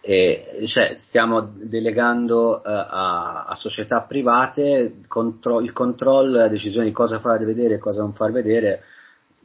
E, 0.00 0.64
cioè, 0.66 0.94
stiamo 0.94 1.50
delegando 1.54 2.56
uh, 2.56 2.60
a, 2.64 3.44
a, 3.46 3.54
società 3.54 4.02
private 4.02 4.96
contro, 5.08 5.60
il 5.60 5.72
controllo, 5.72 6.36
la 6.36 6.48
decisione 6.48 6.86
di 6.86 6.92
cosa 6.92 7.20
far 7.20 7.42
vedere 7.42 7.74
e 7.74 7.78
cosa 7.78 8.02
non 8.02 8.12
far 8.12 8.30
vedere 8.30 8.82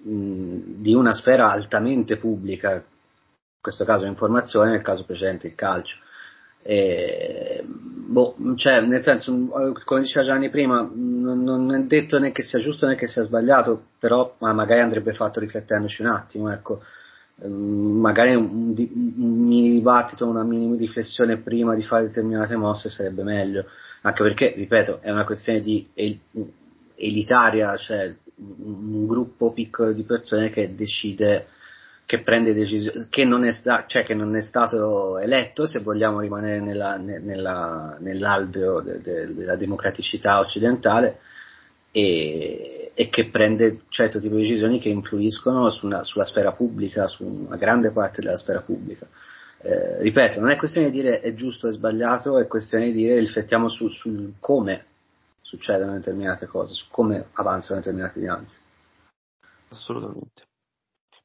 mh, 0.02 0.82
di 0.82 0.94
una 0.94 1.14
sfera 1.14 1.50
altamente 1.50 2.18
pubblica 2.18 2.84
questo 3.62 3.86
caso 3.86 4.06
informazione, 4.06 4.72
nel 4.72 4.82
caso 4.82 5.06
precedente 5.06 5.48
il 5.48 5.56
calcio. 5.56 5.98
E, 6.62 7.64
boh, 7.66 8.36
cioè, 8.56 8.82
nel 8.82 9.02
senso, 9.02 9.32
come 9.86 10.02
diceva 10.02 10.26
Gianni 10.26 10.50
prima, 10.50 10.88
non, 10.94 11.44
non, 11.44 11.74
è 11.74 11.84
detto 11.84 12.20
né 12.20 12.32
che 12.32 12.44
sia 12.44 12.60
giusto 12.60 12.86
né 12.86 12.96
che 12.96 13.08
sia 13.08 13.24
sbagliato, 13.24 13.88
però 13.98 14.36
ma 14.40 14.54
magari 14.54 14.82
andrebbe 14.82 15.14
fatto 15.14 15.40
riflettendoci 15.40 16.02
un 16.02 16.10
attimo, 16.10 16.52
ecco. 16.52 16.82
Ehm, 17.42 18.00
magari 18.00 18.36
un, 18.36 18.76
un, 18.76 19.48
mini 19.48 19.72
dibattito, 19.72 20.28
una 20.28 20.44
minima 20.44 20.76
riflessione 20.76 21.38
prima 21.38 21.76
di 21.76 21.84
fare 21.84 22.06
determinate 22.08 22.56
mosse 22.56 22.90
sarebbe 22.90 23.24
meglio, 23.24 23.66
anche 24.02 24.24
perché, 24.24 24.54
ripeto, 24.56 25.00
è 25.02 25.12
una 25.12 25.26
questione 25.26 25.62
di 25.62 25.88
el, 25.94 26.20
elitaria, 26.96 27.76
cioè 27.78 28.14
un 28.36 29.06
gruppo 29.06 29.52
piccolo 29.52 29.92
di 29.92 30.04
persone 30.04 30.50
che 30.50 30.74
decide 30.76 31.48
che 32.10 32.24
prende 32.24 32.56
decisioni, 32.56 33.06
che, 33.08 33.24
cioè 33.86 34.04
che 34.04 34.16
non 34.16 34.36
è 34.36 34.42
stato 34.42 35.20
eletto, 35.20 35.68
se 35.68 35.78
vogliamo 35.78 36.22
rimanere 36.22 36.60
nella, 36.60 36.98
nella, 36.98 37.98
nell'alveo 38.00 38.82
de, 38.82 39.00
de, 39.00 39.32
della 39.36 39.56
democraticità 39.56 40.40
occidentale, 40.40 41.20
e, 41.92 42.94
e, 42.96 43.10
che 43.10 43.30
prende 43.30 43.82
certo 43.90 44.20
tipo 44.20 44.38
di 44.38 44.42
decisioni 44.42 44.80
che 44.80 44.90
influiscono 44.90 45.70
su 45.70 45.86
una, 45.86 46.02
sulla 46.04 46.26
sfera 46.26 46.52
pubblica, 46.54 47.08
su 47.08 47.26
una 47.26 47.58
grande 47.58 47.92
parte 47.92 48.22
della 48.22 48.38
sfera 48.38 48.62
pubblica. 48.62 49.06
Eh, 49.62 50.02
ripeto, 50.02 50.40
non 50.40 50.50
è 50.50 50.56
questione 50.56 50.90
di 50.90 51.00
dire 51.00 51.20
è 51.20 51.36
giusto 51.36 51.68
o 51.68 51.70
sbagliato, 51.70 52.40
è 52.40 52.48
questione 52.48 52.86
di 52.86 52.94
dire 52.94 53.20
riflettiamo 53.20 53.70
su, 53.70 53.88
su 53.88 54.34
come 54.40 54.84
succedono 55.42 55.94
determinate 55.94 56.48
cose, 56.48 56.74
su 56.74 56.88
come 56.90 57.28
avanzano 57.34 57.82
determinati 57.82 58.20
dinamiche. 58.20 58.58
Assolutamente 59.70 60.48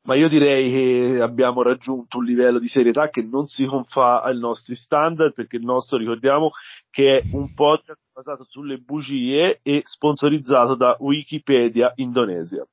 ma 0.05 0.15
io 0.17 0.29
direi 0.29 0.71
che 0.71 1.21
abbiamo 1.21 1.63
raggiunto 1.63 2.19
un 2.19 2.25
livello 2.25 2.59
di 2.59 2.69
serietà 2.69 3.09
che 3.09 3.23
non 3.23 3.47
si 3.47 3.65
confà 3.65 4.23
ai 4.23 4.39
nostri 4.39 4.75
standard, 4.75 5.33
perché 5.33 5.57
il 5.57 5.65
nostro, 5.65 5.97
ricordiamo, 5.97 6.51
che 6.91 7.19
è 7.19 7.23
un 7.33 7.55
podcast 7.55 8.01
basato 8.13 8.45
sulle 8.45 8.79
bugie 8.79 9.61
e 9.63 9.83
sponsorizzato 9.85 10.75
da 10.75 10.97
Wikipedia 11.01 11.93
Indonesia. 11.97 12.67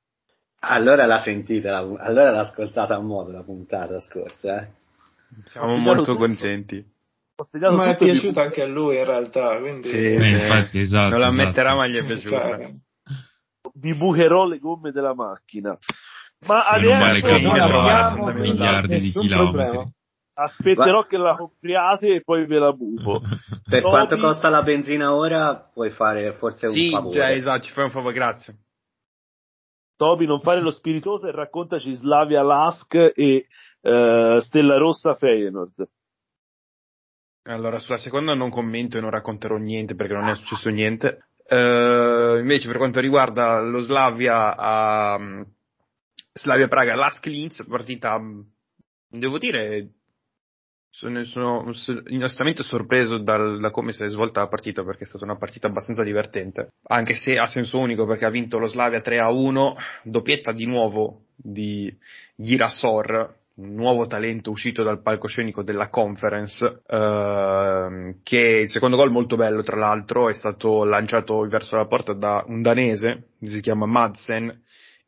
Allora 0.63 1.05
l'ha 1.05 1.19
sentita, 1.19 1.77
allora 1.77 2.31
l'ha 2.31 2.41
ascoltata 2.41 2.95
a 2.95 2.99
modo 2.99 3.31
la 3.31 3.43
puntata 3.43 3.99
scorsa, 3.99 4.61
eh? 4.61 4.79
Siamo 5.45 5.77
molto 5.77 6.15
contenti. 6.15 6.85
Ma 7.71 7.85
è 7.85 7.97
piaciuta 7.97 8.41
di... 8.41 8.47
anche 8.47 8.61
a 8.61 8.67
lui 8.67 8.97
in 8.97 9.05
realtà, 9.05 9.57
quindi... 9.59 9.87
Sì, 9.87 9.97
eh, 9.97 10.41
infatti, 10.43 10.79
esatto. 10.79 11.09
Non 11.09 11.19
la 11.19 11.27
esatto. 11.29 11.45
metterà 11.45 11.75
ma 11.75 11.87
gli 11.87 11.95
è 11.95 12.05
piaciuta. 12.05 12.57
Cioè... 12.57 12.69
Vi 13.73 13.95
bucherò 13.95 14.45
le 14.45 14.59
gomme 14.59 14.91
della 14.91 15.15
macchina. 15.15 15.75
Ma 16.47 16.65
adesso 16.65 16.89
non 16.89 16.99
vale 16.99 17.21
camminare 17.21 18.33
miliardi 18.39 18.99
di 18.99 19.09
chilometri. 19.11 19.51
Problema. 19.51 19.91
Aspetterò 20.33 21.01
Va. 21.01 21.07
che 21.07 21.17
la 21.17 21.35
compriate 21.35 22.15
e 22.15 22.21
poi 22.23 22.45
ve 22.47 22.57
la 22.57 22.71
buco. 22.71 23.21
per 23.69 23.81
Toby... 23.81 23.89
quanto 23.89 24.17
costa 24.17 24.49
la 24.49 24.63
benzina 24.63 25.13
ora, 25.13 25.69
puoi 25.71 25.91
fare 25.91 26.33
forse 26.33 26.67
un 26.67 26.73
sì, 26.73 26.89
favore. 26.89 27.21
Sì, 27.21 27.37
esatto, 27.37 27.63
ci 27.63 27.71
fai 27.73 27.83
un 27.85 27.91
favore, 27.91 28.13
grazie. 28.13 28.57
Toby, 29.97 30.25
non 30.25 30.41
fare 30.41 30.61
lo 30.61 30.71
spiritoso 30.71 31.27
e 31.27 31.31
raccontaci 31.31 31.93
Slavia 31.93 32.41
Lask 32.41 32.95
e 32.95 33.45
uh, 33.81 34.39
Stella 34.39 34.77
Rossa 34.77 35.13
Feyenoord. 35.15 35.87
Allora, 37.43 37.77
sulla 37.77 37.97
seconda 37.97 38.33
non 38.33 38.49
commento 38.49 38.97
e 38.97 39.01
non 39.01 39.11
racconterò 39.11 39.57
niente 39.57 39.95
perché 39.95 40.13
non 40.13 40.29
è 40.29 40.35
successo 40.35 40.69
niente. 40.69 41.25
Uh, 41.47 42.37
invece, 42.37 42.67
per 42.67 42.77
quanto 42.77 42.99
riguarda 42.99 43.59
lo 43.61 43.81
Slavia 43.81 44.55
a. 44.55 45.17
Uh, 45.17 45.45
Slavia 46.33 46.67
Praga, 46.67 46.95
Lask 46.95 47.25
Linz, 47.25 47.63
partita, 47.67 48.19
devo 49.09 49.37
dire, 49.37 49.89
sono, 50.89 51.23
sono 51.25 51.71
onestamente 52.09 52.63
sorpreso 52.63 53.17
dal, 53.17 53.59
da 53.59 53.69
come 53.69 53.91
si 53.91 54.03
è 54.03 54.07
svolta 54.07 54.41
la 54.41 54.47
partita 54.47 54.83
perché 54.83 55.03
è 55.03 55.07
stata 55.07 55.25
una 55.25 55.37
partita 55.37 55.67
abbastanza 55.67 56.03
divertente, 56.03 56.73
anche 56.83 57.15
se 57.15 57.37
a 57.37 57.47
senso 57.47 57.79
unico 57.79 58.05
perché 58.05 58.25
ha 58.25 58.29
vinto 58.29 58.59
lo 58.59 58.67
Slavia 58.67 59.01
3 59.01 59.19
a 59.19 59.29
1, 59.29 59.75
doppietta 60.03 60.53
di 60.53 60.65
nuovo 60.65 61.25
di 61.35 61.93
Girasor, 62.35 63.39
un 63.55 63.73
nuovo 63.73 64.07
talento 64.07 64.51
uscito 64.51 64.83
dal 64.83 65.01
palcoscenico 65.01 65.63
della 65.63 65.89
conference, 65.89 66.81
eh, 66.87 68.15
che 68.23 68.37
il 68.37 68.69
secondo 68.69 68.95
gol 68.95 69.11
molto 69.11 69.35
bello 69.35 69.63
tra 69.63 69.75
l'altro 69.75 70.29
è 70.29 70.33
stato 70.33 70.85
lanciato 70.85 71.41
verso 71.47 71.75
la 71.75 71.87
porta 71.87 72.13
da 72.13 72.43
un 72.47 72.61
danese, 72.61 73.31
si 73.41 73.59
chiama 73.59 73.85
Madsen, 73.85 74.63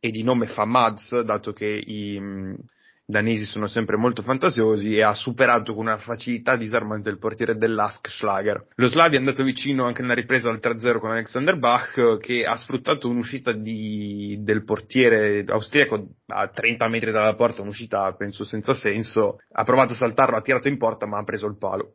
e 0.06 0.12
di 0.12 0.22
nome 0.22 0.48
fa 0.48 0.66
Mads, 0.66 1.22
dato 1.22 1.54
che 1.54 1.66
i 1.66 2.20
mh, 2.20 2.58
danesi 3.06 3.46
sono 3.46 3.68
sempre 3.68 3.96
molto 3.96 4.22
fantasiosi, 4.22 4.98
e 4.98 5.02
ha 5.02 5.14
superato 5.14 5.74
con 5.74 5.86
una 5.86 5.98
facilità 5.98 6.58
disarmante 6.58 7.10
il 7.10 7.20
portiere 7.20 7.56
dell'Ask 7.56 8.10
Schlager. 8.10 8.68
Lo 8.76 8.90
Slavia 8.90 9.16
è 9.16 9.22
andato 9.22 9.44
vicino 9.44 9.86
anche 9.86 10.02
nella 10.02 10.14
ripresa 10.16 10.50
al 10.50 10.60
3-0 10.62 11.00
con 11.00 11.12
Alexander 11.12 11.58
Bach, 11.58 12.18
che 12.18 12.44
ha 12.44 12.58
sfruttato 12.58 13.08
un'uscita 13.08 13.54
di, 13.54 14.40
del 14.42 14.66
portiere 14.66 15.46
austriaco 15.48 16.06
a 16.28 16.50
30 16.50 16.90
metri 16.90 17.12
dalla 17.14 17.36
porta, 17.36 17.62
un'uscita 17.62 18.14
penso 18.16 18.44
senza 18.44 18.74
senso, 18.74 19.38
ha 19.54 19.64
provato 19.64 19.94
a 19.94 19.96
saltarlo, 19.96 20.36
ha 20.36 20.42
tirato 20.42 20.68
in 20.68 20.78
porta 20.78 21.06
ma 21.06 21.20
ha 21.20 21.24
preso 21.24 21.48
il 21.48 21.58
palo. 21.58 21.94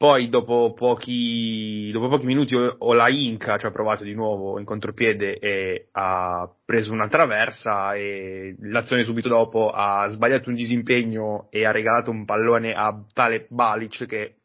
Poi 0.00 0.30
dopo 0.30 0.72
pochi, 0.72 1.90
dopo 1.92 2.08
pochi 2.08 2.24
minuti 2.24 2.54
Olainka 2.54 3.58
ci 3.58 3.66
ha 3.66 3.70
provato 3.70 4.02
di 4.02 4.14
nuovo 4.14 4.58
in 4.58 4.64
contropiede 4.64 5.38
e 5.38 5.88
ha 5.92 6.50
preso 6.64 6.90
una 6.90 7.06
traversa 7.06 7.92
e 7.92 8.56
l'azione 8.60 9.02
subito 9.02 9.28
dopo 9.28 9.70
ha 9.70 10.08
sbagliato 10.08 10.48
un 10.48 10.54
disimpegno 10.54 11.48
e 11.50 11.66
ha 11.66 11.70
regalato 11.70 12.10
un 12.10 12.24
pallone 12.24 12.72
a 12.72 12.98
tale 13.12 13.44
Balic 13.50 14.06
che 14.06 14.36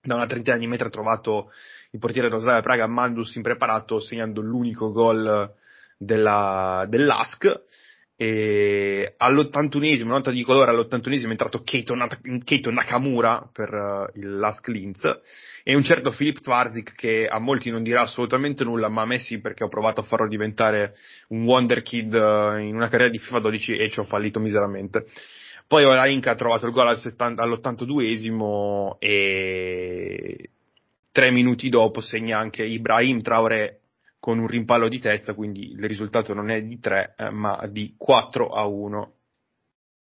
da 0.00 0.14
una 0.14 0.28
trentina 0.28 0.56
di 0.56 0.68
metri 0.68 0.86
ha 0.86 0.90
trovato 0.90 1.50
il 1.90 1.98
portiere 1.98 2.28
Rosario 2.28 2.62
Praga 2.62 2.86
Mandus 2.86 3.34
impreparato 3.34 3.98
segnando 3.98 4.40
l'unico 4.40 4.92
gol 4.92 5.52
della, 5.98 6.86
dell'ASC 6.88 7.62
e 8.22 9.14
all'81esimo, 9.16 10.08
nota 10.08 10.30
di 10.30 10.42
colore 10.42 10.70
all'81esimo 10.72 11.28
è 11.28 11.30
entrato 11.30 11.62
Keito, 11.62 11.94
Keito 12.44 12.70
Nakamura 12.70 13.48
per 13.50 13.72
uh, 13.72 14.18
il 14.18 14.36
Lask 14.36 14.68
Linz 14.68 15.00
e 15.64 15.74
un 15.74 15.82
certo 15.82 16.10
Filip 16.10 16.40
Twarzik 16.40 16.94
che 16.94 17.26
a 17.26 17.38
molti 17.38 17.70
non 17.70 17.82
dirà 17.82 18.02
assolutamente 18.02 18.62
nulla, 18.62 18.90
ma 18.90 19.00
a 19.00 19.06
me 19.06 19.20
sì 19.20 19.40
perché 19.40 19.64
ho 19.64 19.68
provato 19.68 20.02
a 20.02 20.04
farlo 20.04 20.28
diventare 20.28 20.96
un 21.28 21.44
Wonder 21.44 21.80
Kid 21.80 22.12
uh, 22.12 22.58
in 22.58 22.74
una 22.74 22.88
carriera 22.88 23.10
di 23.10 23.18
FIFA 23.18 23.38
12 23.38 23.76
e 23.76 23.88
ci 23.88 24.00
ho 24.00 24.04
fallito 24.04 24.38
miseramente. 24.38 25.06
Poi 25.66 25.84
ora 25.84 26.06
Inca 26.06 26.32
ha 26.32 26.34
trovato 26.34 26.66
il 26.66 26.72
gol 26.72 26.88
all 26.88 27.34
all'82esimo 27.38 28.96
e 28.98 30.50
tre 31.10 31.30
minuti 31.30 31.70
dopo 31.70 32.02
segna 32.02 32.36
anche 32.36 32.64
Ibrahim 32.64 33.22
Traoré 33.22 33.79
con 34.20 34.38
un 34.38 34.46
rimpallo 34.46 34.88
di 34.88 35.00
testa, 35.00 35.32
quindi 35.32 35.70
il 35.70 35.82
risultato 35.84 36.34
non 36.34 36.50
è 36.50 36.62
di 36.62 36.78
3 36.78 37.14
eh, 37.16 37.30
ma 37.30 37.66
di 37.66 37.94
4 37.96 38.50
a 38.50 38.66
1. 38.66 39.14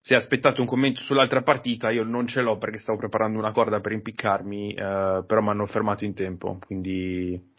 Se 0.01 0.15
aspettate 0.15 0.61
un 0.61 0.67
commento 0.67 1.01
sull'altra 1.01 1.43
partita, 1.43 1.91
io 1.91 2.03
non 2.03 2.27
ce 2.27 2.41
l'ho 2.41 2.57
perché 2.57 2.79
stavo 2.79 2.99
preparando 2.99 3.39
una 3.39 3.53
corda 3.53 3.81
per 3.81 3.93
impiccarmi, 3.93 4.73
eh, 4.73 5.25
però 5.27 5.41
mi 5.43 5.49
hanno 5.51 5.67
fermato 5.67 6.05
in 6.05 6.15
tempo, 6.15 6.59
quindi 6.65 7.53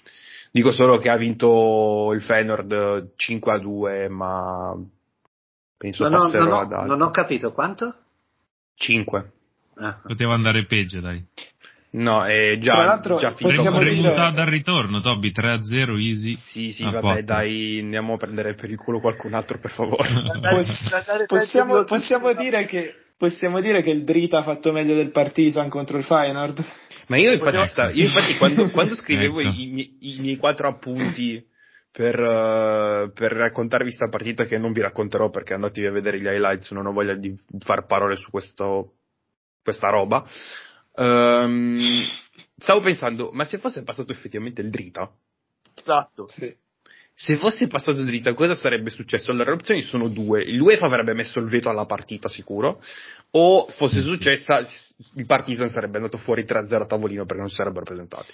dico 0.51 0.71
solo 0.71 0.97
che 0.97 1.09
ha 1.09 1.17
vinto 1.17 2.11
il 2.13 2.21
Feyenoord 2.21 3.11
5 3.15 3.51
a 3.51 3.59
2, 3.59 4.09
ma 4.09 4.75
penso 5.77 6.07
no, 6.09 6.17
passerò 6.17 6.43
no, 6.43 6.49
no, 6.49 6.59
ad 6.59 6.73
altro. 6.73 6.87
Non 6.87 7.01
ho 7.01 7.11
capito 7.11 7.51
quanto? 7.51 7.95
5. 8.75 9.31
Ah. 9.75 9.99
Poteva 10.03 10.33
andare 10.33 10.65
peggio, 10.65 11.01
dai. 11.01 11.23
No, 11.89 12.25
è 12.25 12.57
già, 12.59 12.73
Tra 12.73 12.85
l'altro, 12.85 13.17
già 13.17 13.33
finito. 13.33 13.63
Possiamo 13.63 13.79
dire... 13.81 14.13
dal 14.13 14.45
ritorno, 14.47 14.99
Toby, 14.99 15.31
3-0, 15.31 15.99
easy. 15.99 16.37
Sì, 16.43 16.71
sì, 16.71 16.83
vabbè, 16.83 16.99
4. 16.99 17.21
dai, 17.23 17.79
andiamo 17.79 18.13
a 18.13 18.17
prendere 18.17 18.55
per 18.55 18.69
il 18.69 18.77
culo 18.77 18.99
qualcun 18.99 19.33
altro, 19.33 19.57
per 19.59 19.71
favore. 19.71 20.09
possiamo, 21.27 21.83
possiamo, 21.85 22.33
dire 22.33 22.65
che, 22.65 22.93
possiamo 23.17 23.61
dire 23.61 23.81
che 23.81 23.91
il 23.91 24.03
Drita 24.03 24.39
ha 24.39 24.43
fatto 24.43 24.71
meglio 24.71 24.95
del 24.95 25.11
Partizan 25.11 25.69
contro 25.69 25.97
il 25.97 26.03
Feyenoord? 26.03 26.65
Ma 27.07 27.17
io 27.17 27.31
infatti, 27.31 27.67
sta, 27.67 27.89
io 27.89 28.03
infatti 28.03 28.35
quando, 28.35 28.69
quando, 28.71 28.95
scrivevo 28.95 29.39
ecco. 29.39 29.49
i, 29.49 29.79
i, 29.79 30.15
i, 30.15 30.19
miei 30.19 30.35
quattro 30.35 30.67
appunti 30.67 31.41
per, 31.89 32.19
uh, 32.19 33.11
per 33.13 33.31
raccontarvi 33.31 33.91
sta 33.91 34.09
partita 34.09 34.45
che 34.45 34.57
non 34.57 34.73
vi 34.73 34.81
racconterò 34.81 35.29
perché 35.29 35.53
andatevi 35.53 35.87
a 35.87 35.91
vedere 35.91 36.19
gli 36.19 36.25
highlights, 36.25 36.71
non 36.71 36.85
ho 36.85 36.91
voglia 36.91 37.15
di 37.15 37.33
fare 37.59 37.85
parole 37.85 38.17
su 38.17 38.29
questo, 38.29 38.95
questa 39.63 39.89
roba. 39.89 40.25
Um, 40.97 41.77
stavo 42.57 42.81
pensando, 42.81 43.29
ma 43.31 43.45
se 43.45 43.57
fosse 43.59 43.83
passato 43.83 44.11
effettivamente 44.11 44.61
il 44.61 44.69
Drita? 44.69 45.09
Esatto, 45.75 46.27
sì. 46.27 46.53
Se 47.19 47.35
fosse 47.35 47.65
passato 47.65 48.03
dritta, 48.03 48.35
cosa 48.35 48.53
sarebbe 48.53 48.91
successo? 48.91 49.31
Allora, 49.31 49.49
le 49.49 49.55
opzioni 49.55 49.81
sono 49.81 50.07
due. 50.07 50.51
L'UEFA 50.53 50.85
avrebbe 50.85 51.15
messo 51.15 51.39
il 51.39 51.47
veto 51.47 51.67
alla 51.67 51.87
partita, 51.87 52.29
sicuro. 52.29 52.79
O 53.31 53.67
fosse 53.69 54.01
successa, 54.01 54.59
il 55.15 55.25
Partizan 55.25 55.69
sarebbe 55.69 55.97
andato 55.97 56.19
fuori 56.19 56.43
3-0 56.43 56.81
a 56.81 56.85
tavolino 56.85 57.25
perché 57.25 57.41
non 57.41 57.49
si 57.49 57.55
sarebbero 57.55 57.85
presentati. 57.85 58.31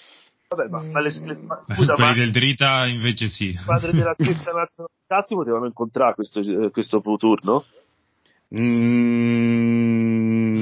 Vabbè, 0.50 0.68
ma, 0.70 0.84
ma, 0.84 1.00
le, 1.00 1.18
le, 1.18 1.36
ma 1.38 1.62
scusa, 1.62 1.94
quelli 1.94 2.10
ma, 2.10 2.14
del 2.14 2.32
Drita 2.32 2.86
invece 2.88 3.28
sì. 3.28 3.52
Il 3.52 3.64
padre 3.66 3.94
della 3.94 4.16
stessa 4.20 4.52
nazionalità 4.52 5.22
si 5.26 5.34
potevano 5.34 5.66
incontrare 5.66 6.16
questo, 6.16 6.42
questo 6.72 7.02
turno? 7.18 7.64
Mm, 8.54 10.13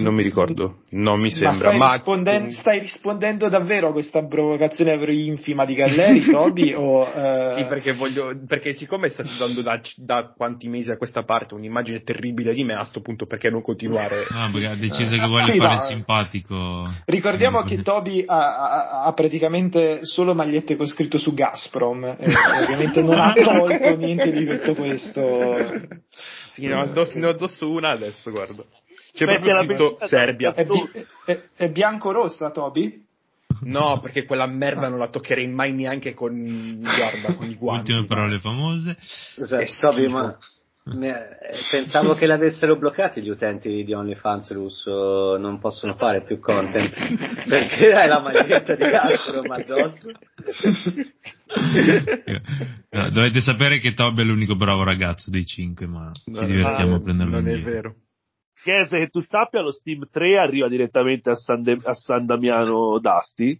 non 0.02 0.14
mi 0.14 0.24
ricordo, 0.24 0.84
non 0.92 1.20
mi 1.20 1.30
sembra. 1.32 1.52
Ma 1.52 1.58
stai, 1.60 1.78
ma... 1.78 1.92
Risponden- 1.94 2.50
stai 2.50 2.80
rispondendo 2.80 3.50
davvero 3.50 3.90
a 3.90 3.92
questa 3.92 4.26
provocazione 4.26 4.94
infima 5.12 5.66
di 5.66 5.76
Galleri, 5.76 6.26
Toby? 6.32 6.74
o, 6.74 7.02
uh... 7.02 7.56
Sì, 7.58 7.66
perché, 7.66 7.94
voglio, 7.94 8.38
perché 8.48 8.74
siccome 8.74 9.10
state 9.10 9.30
dando 9.38 9.62
da, 9.62 9.80
da, 9.96 10.34
quanti 10.36 10.68
mesi 10.68 10.92
a 10.92 10.98
questa 10.98 11.24
parte 11.24 11.54
un'immagine 11.54 12.02
terribile 12.02 12.54
di 12.54 12.64
me, 12.64 12.74
a 12.74 12.84
sto 12.84 13.02
punto 13.02 13.26
perché 13.26 13.50
non 13.50 13.62
continuare? 13.62 14.28
No, 14.30 14.50
perché 14.52 14.68
ha 14.68 14.76
deciso 14.76 15.16
che 15.16 15.26
vuole 15.26 15.44
sì, 15.44 15.58
fare 15.58 15.76
no. 15.76 15.82
simpatico. 15.82 16.90
Ricordiamo 17.06 17.62
che 17.64 17.82
Toby 17.82 18.24
ha, 18.26 18.58
ha, 18.58 19.04
ha, 19.04 19.14
praticamente 19.14 20.06
solo 20.06 20.34
magliette 20.34 20.76
con 20.76 20.88
scritto 20.88 21.18
su 21.18 21.34
Gazprom, 21.34 22.04
e 22.04 22.34
ovviamente 22.64 23.02
non 23.02 23.20
ha 23.20 23.34
tolto 23.34 23.96
niente 23.98 24.32
di 24.32 24.46
tutto 24.46 24.76
questo. 24.76 26.00
Sì, 26.54 26.66
ne 26.66 26.74
ho 26.74 26.82
addosso, 26.82 27.18
ne 27.18 27.28
ho 27.28 27.30
addosso 27.30 27.70
una 27.70 27.90
adesso, 27.92 28.30
guarda. 28.30 28.64
C'è 29.14 29.26
Beh, 29.26 29.40
proprio 29.40 29.64
scritto 29.64 29.98
Serbia. 30.08 30.54
È, 30.54 30.66
bi- 30.66 30.90
è, 31.26 31.42
è 31.56 31.70
bianco-rossa, 31.70 32.52
Toby? 32.52 33.06
No, 33.64 34.00
perché 34.00 34.26
quella 34.26 34.48
merda 34.48 34.88
non 34.90 34.98
la 34.98 35.10
toccherei 35.10 35.48
mai 35.48 35.72
neanche 35.74 36.14
con, 36.14 36.34
guarda, 36.80 37.36
con 37.36 37.48
i 37.48 37.56
guanti. 37.56 37.92
Ultime 37.92 38.08
parole 38.08 38.40
famose. 38.40 38.98
Esatto, 39.36 39.66
Toby, 39.80 40.08
ma 40.08 40.38
pensavo 41.70 42.16
che 42.16 42.26
l'avessero 42.26 42.76
bloccati 42.76 43.22
gli 43.22 43.30
utenti 43.30 43.84
di 43.84 43.94
OnlyFans 43.94 44.52
russo, 44.54 45.38
non 45.38 45.60
possono 45.60 45.94
fare 45.96 46.24
più 46.24 46.40
content 46.40 46.92
perché 47.48 47.94
hai 47.94 48.08
la 48.08 48.20
maglietta 48.20 48.76
di 48.76 48.84
Gazprom 48.84 49.52
addosso. 49.52 50.12
No, 52.94 53.10
dovete 53.10 53.42
sapere 53.42 53.80
che 53.80 53.94
Toby 53.94 54.22
è 54.22 54.24
l'unico 54.24 54.56
bravo 54.56 54.84
ragazzo 54.84 55.30
dei 55.30 55.46
cinque, 55.46 55.86
ma 55.86 56.12
ci 56.14 56.46
divertiamo 56.46 56.96
a 56.96 57.02
prenderlo 57.02 57.42
Non 57.42 57.48
è 57.50 57.60
vero. 57.60 57.96
Chiese 58.64 58.98
che 58.98 59.08
tu 59.08 59.22
sappia, 59.22 59.62
lo 59.62 59.72
Steam 59.72 60.08
3 60.10 60.38
arriva 60.38 60.68
direttamente 60.68 61.30
a 61.30 61.36
San, 61.36 61.64
De- 61.64 61.80
a 61.84 61.94
San 61.94 62.26
Damiano 62.26 63.00
d'Asti. 63.00 63.60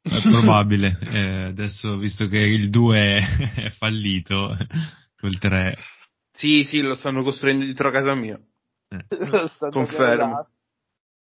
È 0.00 0.20
probabile, 0.22 0.98
eh, 1.12 1.44
adesso 1.46 1.98
visto 1.98 2.26
che 2.26 2.38
il 2.38 2.70
2 2.70 3.18
è 3.56 3.70
fallito, 3.70 4.56
quel 5.16 5.38
3 5.38 5.76
sì, 6.38 6.62
sì, 6.62 6.80
lo 6.82 6.94
stanno 6.94 7.24
costruendo 7.24 7.64
dietro 7.64 7.88
a 7.88 7.90
casa 7.90 8.14
mia. 8.14 8.38
Eh. 8.90 9.68
Confermo. 9.70 10.48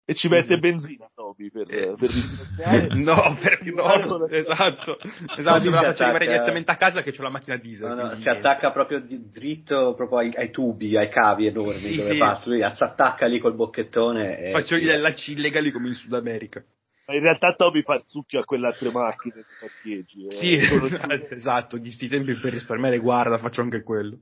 E 0.05 0.15
ci 0.15 0.27
mette 0.27 0.59
benzina, 0.59 1.09
Toby, 1.35 1.51
per, 1.51 1.67
eh. 1.69 1.95
per 1.99 2.95
No, 2.97 3.37
per, 3.41 3.61
no, 3.73 4.29
esatto. 4.29 4.99
Esatto, 5.37 5.71
la 5.71 5.83
faccio 5.83 6.03
arrivare 6.05 6.27
direttamente 6.27 6.71
a 6.71 6.77
casa 6.77 7.03
che 7.03 7.15
ho 7.17 7.23
la 7.23 7.29
macchina 7.29 7.57
diesel. 7.57 7.89
No, 7.89 7.95
no, 7.95 8.17
si 8.17 8.29
attacca 8.29 8.71
proprio 8.71 9.01
di, 9.01 9.31
dritto 9.31 9.95
proprio 9.95 10.19
ai, 10.19 10.33
ai, 10.35 10.51
tubi, 10.51 10.97
ai 10.97 11.11
cavi 11.11 11.47
enormi 11.47 11.81
sì, 11.81 11.97
dove 11.97 12.13
sì. 12.13 12.19
passa. 12.19 12.49
Lui 12.49 12.61
si 12.73 12.85
attacca 12.85 13.27
lì 13.27 13.39
col 13.39 13.55
bocchettone. 13.55 14.39
E... 14.39 14.51
Faccio 14.53 14.77
gli 14.77 14.87
lacci 14.87 15.33
illegali 15.33 15.71
come 15.71 15.89
in 15.89 15.95
Sud 15.95 16.13
America. 16.15 16.63
Ma 17.07 17.15
in 17.15 17.21
realtà 17.21 17.55
Toby 17.55 17.83
fa 17.83 17.95
il 17.95 18.03
succhio 18.05 18.41
a 18.41 18.45
quelle 18.45 18.67
altre 18.67 18.91
macchine 18.91 19.35
che 19.35 19.45
parcheggi. 19.61 20.27
Eh. 20.27 20.33
Sì, 20.33 20.55
esatto, 20.63 21.35
esatto, 21.35 21.79
di 21.79 21.91
sti 21.91 22.09
tempi 22.09 22.35
per 22.35 22.53
risparmiare 22.53 22.99
guarda, 22.99 23.39
faccio 23.39 23.61
anche 23.61 23.83
quello. 23.83 24.19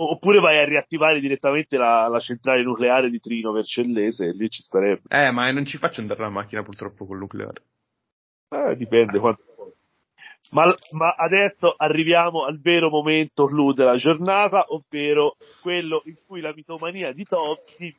Oppure 0.00 0.38
vai 0.38 0.58
a 0.58 0.64
riattivare 0.64 1.18
direttamente 1.18 1.76
la, 1.76 2.06
la, 2.06 2.20
centrale 2.20 2.62
nucleare 2.62 3.10
di 3.10 3.18
Trino 3.18 3.50
Vercellese 3.50 4.26
e 4.26 4.32
lì 4.32 4.48
ci 4.48 4.62
starebbe. 4.62 5.02
Eh, 5.08 5.32
ma 5.32 5.50
non 5.50 5.64
ci 5.64 5.76
faccio 5.76 6.00
andare 6.00 6.20
la 6.20 6.28
macchina 6.28 6.62
purtroppo 6.62 7.04
col 7.04 7.18
nucleare. 7.18 7.62
Eh, 8.48 8.76
dipende 8.76 9.18
quanto. 9.18 9.42
Ma, 10.52 10.72
ma, 10.92 11.14
adesso 11.16 11.74
arriviamo 11.76 12.44
al 12.44 12.60
vero 12.60 12.90
momento 12.90 13.46
clou 13.46 13.72
della 13.72 13.96
giornata, 13.96 14.66
ovvero 14.68 15.36
quello 15.60 16.02
in 16.04 16.14
cui 16.24 16.40
la 16.40 16.54
mitomania 16.54 17.12
di 17.12 17.24
Totti 17.24 17.94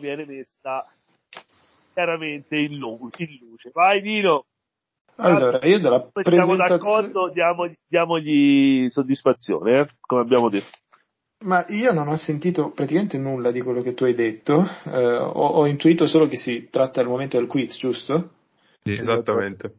viene 0.00 0.24
messa 0.24 0.86
chiaramente 1.92 2.56
in, 2.56 2.78
luce. 2.78 3.70
Vai 3.72 4.00
Dino! 4.00 4.44
Allora, 5.16 5.58
io 5.66 5.80
della 5.80 6.00
presentazione... 6.00 6.56
Siamo 6.56 6.56
d'accordo, 6.56 7.28
diamogli, 7.30 7.76
diamogli 7.88 8.88
soddisfazione, 8.88 9.80
eh? 9.80 9.86
come 10.00 10.22
abbiamo 10.22 10.48
detto. 10.48 10.78
Ma 11.42 11.64
io 11.68 11.92
non 11.92 12.08
ho 12.08 12.16
sentito 12.16 12.72
praticamente 12.72 13.16
nulla 13.16 13.50
di 13.50 13.62
quello 13.62 13.80
che 13.80 13.94
tu 13.94 14.04
hai 14.04 14.14
detto, 14.14 14.62
eh, 14.84 15.16
ho, 15.16 15.30
ho, 15.30 15.66
intuito 15.66 16.06
solo 16.06 16.28
che 16.28 16.36
si 16.36 16.68
tratta 16.70 17.00
al 17.00 17.08
momento 17.08 17.38
del 17.38 17.46
quiz, 17.46 17.78
giusto? 17.78 18.32
Sì, 18.82 18.92
esattamente. 18.92 19.74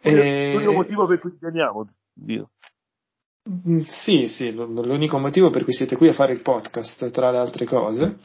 E... 0.00 0.52
L'unico 0.54 0.72
motivo 0.72 1.06
per 1.06 1.20
cui 1.20 1.30
ti 1.30 1.38
chiamiamo, 1.38 1.88
Dio. 2.12 2.50
Mm, 3.48 3.82
sì, 3.82 4.26
sì, 4.26 4.52
l'unico 4.52 5.18
motivo 5.18 5.50
per 5.50 5.62
cui 5.62 5.72
siete 5.72 5.96
qui 5.96 6.08
a 6.08 6.12
fare 6.12 6.32
il 6.32 6.40
podcast, 6.42 7.08
tra 7.10 7.30
le 7.30 7.38
altre 7.38 7.64
cose. 7.64 8.16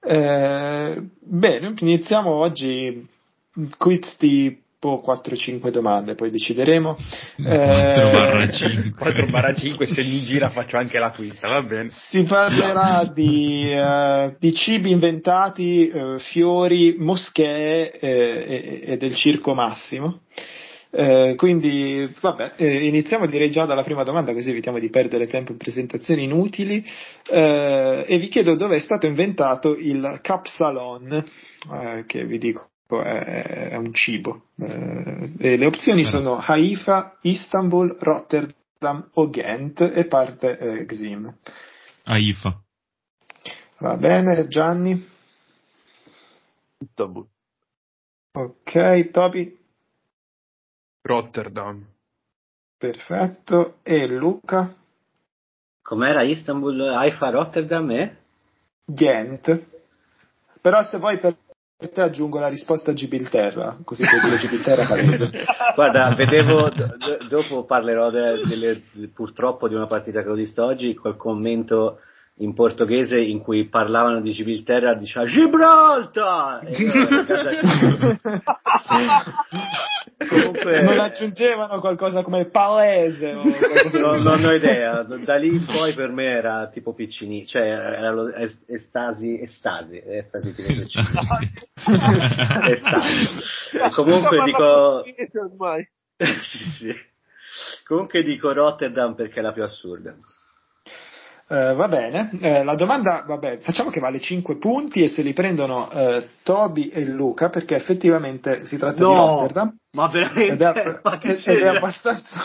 Eh, 0.00 1.08
bene, 1.20 1.74
iniziamo 1.78 2.30
oggi 2.30 3.06
quiz 3.76 4.16
di 4.18 4.62
tipo 4.78 5.02
4-5 5.04 5.70
domande, 5.70 6.14
poi 6.14 6.30
decideremo. 6.30 6.96
4 8.96 9.26
barra 9.26 9.54
5. 9.54 9.86
se 9.88 10.02
mi 10.04 10.22
gira 10.22 10.50
faccio 10.50 10.76
anche 10.76 10.98
la 10.98 11.10
Twitter, 11.10 11.50
va 11.50 11.62
bene. 11.62 11.88
Si 11.88 12.22
parlerà 12.24 13.10
di, 13.12 13.72
uh, 13.72 14.36
di 14.38 14.54
cibi 14.54 14.90
inventati, 14.90 15.90
uh, 15.92 16.18
fiori, 16.18 16.96
moschee 16.98 17.98
e, 17.98 18.80
e, 18.84 18.96
del 18.96 19.14
circo 19.14 19.54
massimo. 19.54 20.20
Uh, 20.90 21.34
quindi, 21.34 22.08
vabbè, 22.20 22.52
eh, 22.56 22.86
iniziamo 22.86 23.26
direi 23.26 23.50
già 23.50 23.66
dalla 23.66 23.82
prima 23.82 24.02
domanda 24.02 24.32
così 24.32 24.50
evitiamo 24.50 24.78
di 24.78 24.88
perdere 24.88 25.26
tempo 25.26 25.52
in 25.52 25.58
presentazioni 25.58 26.22
inutili 26.24 26.82
e 27.28 28.18
vi 28.18 28.28
chiedo 28.28 28.56
dove 28.56 28.76
è 28.76 28.80
stato 28.80 29.04
inventato 29.06 29.76
il 29.76 30.20
Capsalon, 30.22 31.24
che 32.06 32.24
vi 32.24 32.38
dico 32.38 32.70
è, 32.88 33.70
è 33.70 33.76
un 33.76 33.92
cibo. 33.92 34.48
Eh, 34.56 35.56
le 35.56 35.66
opzioni 35.66 36.04
sono 36.04 36.38
Haifa, 36.38 37.18
Istanbul, 37.22 37.96
Rotterdam 37.98 39.08
o 39.14 39.28
Ghent 39.28 39.80
e 39.80 40.06
parte 40.06 40.56
eh, 40.58 40.84
Xim. 40.86 41.34
Haifa. 42.04 42.62
Va 43.78 43.96
bene, 43.96 44.46
Gianni? 44.48 45.08
Istanbul. 46.78 47.26
Ok, 48.32 49.10
Toby? 49.10 49.58
Rotterdam. 51.02 51.84
Perfetto. 52.78 53.78
E 53.82 54.06
Luca? 54.06 54.74
Com'era 55.82 56.22
Istanbul, 56.22 56.80
Haifa, 56.80 57.30
Rotterdam 57.30 57.90
e? 57.90 58.16
Ghent. 58.84 59.66
Però 60.60 60.82
se 60.82 60.98
vuoi 60.98 61.18
per 61.18 61.36
per 61.78 61.90
te 61.90 62.00
aggiungo 62.00 62.38
la 62.38 62.48
risposta 62.48 62.92
a 62.92 62.94
Gibilterra, 62.94 63.76
così 63.84 64.02
puoi 64.02 64.18
dire 64.20 64.38
Gibilterra 64.38 64.86
palese. 64.86 65.30
Guarda, 65.76 66.14
vedevo, 66.14 66.70
d- 66.70 67.28
dopo 67.28 67.64
parlerò 67.64 68.08
de- 68.10 68.40
delle, 68.46 68.82
purtroppo 69.12 69.68
di 69.68 69.74
una 69.74 69.86
partita 69.86 70.22
che 70.22 70.28
ho 70.30 70.34
visto 70.34 70.64
oggi, 70.64 70.94
col 70.94 71.16
commento 71.16 72.00
in 72.38 72.54
portoghese 72.54 73.18
in 73.18 73.40
cui 73.40 73.68
parlavano 73.68 74.22
di 74.22 74.30
Gibilterra, 74.30 74.94
diceva 74.94 75.26
Gibraltar! 75.26 76.64
Comunque... 80.16 80.80
Non 80.82 80.98
aggiungevano 81.00 81.78
qualcosa 81.80 82.22
come 82.22 82.46
palese 82.46 83.34
o 83.34 83.42
no, 83.44 84.16
Non 84.16 84.44
ho 84.44 84.52
idea, 84.52 85.02
da 85.04 85.36
lì 85.36 85.48
in 85.48 85.64
poi 85.66 85.92
per 85.94 86.10
me 86.10 86.24
era 86.24 86.68
tipo 86.68 86.94
piccini, 86.94 87.46
cioè 87.46 87.62
era 87.62 88.10
lo, 88.10 88.32
estasi, 88.32 89.40
estasi, 89.40 90.02
estasi 90.04 90.54
tipo 90.54 90.68
piccini. 90.72 91.06
estasi. 92.70 93.28
Comunque 93.94 94.42
dico... 94.44 95.04
sì, 96.16 96.64
sì. 96.70 96.94
Comunque 97.84 98.22
dico 98.22 98.52
Rotterdam 98.52 99.14
perché 99.14 99.40
è 99.40 99.42
la 99.42 99.52
più 99.52 99.62
assurda. 99.62 100.14
Uh, 101.48 101.76
va 101.76 101.86
bene, 101.86 102.30
uh, 102.32 102.64
la 102.64 102.74
domanda, 102.74 103.22
vabbè, 103.24 103.58
facciamo 103.58 103.90
che 103.90 104.00
vale 104.00 104.18
5 104.18 104.56
punti 104.56 105.04
e 105.04 105.08
se 105.08 105.22
li 105.22 105.32
prendono 105.32 105.86
uh, 105.88 106.24
Toby 106.42 106.88
e 106.88 107.04
Luca 107.04 107.50
perché 107.50 107.76
effettivamente 107.76 108.64
si 108.64 108.76
tratta 108.76 109.00
no, 109.00 109.08
di 109.08 109.14
Rotterdam. 109.14 109.76
Ma 109.92 110.08
veramente? 110.08 110.52
Ed 110.52 110.60
è, 110.60 111.00
ma 111.04 111.20
ed 111.22 111.46
è 111.46 111.66
abbastanza, 111.68 112.40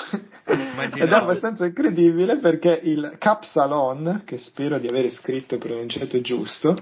ed 0.45 1.09
è 1.09 1.15
abbastanza 1.15 1.65
incredibile 1.65 2.37
perché 2.37 2.79
il 2.83 3.15
Capsalon, 3.17 4.21
che 4.23 4.37
spero 4.37 4.77
di 4.77 4.87
aver 4.87 5.09
scritto 5.09 5.55
e 5.55 5.57
pronunciato 5.57 6.21
giusto, 6.21 6.77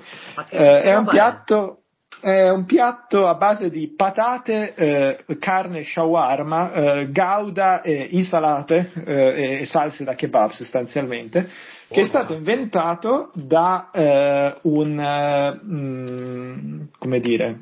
è 0.49 0.93
un 0.93 1.05
piatto 1.05 1.84
è 2.20 2.49
un 2.49 2.65
piatto 2.65 3.28
a 3.28 3.36
base 3.36 3.70
di 3.70 3.93
patate, 3.95 4.74
eh, 4.74 5.38
carne 5.39 5.86
shawarma, 5.86 6.74
eh, 6.74 7.11
gouda, 7.11 7.82
eh, 7.82 8.09
insalate 8.11 8.91
e 9.05 9.65
salse 9.65 10.03
da 10.03 10.15
kebab 10.15 10.51
sostanzialmente 10.51 11.49
che 11.89 12.01
è 12.01 12.03
stato 12.03 12.33
inventato 12.33 13.31
da 13.33 13.89
eh, 13.91 14.57
un, 14.63 14.99
eh, 14.99 15.59
mm, 15.63 16.81
come 16.99 17.19
dire, 17.19 17.61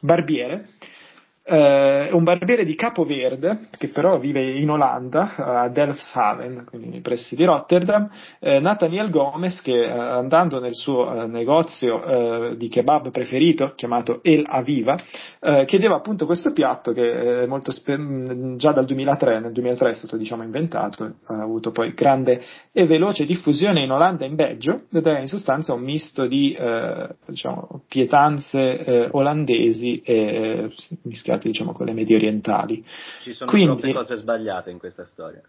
barbiere 0.00 0.68
Uh, 1.50 2.14
un 2.14 2.24
barbiere 2.24 2.66
di 2.66 2.74
Capoverde, 2.74 3.68
che 3.78 3.88
però 3.88 4.18
vive 4.18 4.42
in 4.42 4.68
Olanda, 4.68 5.34
a 5.34 5.68
Delfshaven, 5.70 6.66
quindi 6.68 6.88
nei 6.88 7.00
pressi 7.00 7.34
di 7.34 7.44
Rotterdam, 7.44 8.06
uh, 8.40 8.60
Nathaniel 8.60 9.08
Gomez, 9.08 9.62
che 9.62 9.86
uh, 9.86 9.98
andando 9.98 10.60
nel 10.60 10.74
suo 10.74 11.26
negozio 11.26 12.54
di 12.56 12.68
kebab 12.68 13.10
preferito, 13.10 13.72
chiamato 13.74 14.20
El 14.22 14.44
Aviva, 14.46 14.98
chiedeva 15.66 15.94
appunto 15.94 16.26
questo 16.26 16.52
piatto 16.52 16.92
che 16.92 17.46
spe- 17.68 18.56
già 18.56 18.72
dal 18.72 18.84
2003, 18.84 19.40
nel 19.40 19.52
2003 19.52 19.90
è 19.90 19.94
stato 19.94 20.16
diciamo 20.16 20.42
inventato, 20.42 21.04
ha 21.04 21.42
avuto 21.42 21.70
poi 21.70 21.92
grande 21.94 22.42
e 22.72 22.86
veloce 22.86 23.24
diffusione 23.24 23.82
in 23.82 23.90
Olanda 23.90 24.24
e 24.24 24.28
in 24.28 24.34
Belgio, 24.34 24.82
ed 24.92 25.06
è 25.06 25.20
in 25.20 25.28
sostanza 25.28 25.72
un 25.72 25.82
misto 25.82 26.26
di 26.26 26.56
diciamo, 27.26 27.82
pietanze 27.88 29.08
olandesi 29.12 30.00
e 30.04 30.70
mischiate 31.02 31.37
collegati 31.38 31.48
diciamo, 31.48 31.72
con 31.72 31.86
le 31.86 31.92
medie 31.92 32.16
orientali. 32.16 32.84
Ci 33.22 33.32
sono 33.32 33.50
Quindi, 33.50 33.78
troppe 33.80 33.92
cose 33.92 34.16
sbagliate 34.16 34.70
in 34.70 34.78
questa 34.78 35.04
storia. 35.04 35.42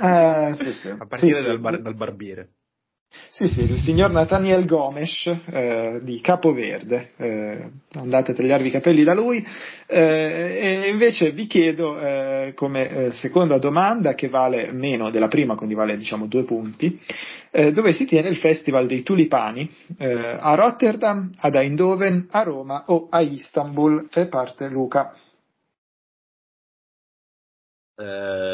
Eh, 0.00 0.54
sì, 0.54 0.72
sì. 0.72 0.88
A 0.88 1.06
partire 1.06 1.40
sì, 1.40 1.46
dal, 1.46 1.58
bar- 1.58 1.80
dal 1.80 1.94
barbiere. 1.94 2.50
Sì, 3.30 3.48
sì, 3.48 3.70
il 3.70 3.78
signor 3.78 4.12
Nathaniel 4.12 4.64
Gomes 4.64 5.26
eh, 5.26 6.00
di 6.02 6.20
Capoverde, 6.22 7.10
eh, 7.16 7.70
andate 7.92 8.30
a 8.30 8.34
tagliarvi 8.34 8.68
i 8.68 8.70
capelli 8.70 9.04
da 9.04 9.12
lui, 9.12 9.46
eh, 9.86 10.84
e 10.84 10.88
invece 10.88 11.32
vi 11.32 11.46
chiedo 11.46 12.00
eh, 12.00 12.52
come 12.54 12.88
eh, 12.88 13.10
seconda 13.12 13.58
domanda, 13.58 14.14
che 14.14 14.28
vale 14.28 14.72
meno 14.72 15.10
della 15.10 15.28
prima, 15.28 15.54
quindi 15.54 15.74
vale 15.74 15.98
diciamo 15.98 16.26
due 16.26 16.44
punti, 16.44 16.98
eh, 17.50 17.72
dove 17.72 17.92
si 17.92 18.06
tiene 18.06 18.30
il 18.30 18.38
Festival 18.38 18.86
dei 18.86 19.02
Tulipani, 19.02 19.70
a 19.98 20.54
Rotterdam, 20.54 21.30
ad 21.38 21.56
Eindhoven, 21.56 22.28
a 22.30 22.42
Roma 22.42 22.84
o 22.86 23.08
a 23.10 23.20
Istanbul, 23.20 24.08
e 24.14 24.28
parte 24.28 24.68
Luca. 24.68 25.14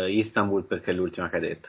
Istanbul 0.08 0.66
perché 0.66 0.90
è 0.90 0.94
l'ultima 0.94 1.28
che 1.28 1.36
hai 1.36 1.42
detto. 1.42 1.68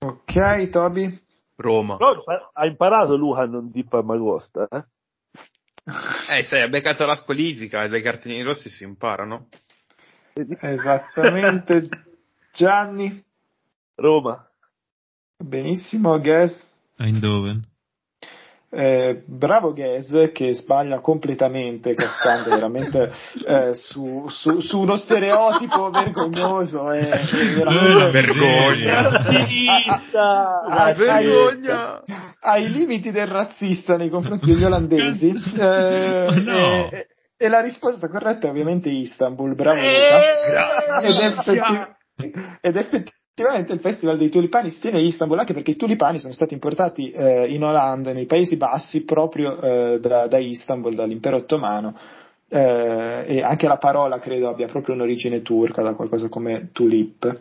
Ok, 0.00 0.68
Toby? 0.68 1.26
Roma. 1.58 1.96
No, 1.98 2.22
ha 2.52 2.66
imparato 2.66 3.16
Luca 3.16 3.42
a 3.42 3.46
non 3.46 3.70
di 3.70 3.84
Palmagosta, 3.84 4.68
eh? 4.70 4.84
Eh, 6.30 6.44
sai, 6.44 6.62
ha 6.62 6.68
beccato 6.68 7.04
la 7.04 7.16
squalifica 7.16 7.82
e 7.82 7.88
dai 7.88 8.02
cartellini 8.02 8.42
rossi 8.42 8.68
si 8.68 8.84
imparano. 8.84 9.48
Esattamente. 10.34 11.88
Gianni? 12.52 13.24
Roma. 13.96 14.48
Benissimo, 15.36 16.18
Gas? 16.20 16.70
Eindhoven. 16.96 17.66
Eh, 18.70 19.22
bravo 19.24 19.72
Ges 19.72 20.30
che 20.34 20.52
sbaglia 20.52 21.00
completamente 21.00 21.94
cascando 21.94 22.50
veramente 22.50 23.10
eh, 23.46 23.72
su, 23.72 24.26
su, 24.28 24.60
su, 24.60 24.80
uno 24.80 24.96
stereotipo 24.96 25.88
vergognoso 25.88 26.92
e, 26.92 27.08
e 27.08 27.54
veramente. 27.54 28.10
vergogna. 28.10 29.08
Razzista 29.08 30.60
ai, 30.68 30.94
vergogna. 30.96 32.02
ai 32.40 32.70
limiti 32.70 33.10
del 33.10 33.26
razzista 33.26 33.96
nei 33.96 34.10
confronti 34.10 34.52
degli 34.52 34.64
olandesi. 34.64 35.36
Eh, 35.58 36.42
no. 36.44 36.90
e, 36.90 37.06
e, 37.36 37.48
la 37.48 37.60
risposta 37.60 38.08
corretta 38.08 38.46
è 38.46 38.50
ovviamente 38.50 38.90
Istanbul. 38.90 39.54
Bravo 39.54 39.80
Luca. 39.80 41.00
ed, 41.00 41.16
effetti, 41.20 41.60
ed 42.60 42.76
effettivamente 42.76 43.17
effettivamente 43.38 43.72
il 43.72 43.80
Festival 43.80 44.18
dei 44.18 44.30
Tulipani 44.30 44.70
si 44.70 44.80
tiene 44.80 44.98
a 44.98 45.00
Istanbul 45.00 45.38
anche 45.38 45.54
perché 45.54 45.70
i 45.70 45.76
tulipani 45.76 46.18
sono 46.18 46.32
stati 46.32 46.54
importati 46.54 47.10
eh, 47.10 47.46
in 47.46 47.62
Olanda, 47.62 48.12
nei 48.12 48.26
Paesi 48.26 48.56
Bassi, 48.56 49.04
proprio 49.04 49.60
eh, 49.60 50.00
da, 50.00 50.26
da, 50.26 50.38
Istanbul, 50.38 50.94
dall'impero 50.94 51.36
ottomano. 51.36 51.94
Eh, 52.50 53.24
e 53.28 53.42
anche 53.42 53.68
la 53.68 53.76
parola 53.76 54.18
credo 54.18 54.48
abbia 54.48 54.66
proprio 54.66 54.94
un'origine 54.94 55.42
turca, 55.42 55.82
da 55.82 55.94
qualcosa 55.94 56.28
come 56.28 56.70
tulip. 56.72 57.38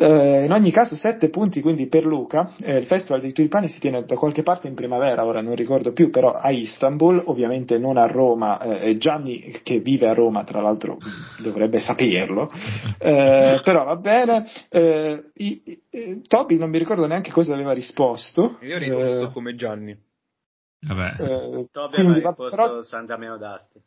Eh, 0.00 0.44
in 0.44 0.52
ogni 0.52 0.70
caso, 0.70 0.94
sette 0.94 1.28
punti 1.28 1.60
quindi 1.60 1.88
per 1.88 2.06
Luca. 2.06 2.52
Eh, 2.60 2.78
il 2.78 2.86
Festival 2.86 3.20
dei 3.20 3.32
Tulipani 3.32 3.66
si 3.66 3.80
tiene 3.80 4.04
da 4.04 4.14
qualche 4.14 4.44
parte 4.44 4.68
in 4.68 4.74
primavera, 4.74 5.24
ora 5.24 5.40
non 5.40 5.56
ricordo 5.56 5.92
più, 5.92 6.10
però 6.10 6.34
a 6.34 6.50
Istanbul, 6.52 7.20
ovviamente 7.26 7.78
non 7.78 7.96
a 7.96 8.06
Roma. 8.06 8.60
Eh, 8.60 8.96
Gianni, 8.96 9.58
che 9.64 9.80
vive 9.80 10.08
a 10.08 10.14
Roma, 10.14 10.44
tra 10.44 10.60
l'altro, 10.60 10.98
dovrebbe 11.42 11.80
saperlo, 11.80 12.48
eh, 12.96 13.58
però 13.64 13.84
va 13.84 13.96
bene. 13.96 14.46
Eh, 14.68 15.30
I, 15.34 15.62
i, 15.90 16.22
Toby 16.28 16.58
non 16.58 16.70
mi 16.70 16.78
ricordo 16.78 17.04
neanche 17.08 17.32
cosa 17.32 17.54
aveva 17.54 17.72
risposto. 17.72 18.58
Io 18.60 18.76
ho 18.76 18.78
risposto 18.78 19.30
come 19.32 19.56
Gianni. 19.56 19.98
Vabbè. 20.80 21.66
Toby 21.72 21.96
aveva 21.96 22.14
risposto 22.14 22.48
però... 22.48 22.82
San 22.82 23.04
Damiano 23.04 23.36
d'Asti. 23.36 23.80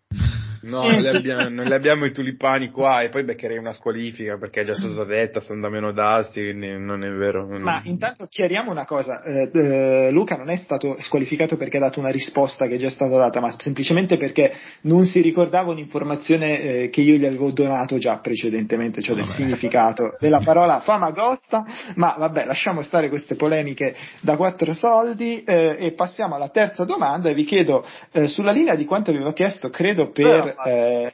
No, 0.63 0.83
non, 0.83 1.01
sì. 1.01 1.07
abbiamo, 1.07 1.49
non, 1.49 1.65
le 1.65 1.75
abbiamo, 1.75 2.05
i 2.05 2.11
tulipani 2.11 2.69
qua 2.69 3.01
e 3.01 3.09
poi 3.09 3.23
beccherei 3.23 3.57
una 3.57 3.73
squalifica 3.73 4.37
perché 4.37 4.61
è 4.61 4.63
già 4.65 4.75
stata 4.75 5.03
detta, 5.05 5.39
sono 5.39 5.61
da 5.61 5.69
meno 5.69 5.91
d'asti, 5.91 6.41
quindi 6.41 6.77
non 6.77 7.03
è 7.03 7.09
vero. 7.09 7.47
Ma 7.47 7.81
intanto 7.85 8.27
chiariamo 8.27 8.69
una 8.69 8.85
cosa, 8.85 9.23
eh, 9.23 9.49
eh, 9.53 10.11
Luca 10.11 10.35
non 10.35 10.49
è 10.49 10.55
stato 10.57 10.95
squalificato 10.99 11.57
perché 11.57 11.77
ha 11.77 11.81
dato 11.81 11.99
una 11.99 12.09
risposta 12.09 12.67
che 12.67 12.75
è 12.75 12.77
già 12.77 12.89
stata 12.89 13.17
data, 13.17 13.39
ma 13.39 13.53
semplicemente 13.57 14.17
perché 14.17 14.53
non 14.81 15.05
si 15.05 15.21
ricordava 15.21 15.71
un'informazione 15.71 16.61
eh, 16.61 16.89
che 16.89 17.01
io 17.01 17.15
gli 17.15 17.25
avevo 17.25 17.51
donato 17.51 17.97
già 17.97 18.17
precedentemente, 18.17 19.01
cioè 19.01 19.15
vabbè. 19.15 19.25
del 19.25 19.35
significato 19.35 20.15
della 20.19 20.39
parola 20.39 20.79
famagosta, 20.81 21.65
ma 21.95 22.15
vabbè, 22.17 22.45
lasciamo 22.45 22.83
stare 22.83 23.09
queste 23.09 23.35
polemiche 23.35 23.95
da 24.21 24.35
quattro 24.35 24.73
soldi 24.73 25.43
eh, 25.43 25.77
e 25.79 25.91
passiamo 25.93 26.35
alla 26.35 26.49
terza 26.49 26.83
domanda 26.83 27.29
e 27.29 27.33
vi 27.33 27.45
chiedo 27.45 27.83
eh, 28.11 28.27
sulla 28.27 28.51
linea 28.51 28.75
di 28.75 28.85
quanto 28.85 29.09
avevo 29.11 29.33
chiesto, 29.33 29.69
credo 29.69 30.11
per 30.11 30.50
eh, 30.65 31.13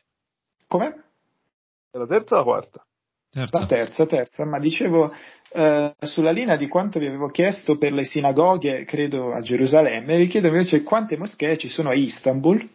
come? 0.68 1.04
La 1.92 2.06
terza 2.06 2.36
o 2.36 2.38
la 2.38 2.44
quarta? 2.44 2.86
Terza. 3.30 3.60
La 3.60 3.66
terza, 3.66 4.06
terza, 4.06 4.46
ma 4.46 4.58
dicevo 4.58 5.12
eh, 5.52 5.94
sulla 6.00 6.32
linea 6.32 6.56
di 6.56 6.68
quanto 6.68 6.98
vi 6.98 7.08
avevo 7.08 7.30
chiesto 7.30 7.78
per 7.78 7.94
le 7.94 8.04
sinagoghe, 8.04 8.86
credo 8.86 9.34
a 9.34 9.42
Gerusalemme, 9.42 10.18
vi 10.18 10.28
chiedo 10.28 10.48
invece 10.48 10.84
quante 10.84 11.18
moschee 11.18 11.58
ci 11.58 11.68
sono 11.68 11.90
a 11.90 11.94
Istanbul 11.94 12.68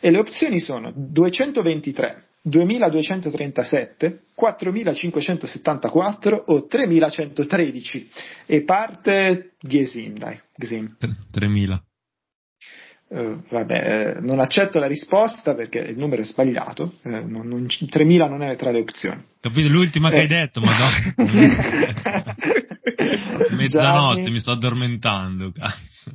e 0.00 0.10
le 0.10 0.18
opzioni 0.18 0.60
sono 0.60 0.92
223, 0.94 2.24
2237, 2.42 4.20
4574 4.34 6.44
o 6.46 6.66
3113 6.66 8.08
e 8.46 8.62
parte 8.62 9.54
Ghesim, 9.60 10.16
dai, 10.16 10.40
Ghesim. 10.54 10.96
3000. 11.30 11.82
Uh, 13.10 13.42
vabbè, 13.48 14.16
eh, 14.16 14.20
non 14.20 14.38
accetto 14.38 14.78
la 14.78 14.86
risposta 14.86 15.54
perché 15.54 15.78
il 15.78 15.96
numero 15.96 16.20
è 16.20 16.26
sbagliato, 16.26 16.96
eh, 17.04 17.24
non, 17.24 17.48
non, 17.48 17.66
3000 17.66 18.28
non 18.28 18.42
è 18.42 18.54
tra 18.56 18.70
le 18.70 18.80
opzioni. 18.80 19.24
Capito 19.40 19.68
l'ultima 19.68 20.10
che 20.10 20.18
hai 20.18 20.24
eh. 20.24 20.26
detto, 20.26 20.60
ma 20.60 20.76
no. 20.76 20.88
Mezzanotte, 23.56 24.20
Gianni. 24.20 24.30
mi 24.30 24.40
sto 24.40 24.50
addormentando, 24.50 25.50
cazzo. 25.52 26.12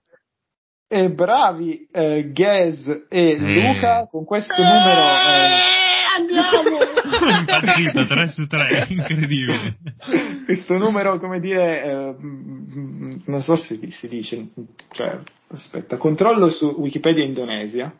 e 0.92 1.08
bravi 1.08 1.86
eh, 1.92 2.32
Ghez 2.32 3.06
e 3.08 3.36
Luca 3.38 4.08
con 4.10 4.24
questo 4.24 4.60
numero. 4.60 5.00
Eh, 5.00 5.89
andiamo! 6.16 6.78
Impazzito, 7.38 8.06
3 8.06 8.28
su 8.28 8.46
3, 8.46 8.86
incredibile. 8.88 9.76
Questo 10.44 10.76
numero, 10.78 11.18
come 11.18 11.40
dire, 11.40 11.82
eh, 11.82 12.14
non 12.18 13.42
so 13.42 13.56
se 13.56 13.78
si 13.90 14.08
dice, 14.08 14.48
cioè, 14.92 15.18
aspetta, 15.48 15.96
controllo 15.96 16.48
su 16.48 16.66
Wikipedia 16.66 17.24
Indonesia. 17.24 17.92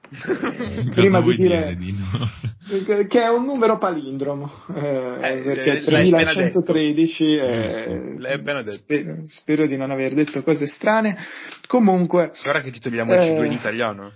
prima 0.94 1.20
di 1.20 1.36
dire, 1.36 1.74
dire 1.74 1.96
no? 1.98 3.06
che 3.08 3.22
è 3.22 3.28
un 3.28 3.44
numero 3.44 3.78
palindromo, 3.78 4.50
eh, 4.74 5.18
eh, 5.20 5.42
perché 5.42 5.80
3113 5.80 7.24
eh, 7.36 8.14
l'hai 8.18 8.34
appena 8.34 8.62
detto. 8.62 8.78
Spero, 8.78 9.22
spero, 9.26 9.66
di 9.66 9.76
non 9.76 9.90
aver 9.90 10.14
detto 10.14 10.42
cose 10.42 10.66
strane. 10.66 11.16
Comunque, 11.66 12.32
guarda 12.42 12.62
che 12.62 12.70
ti 12.70 12.80
togliamo 12.80 13.12
il 13.14 13.20
C2 13.20 13.44
in 13.44 13.52
italiano. 13.52 14.12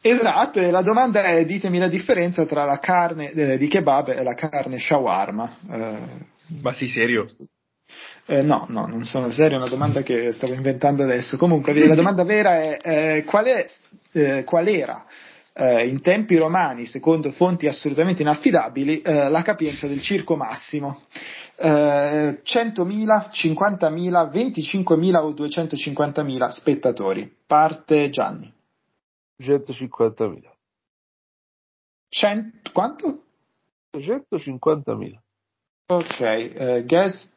Esatto, 0.03 0.59
e 0.61 0.71
la 0.71 0.81
domanda 0.81 1.23
è 1.25 1.45
ditemi 1.45 1.77
la 1.77 1.89
differenza 1.89 2.45
tra 2.45 2.63
la 2.63 2.79
carne 2.79 3.31
eh, 3.33 3.57
di 3.57 3.67
kebab 3.67 4.07
e 4.07 4.23
la 4.23 4.33
carne 4.33 4.79
shawarma. 4.79 5.57
Eh, 5.69 5.99
Ma 6.61 6.71
sei 6.71 6.87
serio? 6.87 7.25
Eh, 8.27 8.41
no, 8.41 8.65
no, 8.69 8.87
non 8.87 9.03
sono 9.03 9.29
serio, 9.29 9.57
è 9.57 9.61
una 9.61 9.69
domanda 9.69 10.03
che 10.03 10.31
stavo 10.31 10.53
inventando 10.53 11.03
adesso. 11.03 11.35
Comunque, 11.35 11.73
la 11.85 11.95
domanda 11.95 12.23
vera 12.23 12.61
è 12.61 12.79
eh, 12.81 13.23
qual, 13.25 13.45
è 13.45 13.65
eh, 14.13 14.43
qual 14.45 14.67
era 14.69 15.05
eh, 15.53 15.87
in 15.87 16.01
tempi 16.01 16.37
romani, 16.37 16.85
secondo 16.85 17.31
fonti 17.31 17.67
assolutamente 17.67 18.21
inaffidabili, 18.21 19.01
eh, 19.01 19.29
la 19.29 19.41
capienza 19.41 19.87
del 19.87 20.01
circo 20.01 20.35
massimo. 20.35 21.03
Eh, 21.55 22.41
100.000, 22.43 23.29
50.000, 23.31 24.29
25.000 24.31 25.15
o 25.17 25.31
250.000 25.33 26.49
spettatori. 26.49 27.35
Parte 27.45 28.09
Gianni. 28.09 28.51
150.000. 29.39 30.49
100, 32.09 32.71
quanto? 32.71 33.23
150.000. 33.97 35.19
Ok, 35.87 36.19
eh, 36.19 36.83
Gas? 36.85 37.29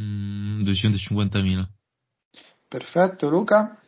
Mm, 0.00 0.62
250.000. 0.62 1.68
Perfetto, 2.68 3.28
Luca? 3.28 3.80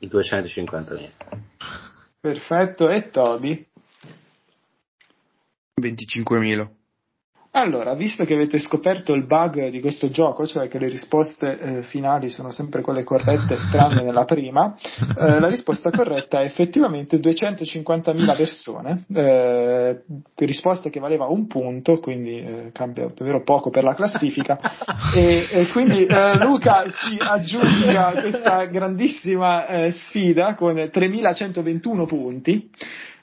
250.000. 0.00 1.85
Perfetto, 2.26 2.90
e 2.90 3.08
Toby? 3.08 3.68
25.000. 5.80 6.68
Allora, 7.56 7.94
visto 7.94 8.26
che 8.26 8.34
avete 8.34 8.58
scoperto 8.58 9.14
il 9.14 9.24
bug 9.24 9.70
di 9.70 9.80
questo 9.80 10.10
gioco, 10.10 10.46
cioè 10.46 10.68
che 10.68 10.78
le 10.78 10.90
risposte 10.90 11.58
eh, 11.58 11.82
finali 11.84 12.28
sono 12.28 12.50
sempre 12.50 12.82
quelle 12.82 13.02
corrette, 13.02 13.56
tranne 13.72 14.02
nella 14.02 14.26
prima, 14.26 14.76
eh, 15.18 15.40
la 15.40 15.48
risposta 15.48 15.90
corretta 15.90 16.42
è 16.42 16.44
effettivamente 16.44 17.16
250.000 17.18 18.36
persone, 18.36 19.04
eh, 19.10 20.02
risposta 20.34 20.90
che 20.90 21.00
valeva 21.00 21.28
un 21.28 21.46
punto, 21.46 21.98
quindi 21.98 22.38
eh, 22.38 22.70
cambia 22.74 23.06
davvero 23.06 23.42
poco 23.42 23.70
per 23.70 23.84
la 23.84 23.94
classifica, 23.94 24.60
e, 25.14 25.46
e 25.50 25.68
quindi 25.68 26.04
eh, 26.04 26.36
Luca 26.36 26.84
si 26.90 27.16
aggiunga 27.18 28.08
a 28.08 28.20
questa 28.20 28.66
grandissima 28.66 29.66
eh, 29.66 29.90
sfida 29.92 30.54
con 30.56 30.74
3.121 30.74 32.06
punti. 32.06 32.70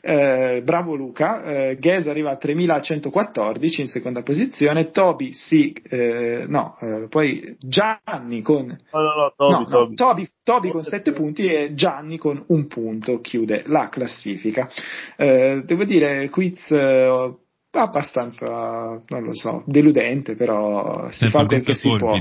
Eh, 0.06 0.62
bravo 0.66 0.96
Luca, 0.96 1.44
eh, 1.44 1.78
Ges 1.80 2.08
arriva 2.08 2.32
a 2.32 2.36
3114 2.36 3.82
in 3.84 3.88
seconda 3.88 4.22
posizione, 4.22 4.92
Toby 4.92 5.32
sì, 5.32 5.72
eh, 5.72 6.44
no, 6.46 6.76
eh, 6.82 7.08
poi 7.08 7.56
Gianni 7.58 8.42
con, 8.42 8.66
no, 8.66 9.00
no, 9.00 9.14
no, 9.16 9.34
Toby, 9.34 9.64
no, 9.64 9.70
Toby. 9.70 9.96
Toby, 9.96 10.30
Toby 10.44 10.72
con 10.72 10.84
7 10.84 11.14
punti 11.14 11.46
e 11.46 11.74
Gianni 11.74 12.18
con 12.18 12.44
un 12.48 12.68
punto 12.68 13.22
chiude 13.22 13.64
la 13.68 13.88
classifica. 13.88 14.70
Eh, 15.16 15.62
devo 15.64 15.86
dire, 15.86 16.28
quiz 16.28 16.70
eh, 16.72 17.38
abbastanza, 17.72 19.02
non 19.08 19.24
lo 19.24 19.34
so, 19.34 19.64
deludente, 19.68 20.36
però 20.36 21.10
si 21.12 21.30
fa 21.30 21.46
quel 21.46 21.64
che 21.64 21.76
si 21.76 21.88
può. 21.96 22.20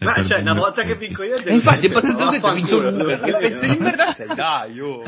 Ma 0.00 0.24
cioè, 0.24 0.40
una 0.40 0.54
volta 0.54 0.82
che 0.82 0.96
vinco 0.96 1.22
io... 1.22 1.36
Infatti, 1.46 1.86
è 1.86 1.92
passato 1.92 2.28
detto, 2.28 2.52
vinto 2.54 2.90
lui, 2.90 3.20
che 3.20 3.36
pezzo 3.36 3.66
di 3.72 3.76
merda 3.78 4.14
sei, 4.14 4.34
dai, 4.34 4.80
oh. 4.80 5.04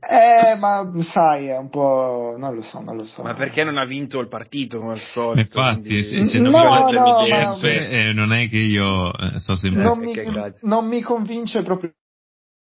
Eh, 0.00 0.56
ma 0.58 0.90
sai, 1.02 1.48
è 1.48 1.58
un 1.58 1.68
po'. 1.68 2.34
Non 2.38 2.54
lo 2.54 2.62
so, 2.62 2.80
non 2.80 2.96
lo 2.96 3.04
so. 3.04 3.22
Ma 3.22 3.34
perché 3.34 3.64
non 3.64 3.76
ha 3.76 3.84
vinto 3.84 4.18
il 4.18 4.28
partito 4.28 4.78
come 4.78 4.92
al 4.92 5.00
solito? 5.00 5.40
Infatti, 5.40 5.82
quindi... 5.82 6.04
se, 6.04 6.24
se 6.24 6.38
non 6.38 6.52
no, 6.52 6.58
mi 6.58 6.92
no, 6.94 7.26
ma... 7.26 7.58
eh, 7.60 8.12
non 8.12 8.32
è 8.32 8.48
che 8.48 8.56
io 8.56 9.12
eh, 9.12 9.40
so 9.40 9.56
sempre. 9.56 9.82
Non 9.82 9.98
mi, 9.98 10.14
non 10.62 10.86
mi 10.86 11.02
convince 11.02 11.62
proprio 11.62 11.92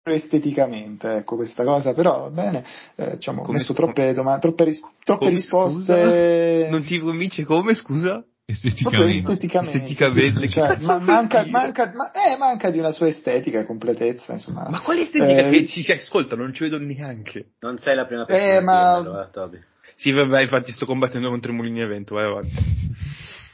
esteticamente, 0.02 1.16
ecco 1.16 1.36
questa 1.36 1.64
cosa, 1.64 1.94
però 1.94 2.20
va 2.20 2.30
bene, 2.30 2.64
eh, 2.96 3.16
diciamo, 3.16 3.42
ho 3.42 3.52
messo 3.52 3.74
troppe, 3.74 4.14
domande, 4.14 4.40
troppe, 4.40 4.64
ris- 4.64 4.80
troppe 5.04 5.24
come, 5.26 5.30
risposte. 5.30 6.62
Scusa? 6.62 6.70
Non 6.70 6.84
ti 6.84 6.98
convince 6.98 7.44
come, 7.44 7.74
scusa? 7.74 8.24
Esteticamente. 8.50 9.18
esteticamente, 9.18 9.76
esteticamente 9.76 10.40
sì, 10.40 10.48
cioè, 10.48 10.78
ma 10.80 10.98
manca, 10.98 11.44
manca, 11.44 11.92
ma, 11.94 12.10
eh, 12.12 12.38
manca 12.38 12.70
di 12.70 12.78
una 12.78 12.92
sua 12.92 13.08
estetica 13.08 13.60
e 13.60 13.66
completezza, 13.66 14.32
insomma. 14.32 14.66
Ma 14.70 14.80
quale 14.80 15.02
estetica 15.02 15.48
eh, 15.48 15.50
che 15.50 15.66
ci 15.66 15.92
ascolta? 15.92 16.34
Non 16.34 16.54
ci 16.54 16.62
vedo 16.62 16.78
neanche. 16.78 17.50
Non 17.60 17.76
sei 17.76 17.94
la 17.94 18.06
prima 18.06 18.24
persona 18.24 18.56
eh, 18.56 18.60
ma... 18.62 18.94
allora, 18.94 19.28
Toby. 19.28 19.58
Sì, 19.96 20.12
vabbè, 20.12 20.40
infatti 20.40 20.72
sto 20.72 20.86
combattendo 20.86 21.28
contro 21.28 21.52
i 21.52 21.54
mulini 21.56 21.82
evento, 21.82 22.14
vai 22.14 22.24
avanti. 22.24 22.56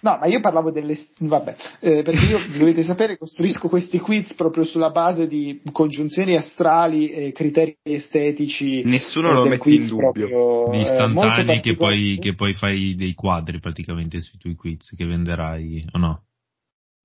No, 0.04 0.18
ma 0.20 0.26
io 0.26 0.40
parlavo 0.40 0.70
delle... 0.70 0.98
vabbè, 1.18 1.56
eh, 1.80 2.02
perché 2.02 2.24
io, 2.26 2.38
dovete 2.58 2.82
sapere, 2.82 3.16
costruisco 3.16 3.70
questi 3.70 3.98
quiz 3.98 4.34
proprio 4.34 4.64
sulla 4.64 4.90
base 4.90 5.26
di 5.26 5.62
congiunzioni 5.72 6.36
astrali 6.36 7.08
e 7.08 7.32
criteri 7.32 7.74
estetici. 7.82 8.82
Nessuno 8.84 9.32
lo 9.32 9.46
mette 9.46 9.70
in 9.70 9.86
dubbio. 9.86 10.28
Proprio, 10.28 10.68
di 10.72 10.80
istantanei 10.82 11.56
eh, 11.56 11.60
che, 11.60 11.74
poi, 11.74 12.18
che 12.20 12.34
poi 12.34 12.52
fai 12.52 12.94
dei 12.94 13.14
quadri 13.14 13.60
praticamente 13.60 14.20
sui 14.20 14.38
tuoi 14.38 14.54
quiz 14.54 14.94
che 14.94 15.06
venderai, 15.06 15.86
o 15.92 15.98
no? 15.98 16.22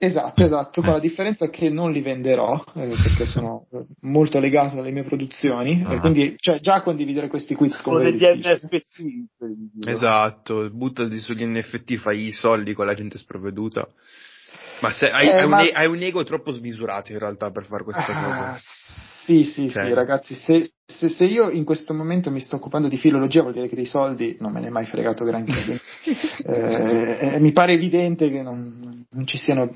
Esatto, 0.02 0.46
esatto, 0.46 0.82
con 0.82 0.94
la 0.94 1.00
differenza 1.00 1.50
che 1.50 1.70
non 1.70 1.92
li 1.92 2.00
venderò 2.02 2.64
eh, 2.74 2.88
perché 2.88 3.26
sono 3.26 3.68
molto 4.02 4.40
legato 4.40 4.80
alle 4.80 4.92
mie 4.92 5.04
produzioni 5.04 5.84
ah. 5.86 5.96
e 5.96 6.00
quindi 6.00 6.36
cioè, 6.38 6.62
già 6.62 6.82
condividere 6.82 7.28
questi 7.28 7.54
quiz 7.54 7.82
con 7.82 8.02
degli 8.02 8.24
NFT. 8.24 9.86
Esatto, 9.86 10.70
buttati 10.70 11.20
sugli 11.20 11.46
NFT, 11.46 11.98
fai 11.98 12.28
i 12.28 12.32
soldi 12.32 12.74
con 12.74 12.86
la 12.86 12.94
gente 12.94 13.18
sprovveduta. 13.18 13.90
Ma 14.82 14.92
se, 14.92 15.10
hai, 15.10 15.28
eh, 15.28 15.32
hai, 15.32 15.48
ma... 15.48 15.62
Un, 15.62 15.70
hai, 15.74 15.88
un, 15.88 16.02
ego 16.02 16.24
troppo 16.24 16.52
smisurato 16.52 17.12
in 17.12 17.20
realtà 17.20 17.52
per 17.52 17.66
fare 17.66 17.84
questa 17.84 18.06
ah, 18.06 18.24
cosa. 18.24 18.56
Sì, 19.26 19.44
sì, 19.44 19.70
cioè. 19.70 19.86
sì, 19.86 19.94
ragazzi, 19.94 20.34
se, 20.34 20.72
se, 20.86 21.10
se, 21.10 21.26
io 21.26 21.50
in 21.50 21.66
questo 21.66 21.94
momento 21.94 22.32
mi 22.32 22.40
sto 22.40 22.56
occupando 22.56 22.88
di 22.88 22.98
filologia 22.98 23.42
vuol 23.42 23.54
dire 23.54 23.68
che 23.68 23.76
dei 23.76 23.86
soldi 23.86 24.38
non 24.40 24.52
me 24.52 24.62
ne 24.62 24.68
è 24.68 24.72
mai 24.72 24.86
fregato 24.86 25.26
granché. 25.26 25.80
eh, 26.46 27.34
eh, 27.34 27.40
mi 27.40 27.52
pare 27.52 27.74
evidente 27.74 28.30
che 28.30 28.42
non, 28.42 29.06
non, 29.10 29.28
ci 29.28 29.38
siano... 29.38 29.76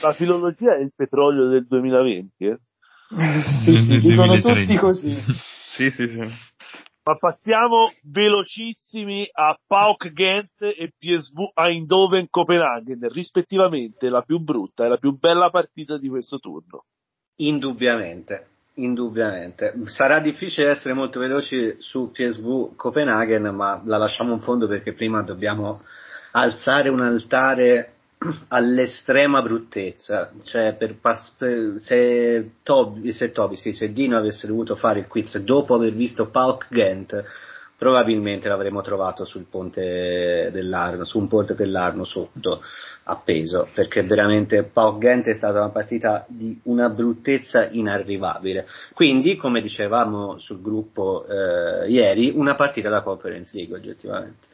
La 0.00 0.12
filologia 0.14 0.74
è 0.74 0.80
il 0.80 0.92
petrolio 0.94 1.46
del 1.46 1.64
2020, 1.68 2.46
eh? 2.46 2.58
sì, 3.64 3.76
sì, 3.76 4.00
dicono 4.00 4.40
tutti 4.40 4.76
così. 4.76 5.14
sì, 5.76 5.88
sì, 5.90 6.08
sì. 6.08 6.50
Ma 7.04 7.16
passiamo 7.16 7.92
velocissimi 8.02 9.28
a 9.32 9.56
Pauk 9.64 10.12
Ghent 10.12 10.62
e 10.62 10.92
PSV 10.98 11.52
Eindhoven 11.54 12.26
Copenaghen, 12.28 13.08
rispettivamente 13.08 14.08
la 14.08 14.22
più 14.22 14.40
brutta 14.40 14.84
e 14.84 14.88
la 14.88 14.96
più 14.96 15.16
bella 15.16 15.50
partita 15.50 15.96
di 15.96 16.08
questo 16.08 16.38
turno. 16.38 16.84
Indubbiamente. 17.36 18.46
Indubbiamente. 18.74 19.74
Sarà 19.86 20.18
difficile 20.20 20.70
essere 20.70 20.94
molto 20.94 21.20
veloci 21.20 21.76
su 21.78 22.10
PSV 22.10 22.74
Copenaghen, 22.74 23.54
ma 23.54 23.80
la 23.84 23.98
lasciamo 23.98 24.32
in 24.32 24.40
fondo 24.40 24.66
perché 24.66 24.92
prima 24.92 25.22
dobbiamo 25.22 25.82
alzare 26.32 26.88
un 26.88 27.00
altare 27.00 27.94
all'estrema 28.48 29.42
bruttezza. 29.42 30.30
Cioè, 30.44 30.74
per, 30.74 30.96
per, 31.00 31.18
se, 31.76 32.50
Toby, 32.62 33.12
se, 33.12 33.32
Toby, 33.32 33.56
sì, 33.56 33.72
se 33.72 33.92
Dino 33.92 34.16
avesse 34.16 34.46
dovuto 34.46 34.76
fare 34.76 35.00
il 35.00 35.08
quiz 35.08 35.38
dopo 35.38 35.74
aver 35.74 35.92
visto 35.92 36.28
Pauk 36.28 36.66
Ghent, 36.68 37.24
probabilmente 37.76 38.48
l'avremmo 38.48 38.80
trovato 38.80 39.24
sul 39.24 39.46
ponte 39.50 40.50
dell'Arno, 40.52 41.04
su 41.04 41.18
un 41.18 41.26
ponte 41.26 41.54
dell'Arno 41.54 42.04
sotto, 42.04 42.62
appeso, 43.04 43.68
perché 43.74 44.02
veramente 44.02 44.62
Pau 44.62 44.98
Ghent 44.98 45.26
è 45.26 45.34
stata 45.34 45.58
una 45.58 45.70
partita 45.70 46.24
di 46.28 46.60
una 46.64 46.88
bruttezza 46.88 47.68
inarrivabile. 47.68 48.66
Quindi, 48.94 49.36
come 49.36 49.60
dicevamo 49.60 50.38
sul 50.38 50.60
gruppo 50.60 51.26
eh, 51.26 51.90
ieri, 51.90 52.30
una 52.32 52.54
partita 52.54 52.88
da 52.88 53.02
Conference 53.02 53.56
League 53.56 53.76
oggettivamente. 53.76 54.46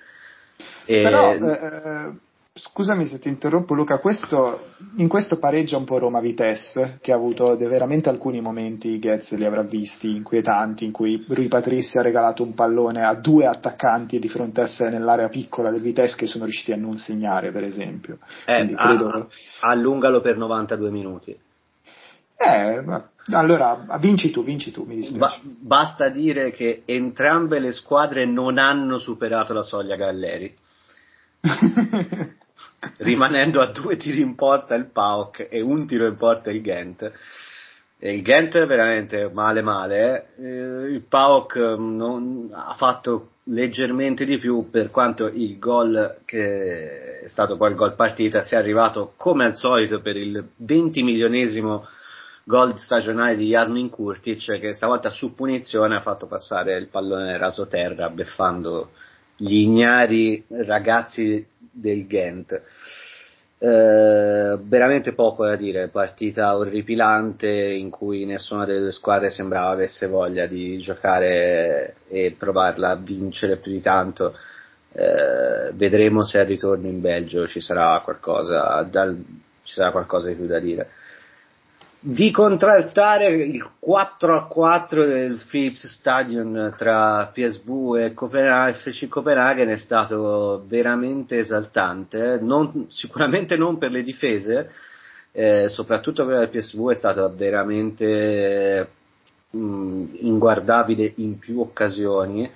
E... 0.86 1.02
Però, 1.02 1.32
eh, 1.34 2.12
Scusami 2.58 3.06
se 3.06 3.20
ti 3.20 3.28
interrompo 3.28 3.74
Luca, 3.74 3.98
questo, 3.98 4.74
in 4.96 5.06
questo 5.06 5.38
pareggia 5.38 5.76
un 5.76 5.84
po' 5.84 5.98
Roma-Vitesse, 5.98 6.98
che 7.00 7.12
ha 7.12 7.14
avuto 7.14 7.56
veramente 7.56 8.08
alcuni 8.08 8.40
momenti, 8.40 8.98
Getz 8.98 9.30
li 9.32 9.44
avrà 9.44 9.62
visti, 9.62 10.16
inquietanti, 10.16 10.84
in 10.84 10.90
cui 10.90 11.24
Rui 11.28 11.46
Patrizi 11.46 11.98
ha 11.98 12.02
regalato 12.02 12.42
un 12.42 12.54
pallone 12.54 13.04
a 13.04 13.14
due 13.14 13.46
attaccanti 13.46 14.18
di 14.18 14.28
fronte 14.28 14.62
a 14.62 14.66
sé 14.66 14.90
nell'area 14.90 15.28
piccola 15.28 15.70
del 15.70 15.80
Vitesse 15.80 16.16
che 16.16 16.26
sono 16.26 16.44
riusciti 16.44 16.72
a 16.72 16.76
non 16.76 16.98
segnare, 16.98 17.52
per 17.52 17.62
esempio. 17.62 18.18
Eh, 18.44 18.74
credo... 18.74 19.28
allungalo 19.60 20.20
per 20.20 20.36
92 20.36 20.90
minuti. 20.90 21.38
Eh, 22.40 22.84
allora 23.30 23.98
vinci 24.00 24.30
tu, 24.30 24.42
vinci 24.42 24.72
tu, 24.72 24.84
mi 24.84 24.96
dispiace. 24.96 25.40
Ba- 25.42 25.50
basta 25.60 26.08
dire 26.08 26.50
che 26.50 26.82
entrambe 26.84 27.60
le 27.60 27.70
squadre 27.72 28.26
non 28.26 28.58
hanno 28.58 28.98
superato 28.98 29.52
la 29.52 29.62
soglia 29.62 29.94
Galleri. 29.94 30.54
rimanendo 32.98 33.60
a 33.60 33.66
due 33.66 33.96
tiri 33.96 34.20
in 34.20 34.34
porta 34.34 34.74
il 34.74 34.90
Pauk 34.90 35.48
e 35.50 35.60
un 35.60 35.86
tiro 35.86 36.06
in 36.06 36.16
porta 36.16 36.50
il 36.50 36.60
Ghent. 36.60 37.12
E 38.00 38.14
il 38.14 38.22
Ghent 38.22 38.64
veramente 38.66 39.28
male 39.32 39.60
male, 39.60 40.34
eh. 40.38 40.92
il 40.92 41.02
Pauk 41.02 41.58
mm, 41.58 41.96
non, 41.96 42.50
ha 42.52 42.74
fatto 42.74 43.30
leggermente 43.50 44.24
di 44.24 44.38
più 44.38 44.68
per 44.70 44.90
quanto 44.90 45.26
il 45.26 45.58
gol 45.58 46.18
che 46.24 47.20
è 47.20 47.28
stato 47.28 47.56
poi 47.56 47.70
il 47.70 47.76
gol 47.76 47.94
partita 47.94 48.42
sia 48.42 48.58
arrivato 48.58 49.14
come 49.16 49.46
al 49.46 49.56
solito 49.56 50.00
per 50.00 50.16
il 50.16 50.50
20 50.56 51.02
milionesimo 51.02 51.86
gol 52.44 52.78
stagionale 52.78 53.36
di 53.36 53.46
Jasmin 53.46 53.88
Kurtic 53.88 54.58
che 54.58 54.74
stavolta 54.74 55.08
su 55.08 55.34
punizione 55.34 55.96
ha 55.96 56.02
fatto 56.02 56.26
passare 56.26 56.76
il 56.76 56.88
pallone 56.88 57.38
raso 57.38 57.66
terra 57.66 58.10
beffando 58.10 58.90
gli 59.38 59.58
ignari 59.58 60.44
ragazzi 60.48 61.46
del 61.70 62.06
Ghent. 62.06 62.62
Eh, 63.60 64.58
veramente 64.60 65.12
poco 65.14 65.46
da 65.46 65.56
dire, 65.56 65.88
partita 65.88 66.56
orripilante 66.56 67.48
in 67.48 67.90
cui 67.90 68.24
nessuna 68.24 68.64
delle 68.64 68.92
squadre 68.92 69.30
sembrava 69.30 69.70
avesse 69.70 70.06
voglia 70.06 70.46
di 70.46 70.78
giocare 70.78 71.96
e 72.08 72.34
provarla 72.36 72.90
a 72.90 72.96
vincere 72.96 73.58
più 73.58 73.72
di 73.72 73.80
tanto. 73.80 74.34
Eh, 74.92 75.70
vedremo 75.74 76.24
se 76.24 76.40
al 76.40 76.46
ritorno 76.46 76.88
in 76.88 77.00
Belgio 77.00 77.46
ci 77.46 77.60
sarà 77.60 78.00
qualcosa, 78.04 78.82
dal, 78.82 79.16
ci 79.62 79.74
sarà 79.74 79.92
qualcosa 79.92 80.28
di 80.28 80.34
più 80.34 80.46
da 80.46 80.58
dire 80.58 80.88
di 82.00 82.30
contrastare 82.30 83.28
il 83.28 83.68
4 83.78 84.36
a 84.36 84.46
4 84.46 85.04
del 85.04 85.42
Philips 85.48 85.86
Stadion 85.86 86.74
tra 86.76 87.26
PSV 87.26 87.96
e 87.96 88.12
FC 88.14 89.08
Copenaghen 89.08 89.68
è 89.68 89.76
stato 89.78 90.64
veramente 90.66 91.38
esaltante, 91.38 92.38
non, 92.40 92.86
sicuramente 92.88 93.56
non 93.56 93.78
per 93.78 93.90
le 93.90 94.02
difese, 94.02 94.70
eh, 95.32 95.68
soprattutto 95.68 96.24
quella 96.24 96.46
del 96.46 96.50
PSV 96.50 96.90
è 96.90 96.94
stata 96.94 97.26
veramente 97.28 98.88
mh, 99.50 100.04
inguardabile 100.20 101.12
in 101.16 101.38
più 101.38 101.60
occasioni. 101.60 102.48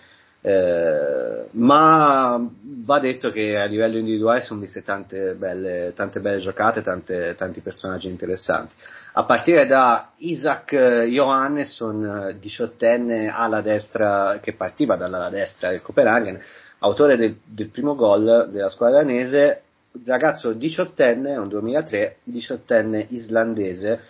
Eh, 0.45 1.47
ma 1.53 2.45
va 2.85 2.99
detto 2.99 3.31
che 3.31 3.57
a 3.57 3.65
livello 3.67 3.97
individuale 3.97 4.41
sono 4.41 4.59
viste 4.59 4.83
tante 4.83 5.35
belle, 5.35 5.93
tante 5.95 6.19
belle 6.19 6.41
giocate, 6.41 6.83
tante, 6.83 7.37
tanti 7.37 7.61
personaggi 7.61 8.09
interessanti. 8.09 8.75
A 9.13 9.25
partire 9.25 9.67
da 9.67 10.11
Isaac 10.17 10.75
Johannesson, 11.05 12.37
diciottenne 12.41 13.29
ala 13.29 13.61
destra, 13.61 14.41
che 14.43 14.55
partiva 14.55 14.97
dall'ala 14.97 15.31
destra 15.31 15.69
del 15.71 15.83
Copenaghen, 15.83 16.41
autore 16.81 17.17
del, 17.17 17.37
del 17.45 17.69
primo 17.69 17.95
gol 17.95 18.49
della 18.51 18.69
squadra 18.69 19.03
danese, 19.03 19.63
ragazzo 20.05 20.53
diciottenne, 20.53 21.37
un 21.37 21.49
2003, 21.49 22.17
diciottenne 22.25 23.07
islandese, 23.11 24.01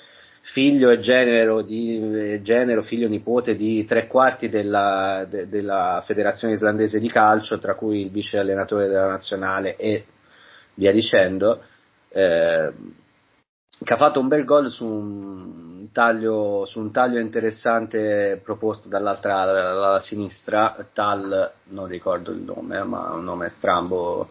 figlio 0.43 0.91
e 0.91 1.01
genero, 1.01 1.63
di, 1.63 2.41
genero, 2.43 2.83
figlio 2.83 3.09
nipote 3.09 3.55
di 3.55 3.85
tre 3.85 4.07
quarti 4.07 4.49
della, 4.49 5.25
de, 5.29 5.49
della 5.49 6.03
federazione 6.05 6.55
islandese 6.55 6.99
di 6.99 7.09
calcio, 7.09 7.59
tra 7.59 7.75
cui 7.75 8.03
il 8.03 8.11
vice 8.11 8.39
allenatore 8.39 8.89
della 8.89 9.07
nazionale 9.07 9.77
e 9.77 10.05
via 10.75 10.93
dicendo. 10.93 11.63
Eh, 12.09 12.73
che 13.85 13.95
ha 13.95 13.97
fatto 13.97 14.21
un 14.21 14.29
bel 14.29 14.45
gol 14.45 14.71
su 14.71 14.85
un 14.87 15.91
taglio, 15.93 16.65
su 16.67 16.79
un 16.79 16.93
taglio 16.93 17.19
interessante 17.19 18.41
proposto 18.43 18.89
dall'altra 18.89 19.45
dalla 19.45 19.99
sinistra, 19.99 20.77
Tal, 20.93 21.53
non 21.65 21.87
ricordo 21.87 22.31
il 22.31 22.43
nome, 22.43 22.83
ma 22.85 23.13
un 23.13 23.25
nome 23.25 23.49
strambo 23.49 24.29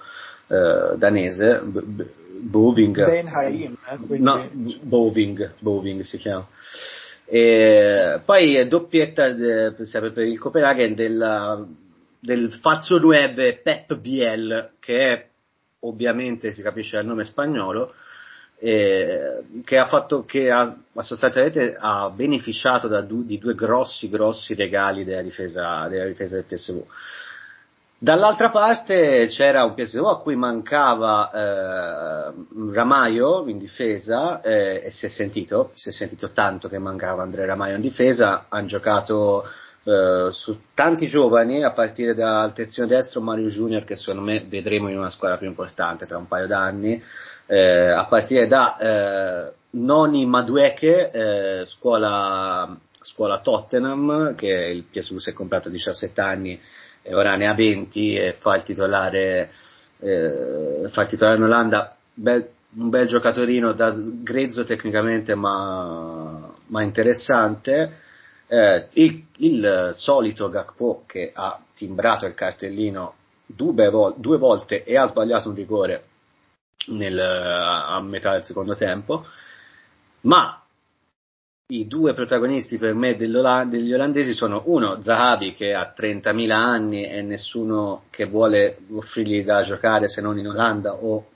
eh, 0.51 0.97
danese, 0.97 1.61
B- 1.63 2.05
Boving. 2.41 3.05
Ben 3.05 3.27
Haim, 3.27 3.77
eh. 3.89 4.17
No, 4.17 4.49
Boving, 4.81 5.53
Boving 5.59 6.01
si 6.01 6.17
chiama. 6.17 6.47
E 7.25 8.19
poi 8.25 8.67
doppietta 8.67 9.29
de, 9.29 9.73
sempre 9.85 10.11
per 10.11 10.25
il 10.25 10.37
Copenaghen 10.37 10.95
del, 10.95 11.67
del 12.19 12.51
falso 12.61 12.97
9 12.97 13.61
Pep 13.63 13.95
Biel, 13.95 14.71
che 14.79 14.97
è 14.97 15.27
ovviamente 15.79 16.51
si 16.51 16.61
capisce 16.61 16.97
il 16.97 17.05
nome 17.05 17.23
spagnolo, 17.23 17.93
eh, 18.59 19.43
che 19.63 19.77
ha 19.77 19.87
fatto 19.87 20.25
che 20.25 20.51
ha, 20.51 20.77
sostanzialmente 20.97 21.75
ha 21.79 22.09
beneficiato 22.09 22.87
du, 23.01 23.23
di 23.23 23.39
due 23.39 23.55
grossi 23.55 24.09
grossi 24.09 24.53
regali 24.53 25.03
della 25.03 25.21
difesa, 25.21 25.87
della 25.87 26.05
difesa 26.05 26.35
del 26.35 26.45
PSV. 26.45 26.83
Dall'altra 28.03 28.49
parte 28.49 29.27
c'era 29.27 29.63
un 29.63 29.75
PSV 29.75 30.03
a 30.05 30.17
cui 30.17 30.35
mancava 30.35 31.29
eh, 31.29 32.33
Ramaio 32.73 33.47
in 33.47 33.59
difesa 33.59 34.41
eh, 34.41 34.81
e 34.85 34.89
si 34.89 35.05
è 35.05 35.07
sentito, 35.07 35.69
si 35.75 35.89
è 35.89 35.91
sentito 35.91 36.31
tanto 36.31 36.67
che 36.67 36.79
mancava 36.79 37.21
Andrea 37.21 37.45
Ramaio 37.45 37.75
in 37.75 37.81
difesa, 37.81 38.45
hanno 38.49 38.65
giocato 38.65 39.43
eh, 39.83 40.29
su 40.31 40.61
tanti 40.73 41.05
giovani 41.05 41.63
a 41.63 41.73
partire 41.73 42.15
dal 42.15 42.53
terzino 42.53 42.87
destro 42.87 43.21
Mario 43.21 43.49
Junior 43.49 43.83
che 43.83 43.95
secondo 43.95 44.23
me 44.23 44.45
vedremo 44.49 44.89
in 44.89 44.97
una 44.97 45.11
squadra 45.11 45.37
più 45.37 45.45
importante 45.45 46.07
tra 46.07 46.17
un 46.17 46.27
paio 46.27 46.47
d'anni 46.47 46.99
eh, 47.45 47.87
a 47.87 48.07
partire 48.07 48.47
da 48.47 48.77
eh, 48.79 49.53
Noni 49.73 50.25
Madueke, 50.25 51.11
eh, 51.11 51.65
scuola, 51.67 52.75
scuola, 52.99 53.41
Tottenham, 53.41 54.33
che 54.33 54.47
il 54.47 54.85
PSV 54.85 55.17
si 55.17 55.29
è 55.29 55.33
comprato 55.33 55.67
a 55.67 55.71
17 55.71 56.19
anni 56.19 56.59
e 57.01 57.13
ora 57.13 57.35
ne 57.35 57.47
ha 57.47 57.53
20 57.53 58.15
e 58.15 58.33
fa 58.33 58.55
il 58.55 58.63
titolare, 58.63 59.51
eh, 59.99 60.87
fa 60.89 61.01
il 61.01 61.07
titolare 61.07 61.37
in 61.37 61.43
Olanda. 61.43 61.95
Bel, 62.13 62.49
un 62.73 62.89
bel 62.89 63.07
giocatorino 63.07 63.73
da 63.73 63.93
grezzo 63.95 64.63
tecnicamente 64.63 65.35
ma, 65.35 66.51
ma 66.67 66.81
interessante. 66.81 67.99
Eh, 68.47 68.87
il, 68.93 69.25
il, 69.37 69.89
solito 69.93 70.49
Gakpo 70.49 71.03
che 71.07 71.31
ha 71.33 71.59
timbrato 71.73 72.25
il 72.25 72.33
cartellino 72.33 73.13
due, 73.45 73.89
due 74.17 74.37
volte 74.37 74.83
e 74.83 74.97
ha 74.97 75.05
sbagliato 75.05 75.49
un 75.49 75.55
rigore 75.55 76.03
nel, 76.87 77.17
a 77.17 78.01
metà 78.01 78.31
del 78.31 78.43
secondo 78.43 78.75
tempo, 78.75 79.25
ma 80.21 80.60
i 81.71 81.87
due 81.87 82.13
protagonisti 82.13 82.77
per 82.77 82.93
me 82.93 83.15
degli 83.15 83.93
olandesi 83.93 84.33
sono 84.33 84.63
uno 84.65 85.01
Zahavi 85.01 85.53
che 85.53 85.73
ha 85.73 85.93
30.000 85.97 86.51
anni 86.51 87.05
e 87.05 87.21
nessuno 87.21 88.03
che 88.09 88.25
vuole 88.25 88.77
offrirgli 88.91 89.43
da 89.43 89.61
giocare 89.63 90.09
se 90.09 90.21
non 90.21 90.37
in 90.37 90.47
Olanda 90.47 90.95
o 90.95 91.27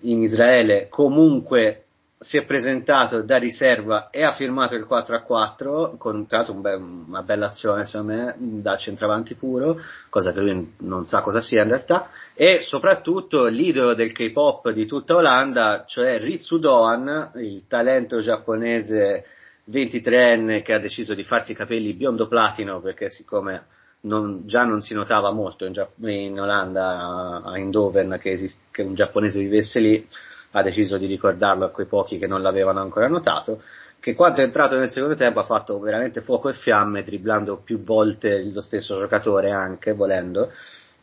in 0.00 0.22
Israele. 0.22 0.88
Comunque 0.88 1.82
si 2.18 2.38
è 2.38 2.46
presentato 2.46 3.22
da 3.22 3.36
riserva 3.36 4.08
e 4.10 4.24
ha 4.24 4.32
firmato 4.32 4.74
il 4.74 4.86
4 4.86 5.16
a 5.16 5.20
4 5.20 5.96
con 5.98 6.26
un 6.26 6.60
be- 6.60 6.74
una 6.74 7.22
bella 7.22 7.46
azione 7.46 7.84
secondo 7.84 8.12
me 8.14 8.34
da 8.38 8.76
centravanti 8.76 9.34
puro 9.34 9.78
cosa 10.08 10.32
che 10.32 10.40
lui 10.40 10.74
non 10.78 11.04
sa 11.04 11.20
cosa 11.20 11.42
sia 11.42 11.62
in 11.62 11.68
realtà. 11.68 12.08
E 12.34 12.60
soprattutto 12.62 13.44
l'idolo 13.44 13.92
del 13.92 14.12
K-pop 14.12 14.70
di 14.70 14.86
tutta 14.86 15.14
Olanda 15.14 15.84
cioè 15.86 16.18
Ritsu 16.18 16.58
Doan 16.58 17.32
il 17.34 17.66
talento 17.68 18.20
giapponese 18.20 19.36
23enne 19.70 20.62
che 20.62 20.72
ha 20.72 20.78
deciso 20.78 21.14
di 21.14 21.24
farsi 21.24 21.52
i 21.52 21.54
capelli 21.54 21.92
biondo 21.92 22.26
platino 22.26 22.80
perché 22.80 23.10
siccome 23.10 23.66
non, 24.00 24.42
già 24.46 24.64
non 24.64 24.80
si 24.80 24.94
notava 24.94 25.32
molto 25.32 25.64
in, 25.64 25.74
in 26.08 26.40
Olanda, 26.40 27.42
a 27.44 27.56
Eindhoven, 27.56 28.18
che, 28.20 28.30
esist- 28.30 28.60
che 28.70 28.82
un 28.82 28.94
giapponese 28.94 29.40
vivesse 29.40 29.80
lì, 29.80 30.08
ha 30.52 30.62
deciso 30.62 30.96
di 30.96 31.06
ricordarlo 31.06 31.64
a 31.64 31.70
quei 31.70 31.86
pochi 31.86 32.18
che 32.18 32.26
non 32.26 32.40
l'avevano 32.40 32.80
ancora 32.80 33.08
notato, 33.08 33.62
che 34.00 34.14
quando 34.14 34.40
è 34.40 34.44
entrato 34.44 34.76
nel 34.76 34.90
secondo 34.90 35.16
tempo 35.16 35.40
ha 35.40 35.44
fatto 35.44 35.78
veramente 35.80 36.20
fuoco 36.20 36.48
e 36.48 36.54
fiamme, 36.54 37.02
dribblando 37.02 37.58
più 37.58 37.82
volte 37.82 38.44
lo 38.44 38.60
stesso 38.60 38.96
giocatore 38.96 39.50
anche, 39.50 39.92
volendo. 39.92 40.52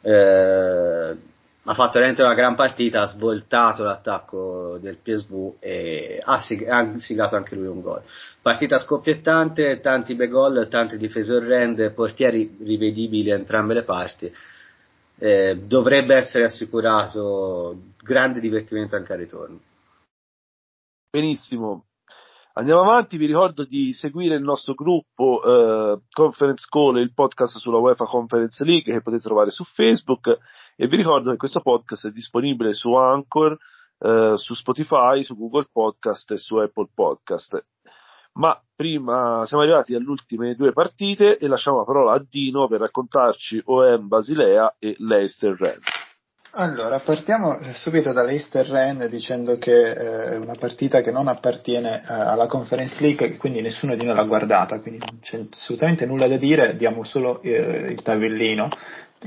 Eh, 0.01 1.15
ha 1.67 1.73
fatto 1.73 1.93
veramente 1.93 2.21
una 2.21 2.35
gran 2.35 2.53
partita, 2.53 3.01
ha 3.01 3.05
svoltato 3.05 3.83
l'attacco 3.83 4.77
del 4.79 4.97
PSV 4.97 5.55
e 5.59 6.21
ha, 6.23 6.39
sig- 6.39 6.67
ha 6.67 6.99
siglato 6.99 7.35
anche 7.35 7.55
lui 7.55 7.65
un 7.65 7.81
gol. 7.81 8.03
Partita 8.41 8.77
scoppiettante, 8.77 9.79
tanti 9.79 10.13
bei 10.13 10.27
gol, 10.27 10.67
tante 10.69 10.97
difese 10.97 11.33
orrende, 11.33 11.89
portieri 11.89 12.55
rivedibili 12.59 13.31
a 13.31 13.35
entrambe 13.35 13.73
le 13.73 13.83
parti. 13.83 14.31
Eh, 15.17 15.61
dovrebbe 15.65 16.15
essere 16.15 16.43
assicurato 16.43 17.93
grande 17.99 18.39
divertimento 18.39 18.95
anche 18.95 19.13
al 19.13 19.19
ritorno. 19.19 19.59
Benissimo, 21.09 21.85
Andiamo 22.57 22.83
avanti, 22.83 23.17
vi 23.17 23.25
ricordo 23.25 23.65
di 23.65 23.91
seguire 23.91 24.35
il 24.35 24.41
nostro 24.41 24.75
gruppo 24.75 25.43
eh, 25.43 25.99
Conference 26.09 26.65
Call, 26.69 26.99
il 26.99 27.13
podcast 27.13 27.57
sulla 27.57 27.79
UEFA 27.79 28.05
Conference 28.05 28.63
League 28.63 28.93
che 28.93 29.01
potete 29.01 29.23
trovare 29.23 29.51
su 29.51 29.65
Facebook 29.65 30.37
e 30.75 30.87
vi 30.87 30.97
ricordo 30.97 31.31
che 31.31 31.37
questo 31.37 31.61
podcast 31.61 32.07
è 32.07 32.11
disponibile 32.11 32.73
su 32.73 32.93
Anchor, 32.93 33.57
eh, 33.99 34.33
su 34.35 34.53
Spotify, 34.53 35.23
su 35.23 35.37
Google 35.37 35.69
Podcast 35.71 36.31
e 36.31 36.37
su 36.37 36.57
Apple 36.57 36.89
Podcast. 36.93 37.65
Ma 38.33 38.59
prima 38.75 39.45
siamo 39.45 39.63
arrivati 39.63 39.95
alle 39.95 40.09
ultime 40.09 40.55
due 40.55 40.73
partite 40.73 41.37
e 41.37 41.47
lasciamo 41.47 41.77
la 41.77 41.85
parola 41.85 42.13
a 42.13 42.25
Dino 42.29 42.67
per 42.67 42.81
raccontarci 42.81 43.61
OM 43.65 44.07
Basilea 44.09 44.75
e 44.77 44.95
Leicester 44.99 45.55
Rennes. 45.57 45.94
Allora, 46.57 46.99
partiamo 46.99 47.59
subito 47.73 48.13
da 48.13 48.23
Leicester 48.23 48.65
Ren 48.65 49.09
dicendo 49.09 49.57
che 49.57 49.91
eh, 49.91 50.35
è 50.35 50.37
una 50.37 50.55
partita 50.57 51.01
che 51.01 51.11
non 51.11 51.27
appartiene 51.27 51.97
eh, 51.97 52.13
alla 52.13 52.47
Conference 52.47 52.95
League, 53.01 53.35
quindi 53.35 53.59
nessuno 53.59 53.93
di 53.97 54.05
noi 54.05 54.15
l'ha 54.15 54.23
guardata, 54.23 54.79
quindi 54.79 54.99
non 54.99 55.19
c'è 55.19 55.43
assolutamente 55.51 56.05
nulla 56.05 56.29
da 56.29 56.37
dire, 56.37 56.77
diamo 56.77 57.03
solo 57.03 57.41
eh, 57.41 57.89
il 57.91 58.01
tabellino. 58.01 58.69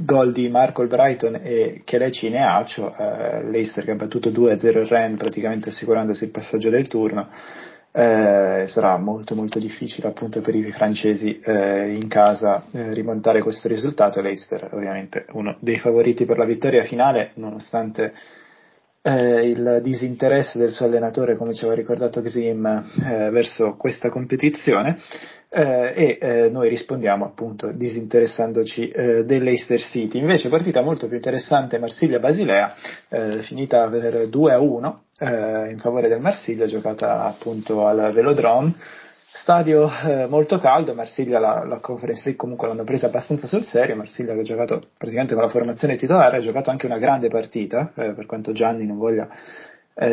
Gol 0.00 0.32
di 0.32 0.48
Marco 0.48 0.86
Brighton 0.86 1.38
e 1.42 1.82
Kelechi 1.84 2.30
Neacio, 2.30 2.94
eh, 2.96 3.44
Leicester 3.50 3.84
che 3.84 3.90
ha 3.90 3.96
battuto 3.96 4.30
2-0 4.30 4.78
il 4.78 4.86
Ren 4.86 5.18
praticamente 5.18 5.68
assicurandosi 5.68 6.24
il 6.24 6.30
passaggio 6.30 6.70
del 6.70 6.88
turno 6.88 7.28
eh, 7.98 8.68
sarà 8.68 8.96
molto 8.96 9.34
molto 9.34 9.58
difficile 9.58 10.06
appunto 10.06 10.40
per 10.40 10.54
i 10.54 10.70
francesi 10.70 11.40
eh, 11.40 11.94
in 11.94 12.06
casa 12.06 12.62
eh, 12.70 12.94
rimontare 12.94 13.42
questo 13.42 13.66
risultato. 13.66 14.20
Leicester 14.20 14.68
ovviamente 14.72 15.26
uno 15.32 15.56
dei 15.58 15.78
favoriti 15.78 16.24
per 16.24 16.38
la 16.38 16.44
vittoria 16.44 16.84
finale 16.84 17.32
nonostante 17.34 18.12
eh, 19.02 19.48
il 19.48 19.80
disinteresse 19.82 20.58
del 20.58 20.70
suo 20.70 20.86
allenatore 20.86 21.34
come 21.34 21.54
ci 21.54 21.64
aveva 21.64 21.80
ricordato 21.80 22.22
Xim 22.22 22.64
eh, 22.66 23.30
verso 23.30 23.74
questa 23.74 24.10
competizione 24.10 24.96
eh, 25.50 25.92
e 25.94 26.18
eh, 26.20 26.50
noi 26.50 26.68
rispondiamo 26.68 27.24
appunto 27.24 27.72
disinteressandoci 27.72 28.88
eh, 28.88 29.24
dell'Eister 29.24 29.80
City. 29.80 30.18
Invece 30.18 30.48
partita 30.48 30.82
molto 30.82 31.06
più 31.06 31.16
interessante 31.16 31.78
Marsiglia-Basilea, 31.78 32.74
eh, 33.08 33.38
finita 33.42 33.88
per 33.88 34.28
2 34.28 34.52
a 34.52 34.60
1 34.60 35.02
eh, 35.18 35.70
in 35.70 35.78
favore 35.78 36.08
del 36.08 36.20
Marsiglia, 36.20 36.66
giocata 36.66 37.24
appunto 37.24 37.86
al 37.86 38.12
Velodrome. 38.12 38.74
Stadio 39.30 39.88
eh, 40.04 40.26
molto 40.26 40.58
caldo, 40.58 40.94
Marsiglia 40.94 41.38
la, 41.38 41.64
la, 41.64 41.78
Conference 41.78 42.22
League 42.24 42.40
comunque 42.40 42.66
l'hanno 42.66 42.84
presa 42.84 43.06
abbastanza 43.06 43.46
sul 43.46 43.62
serio, 43.62 43.94
Marsiglia 43.94 44.34
che 44.34 44.40
ha 44.40 44.42
giocato 44.42 44.80
praticamente 44.96 45.34
con 45.34 45.42
la 45.44 45.50
formazione 45.50 45.96
titolare, 45.96 46.38
ha 46.38 46.40
giocato 46.40 46.70
anche 46.70 46.86
una 46.86 46.98
grande 46.98 47.28
partita, 47.28 47.92
per 47.94 48.26
quanto 48.26 48.52
Gianni 48.52 48.84
non 48.84 48.96
voglia 48.96 49.28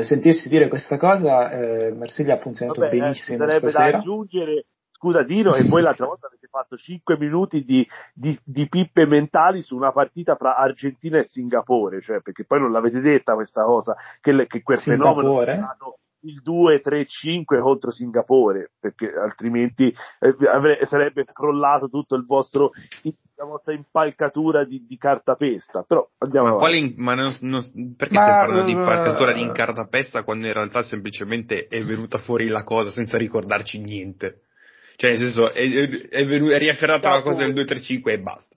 sentirsi 0.02 0.50
dire 0.50 0.68
questa 0.68 0.98
cosa, 0.98 1.50
Marsiglia 1.96 2.34
ha 2.34 2.38
funzionato 2.38 2.82
Vabbè, 2.82 2.98
benissimo 2.98 3.48
stasera. 3.48 3.92
Da 3.92 3.98
aggiungere 3.98 4.66
scusa 5.06 5.22
Dino, 5.22 5.54
e 5.54 5.68
poi 5.68 5.84
l'altra 5.84 6.08
volta 6.08 6.26
avete 6.26 6.48
fatto 6.48 6.76
5 6.76 7.18
minuti 7.20 7.64
di, 7.64 7.88
di, 8.12 8.38
di, 8.44 8.68
pippe 8.68 9.06
mentali 9.06 9.62
su 9.62 9.76
una 9.76 9.92
partita 9.92 10.36
fra 10.36 10.56
Argentina 10.56 11.20
e 11.20 11.26
Singapore, 11.26 12.02
cioè 12.02 12.22
perché 12.22 12.44
poi 12.44 12.60
non 12.60 12.72
l'avete 12.72 13.02
detta 13.02 13.36
questa 13.36 13.64
cosa, 13.64 13.96
che, 14.20 14.48
che 14.48 14.64
quel 14.64 14.80
Singapore? 14.80 15.22
fenomeno 15.22 15.42
è 15.44 15.58
stato 15.58 15.98
il 16.22 16.42
2-3-5 16.44 17.62
contro 17.62 17.92
Singapore, 17.92 18.72
perché 18.80 19.14
altrimenti 19.14 19.94
eh, 20.20 20.36
avre- 20.50 20.84
sarebbe 20.86 21.24
crollato 21.32 21.88
tutto 21.88 22.16
il 22.16 22.26
vostro 22.26 22.72
la 23.38 23.44
vostra 23.44 23.74
impalcatura 23.74 24.64
di, 24.64 24.86
di 24.88 24.98
cartapesta. 24.98 25.84
Però 25.84 26.10
andiamo 26.20 26.52
ma, 26.52 26.56
quale 26.56 26.78
in, 26.78 26.94
ma 26.96 27.14
non, 27.16 27.36
non, 27.42 27.62
perché 27.96 28.14
ma, 28.14 28.22
stiamo 28.22 28.40
parlando 28.40 28.64
di 28.64 28.72
impalcatura 28.72 29.34
di 29.34 29.52
cartapesta 29.52 30.24
quando 30.24 30.48
in 30.48 30.54
realtà 30.54 30.84
semplicemente 30.84 31.68
è 31.68 31.84
venuta 31.84 32.18
fuori 32.18 32.48
la 32.48 32.64
cosa 32.64 32.90
senza 32.90 33.18
ricordarci 33.18 33.80
niente? 33.82 34.40
Cioè, 34.96 35.12
nel 35.12 35.20
senso, 35.20 35.52
è, 35.52 36.10
è, 36.10 36.26
venu- 36.26 36.52
è 36.52 36.58
riafferrata 36.58 37.10
la 37.10 37.22
cosa 37.22 37.40
del 37.40 37.54
235 37.54 38.14
e 38.14 38.20
basta. 38.20 38.56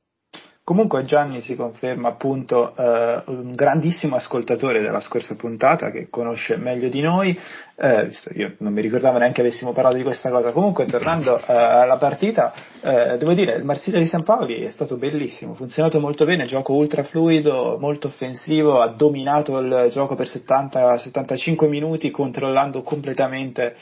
Comunque 0.68 1.06
Gianni 1.06 1.40
si 1.40 1.56
conferma 1.56 2.08
appunto 2.08 2.76
eh, 2.76 3.22
un 3.24 3.54
grandissimo 3.54 4.16
ascoltatore 4.16 4.82
della 4.82 5.00
scorsa 5.00 5.34
puntata 5.34 5.90
che 5.90 6.10
conosce 6.10 6.58
meglio 6.58 6.90
di 6.90 7.00
noi, 7.00 7.34
eh, 7.74 8.12
io 8.34 8.54
non 8.58 8.74
mi 8.74 8.82
ricordavo 8.82 9.16
neanche 9.16 9.40
avessimo 9.40 9.72
parlato 9.72 9.96
di 9.96 10.02
questa 10.02 10.28
cosa, 10.28 10.52
comunque 10.52 10.84
tornando 10.84 11.38
eh, 11.40 11.42
alla 11.46 11.96
partita, 11.96 12.52
eh, 12.82 13.16
devo 13.16 13.32
dire 13.32 13.54
il 13.54 13.64
Marsiglia 13.64 13.98
di 13.98 14.04
San 14.04 14.24
Paoli 14.24 14.60
è 14.60 14.70
stato 14.70 14.98
bellissimo, 14.98 15.52
ha 15.52 15.56
funzionato 15.56 16.00
molto 16.00 16.26
bene, 16.26 16.44
gioco 16.44 16.74
ultra 16.74 17.02
fluido, 17.02 17.78
molto 17.80 18.08
offensivo, 18.08 18.82
ha 18.82 18.88
dominato 18.88 19.58
il 19.60 19.88
gioco 19.90 20.16
per 20.16 20.26
70-75 20.26 21.66
minuti 21.66 22.10
controllando 22.10 22.82
completamente 22.82 23.74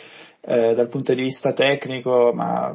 eh, 0.47 0.75
dal 0.75 0.89
punto 0.89 1.13
di 1.13 1.23
vista 1.23 1.53
tecnico, 1.53 2.33
ma 2.33 2.75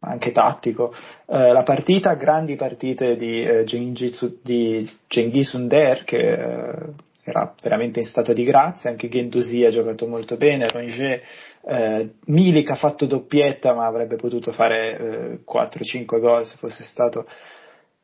anche 0.00 0.32
tattico. 0.32 0.94
Eh, 1.26 1.52
la 1.52 1.62
partita, 1.62 2.14
grandi 2.14 2.56
partite 2.56 3.16
di, 3.16 3.42
eh, 3.42 3.64
di 3.64 4.90
Genghis 5.06 5.52
Under 5.52 6.04
che 6.04 6.32
eh, 6.32 6.94
era 7.24 7.52
veramente 7.60 7.98
in 7.98 8.06
stato 8.06 8.32
di 8.32 8.44
grazia, 8.44 8.88
anche 8.88 9.08
Gendusi 9.08 9.64
ha 9.64 9.70
giocato 9.70 10.06
molto 10.06 10.36
bene, 10.36 10.68
Rongier, 10.68 11.20
eh, 11.64 12.10
Milik 12.26 12.70
ha 12.70 12.76
fatto 12.76 13.06
doppietta 13.06 13.74
ma 13.74 13.86
avrebbe 13.86 14.14
potuto 14.14 14.52
fare 14.52 15.40
4-5 15.44 16.16
eh, 16.16 16.20
gol 16.20 16.46
se 16.46 16.56
fosse 16.56 16.84
stato 16.84 17.26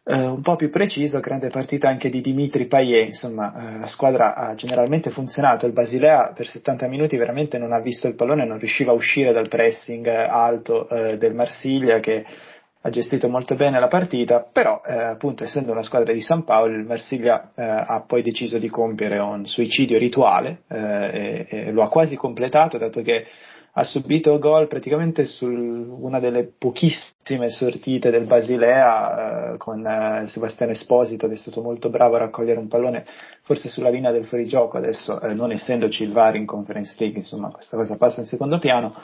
eh, 0.05 0.26
un 0.26 0.42
po' 0.42 0.57
più 0.57 0.68
preciso, 0.70 1.20
grande 1.20 1.48
partita 1.48 1.88
anche 1.88 2.09
di 2.09 2.20
Dimitri 2.20 2.66
Payet, 2.66 3.07
insomma 3.07 3.76
eh, 3.76 3.78
la 3.78 3.86
squadra 3.86 4.34
ha 4.34 4.55
generalmente 4.55 5.11
funzionato, 5.11 5.66
il 5.66 5.72
Basilea 5.72 6.32
per 6.34 6.48
70 6.48 6.88
minuti 6.88 7.16
veramente 7.16 7.57
non 7.59 7.72
ha 7.72 7.80
visto 7.80 8.09
il 8.09 8.16
pallone, 8.16 8.44
non 8.44 8.59
riusciva 8.59 8.90
a 8.90 8.96
uscire 8.96 9.32
dal 9.32 9.48
pressing 9.48 10.07
alto 10.07 10.88
eh, 10.88 11.18
del 11.18 11.34
Marsiglia 11.34 12.00
che 12.00 12.24
ha 12.84 12.90
gestito 12.90 13.28
molto 13.28 13.55
bene 13.55 13.78
la 13.78 13.86
partita, 13.86 14.44
però 14.53 14.80
eh, 14.84 14.92
appunto 14.92 15.44
essendo 15.44 15.70
una 15.70 15.84
squadra 15.84 16.12
di 16.12 16.20
San 16.20 16.42
Paolo 16.42 16.74
il 16.74 16.84
Marsiglia 16.84 17.53
eh, 17.55 17.62
ha 17.62 18.05
poi 18.05 18.22
deciso 18.22 18.59
di 18.59 18.68
compiere 18.68 19.18
un 19.18 19.46
suicidio 19.46 19.98
rituale 19.98 20.62
eh, 20.68 21.46
e, 21.48 21.66
e 21.66 21.70
lo 21.70 21.82
ha 21.82 21.88
quasi 21.88 22.16
completato 22.16 22.78
dato 22.78 23.03
che 23.03 23.24
ha 23.74 23.84
subito 23.84 24.38
gol 24.38 24.66
praticamente 24.66 25.24
su 25.24 25.46
una 25.46 26.20
delle 26.20 26.44
pochissime 26.44 27.48
sortite 27.48 28.10
del 28.10 28.26
Basilea 28.26 29.52
eh, 29.52 29.56
con 29.56 29.84
eh, 29.86 30.26
Sebastiano 30.26 30.72
Esposito 30.72 31.26
che 31.26 31.34
è 31.34 31.38
stato 31.38 31.62
molto 31.62 31.88
bravo 31.88 32.16
a 32.16 32.18
raccogliere 32.18 32.58
un 32.58 32.68
pallone 32.68 33.06
forse 33.40 33.68
sulla 33.68 33.88
linea 33.88 34.12
del 34.12 34.26
fuorigioco. 34.26 34.76
Adesso 34.76 35.20
eh, 35.22 35.32
non 35.32 35.52
essendoci 35.52 36.02
il 36.02 36.12
VAR 36.12 36.36
in 36.36 36.44
Conference 36.44 36.94
League 36.98 37.18
insomma 37.18 37.50
questa 37.50 37.78
cosa 37.78 37.96
passa 37.96 38.20
in 38.20 38.26
secondo 38.26 38.58
piano 38.58 38.94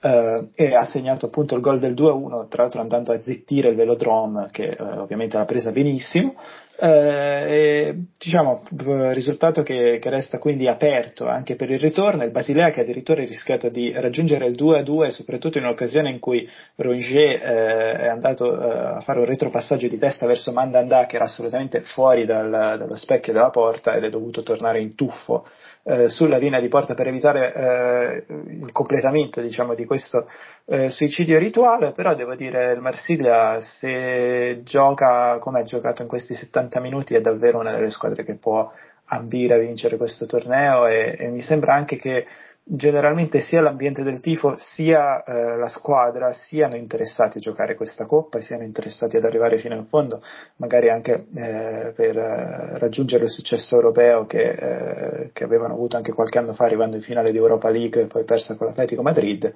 eh, 0.00 0.48
e 0.54 0.74
ha 0.74 0.84
segnato 0.84 1.26
appunto 1.26 1.54
il 1.56 1.60
gol 1.60 1.80
del 1.80 1.94
2-1 1.94 2.48
tra 2.48 2.62
l'altro 2.62 2.80
andando 2.80 3.12
a 3.12 3.20
zittire 3.20 3.70
il 3.70 3.76
Velodrome 3.76 4.46
che 4.50 4.70
eh, 4.70 4.82
ovviamente 4.82 5.36
l'ha 5.36 5.44
presa 5.44 5.72
benissimo. 5.72 6.34
Eh, 6.80 6.86
e, 6.86 7.94
diciamo, 8.16 8.62
risultato 9.10 9.64
che, 9.64 9.98
che, 9.98 10.10
resta 10.10 10.38
quindi 10.38 10.68
aperto 10.68 11.26
anche 11.26 11.56
per 11.56 11.72
il 11.72 11.80
ritorno, 11.80 12.22
il 12.22 12.30
Basilea 12.30 12.70
che 12.70 12.82
addirittura 12.82 13.20
ha 13.20 13.26
rischiato 13.26 13.68
di 13.68 13.90
raggiungere 13.92 14.46
il 14.46 14.54
2-2 14.54 15.08
soprattutto 15.08 15.58
in 15.58 15.64
un'occasione 15.64 16.08
in 16.08 16.20
cui 16.20 16.48
Rongier 16.76 17.42
eh, 17.42 17.98
è 18.02 18.06
andato 18.06 18.54
eh, 18.54 18.70
a 18.96 19.00
fare 19.00 19.18
un 19.18 19.24
retropassaggio 19.24 19.88
di 19.88 19.98
testa 19.98 20.26
verso 20.26 20.52
Mandanda 20.52 21.06
che 21.06 21.16
era 21.16 21.24
assolutamente 21.24 21.80
fuori 21.80 22.24
dal, 22.24 22.48
dallo 22.48 22.94
specchio 22.94 23.32
della 23.32 23.50
porta 23.50 23.96
ed 23.96 24.04
è 24.04 24.08
dovuto 24.08 24.44
tornare 24.44 24.80
in 24.80 24.94
tuffo 24.94 25.46
eh, 25.84 26.08
sulla 26.08 26.36
linea 26.36 26.60
di 26.60 26.68
porta 26.68 26.94
per 26.94 27.08
evitare 27.08 27.54
eh, 27.54 28.24
il 28.62 28.72
completamento 28.72 29.40
diciamo, 29.40 29.74
di 29.74 29.84
questo 29.84 30.28
eh, 30.66 30.90
suicidio 30.90 31.38
rituale, 31.38 31.92
però 31.92 32.14
devo 32.14 32.34
dire 32.34 32.72
il 32.72 32.80
Marsiglia 32.80 33.60
se 33.60 34.60
gioca 34.64 35.38
come 35.38 35.60
ha 35.60 35.64
giocato 35.64 36.02
in 36.02 36.08
questi 36.08 36.34
70 36.34 36.80
minuti 36.80 37.14
è 37.14 37.20
davvero 37.20 37.58
una 37.58 37.72
delle 37.72 37.90
squadre 37.90 38.24
che 38.24 38.36
può 38.36 38.70
ambire 39.10 39.54
a 39.54 39.58
vincere 39.58 39.96
questo 39.96 40.26
torneo 40.26 40.86
e, 40.86 41.16
e 41.18 41.30
mi 41.30 41.40
sembra 41.40 41.74
anche 41.74 41.96
che 41.96 42.26
generalmente 42.70 43.40
sia 43.40 43.62
l'ambiente 43.62 44.02
del 44.02 44.20
tifo 44.20 44.56
sia 44.58 45.22
eh, 45.22 45.56
la 45.56 45.68
squadra 45.68 46.32
siano 46.32 46.76
interessati 46.76 47.38
a 47.38 47.40
giocare 47.40 47.74
questa 47.74 48.04
coppa 48.04 48.38
e 48.38 48.42
siano 48.42 48.62
interessati 48.62 49.16
ad 49.16 49.24
arrivare 49.24 49.58
fino 49.58 49.74
in 49.74 49.86
fondo, 49.86 50.22
magari 50.56 50.90
anche 50.90 51.26
eh, 51.34 51.92
per 51.96 52.16
eh, 52.16 52.78
raggiungere 52.78 53.24
il 53.24 53.30
successo 53.30 53.74
europeo 53.74 54.26
che, 54.26 54.50
eh, 54.50 55.30
che, 55.32 55.44
avevano 55.44 55.74
avuto 55.74 55.96
anche 55.96 56.12
qualche 56.12 56.38
anno 56.38 56.52
fa 56.52 56.64
arrivando 56.64 56.96
in 56.96 57.02
finale 57.02 57.32
di 57.32 57.38
Europa 57.38 57.70
League 57.70 58.02
e 58.02 58.06
poi 58.06 58.24
persa 58.24 58.54
con 58.54 58.66
l'Atletico 58.66 59.02
Madrid. 59.02 59.50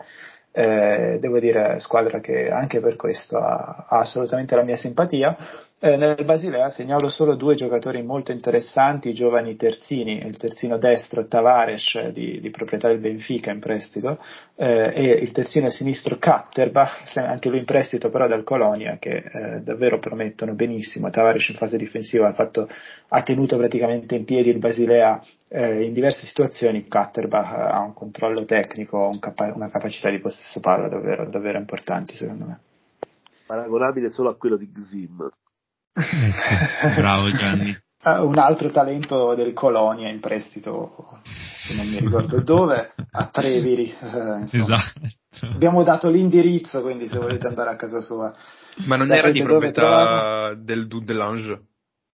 Eh, 0.55 1.19
devo 1.19 1.39
dire 1.39 1.81
squadra 1.81 2.21
che 2.21 2.51
anche 2.51 2.81
per 2.81 2.97
questo 2.97 3.39
ha, 3.39 3.87
ha 3.89 4.01
assolutamente 4.01 4.55
la 4.55 4.63
mia 4.63 4.77
simpatia 4.77 5.37
eh, 5.85 5.97
nel 5.97 6.25
Basilea 6.25 6.71
segnalo 6.71 7.09
solo 7.09 7.35
due 7.35 7.57
giocatori 7.57 8.05
molto 8.05 8.31
interessanti, 8.31 9.09
i 9.09 9.15
giovani 9.15 9.57
terzini, 9.57 10.25
il 10.25 10.37
terzino 10.37 10.79
destro 10.79 11.27
Tavares 11.27 12.11
di, 12.11 12.41
di 12.41 12.51
proprietà 12.51 12.87
del 12.87 13.01
Benfica 13.01 13.51
in 13.51 13.59
prestito 13.59 14.21
eh, 14.55 14.93
e 14.95 15.03
il 15.15 15.33
terzino 15.33 15.71
sinistro 15.71 16.19
Katterbach, 16.19 17.17
anche 17.17 17.49
lui 17.49 17.59
in 17.59 17.65
prestito 17.65 18.11
però 18.11 18.29
dal 18.29 18.45
Colonia, 18.45 18.99
che 19.01 19.25
eh, 19.29 19.61
davvero 19.63 19.99
promettono 19.99 20.55
benissimo. 20.55 21.11
Tavares 21.11 21.49
in 21.49 21.57
fase 21.57 21.77
difensiva 21.77 22.29
ha, 22.29 22.33
fatto, 22.33 22.69
ha 23.09 23.23
tenuto 23.25 23.57
praticamente 23.57 24.15
in 24.15 24.25
piedi 24.25 24.51
il 24.51 24.59
Basilea 24.59 25.21
eh, 25.49 25.83
in 25.83 25.93
diverse 25.93 26.27
situazioni. 26.27 26.87
Katterbach 26.87 27.73
ha 27.73 27.81
un 27.81 27.93
controllo 27.93 28.45
tecnico, 28.45 29.09
un 29.09 29.19
capa- 29.19 29.53
una 29.53 29.69
capacità 29.69 30.11
di 30.11 30.21
possesso 30.21 30.61
palla 30.61 30.87
davvero, 30.87 31.29
davvero 31.29 31.59
importanti 31.59 32.15
secondo 32.15 32.45
me. 32.45 32.61
Paragonabile 33.47 34.11
solo 34.11 34.29
a 34.29 34.37
quello 34.37 34.57
di 34.57 34.71
Gzim. 34.71 35.29
Eh 35.95 36.95
bravo 36.97 37.31
Gianni. 37.31 37.77
Uh, 38.03 38.25
un 38.27 38.39
altro 38.39 38.71
talento 38.71 39.35
del 39.35 39.53
Colonia 39.53 40.09
in 40.09 40.21
prestito, 40.21 41.21
se 41.67 41.75
non 41.75 41.87
mi 41.87 41.99
ricordo 41.99 42.41
dove, 42.41 42.95
a 43.11 43.27
Treviri. 43.27 43.95
Uh, 44.01 44.43
esatto. 44.43 45.01
Abbiamo 45.43 45.83
dato 45.83 46.09
l'indirizzo, 46.11 46.83
quindi 46.83 47.09
se 47.09 47.19
volete 47.19 47.47
andare 47.47 47.71
a 47.71 47.77
casa 47.77 48.01
sua. 48.01 48.35
Ma 48.87 48.97
non 48.97 49.13
era 49.13 49.31
di 49.31 49.43
proprietà 49.43 50.55
del 50.55 50.87
Dudelange 50.87 51.72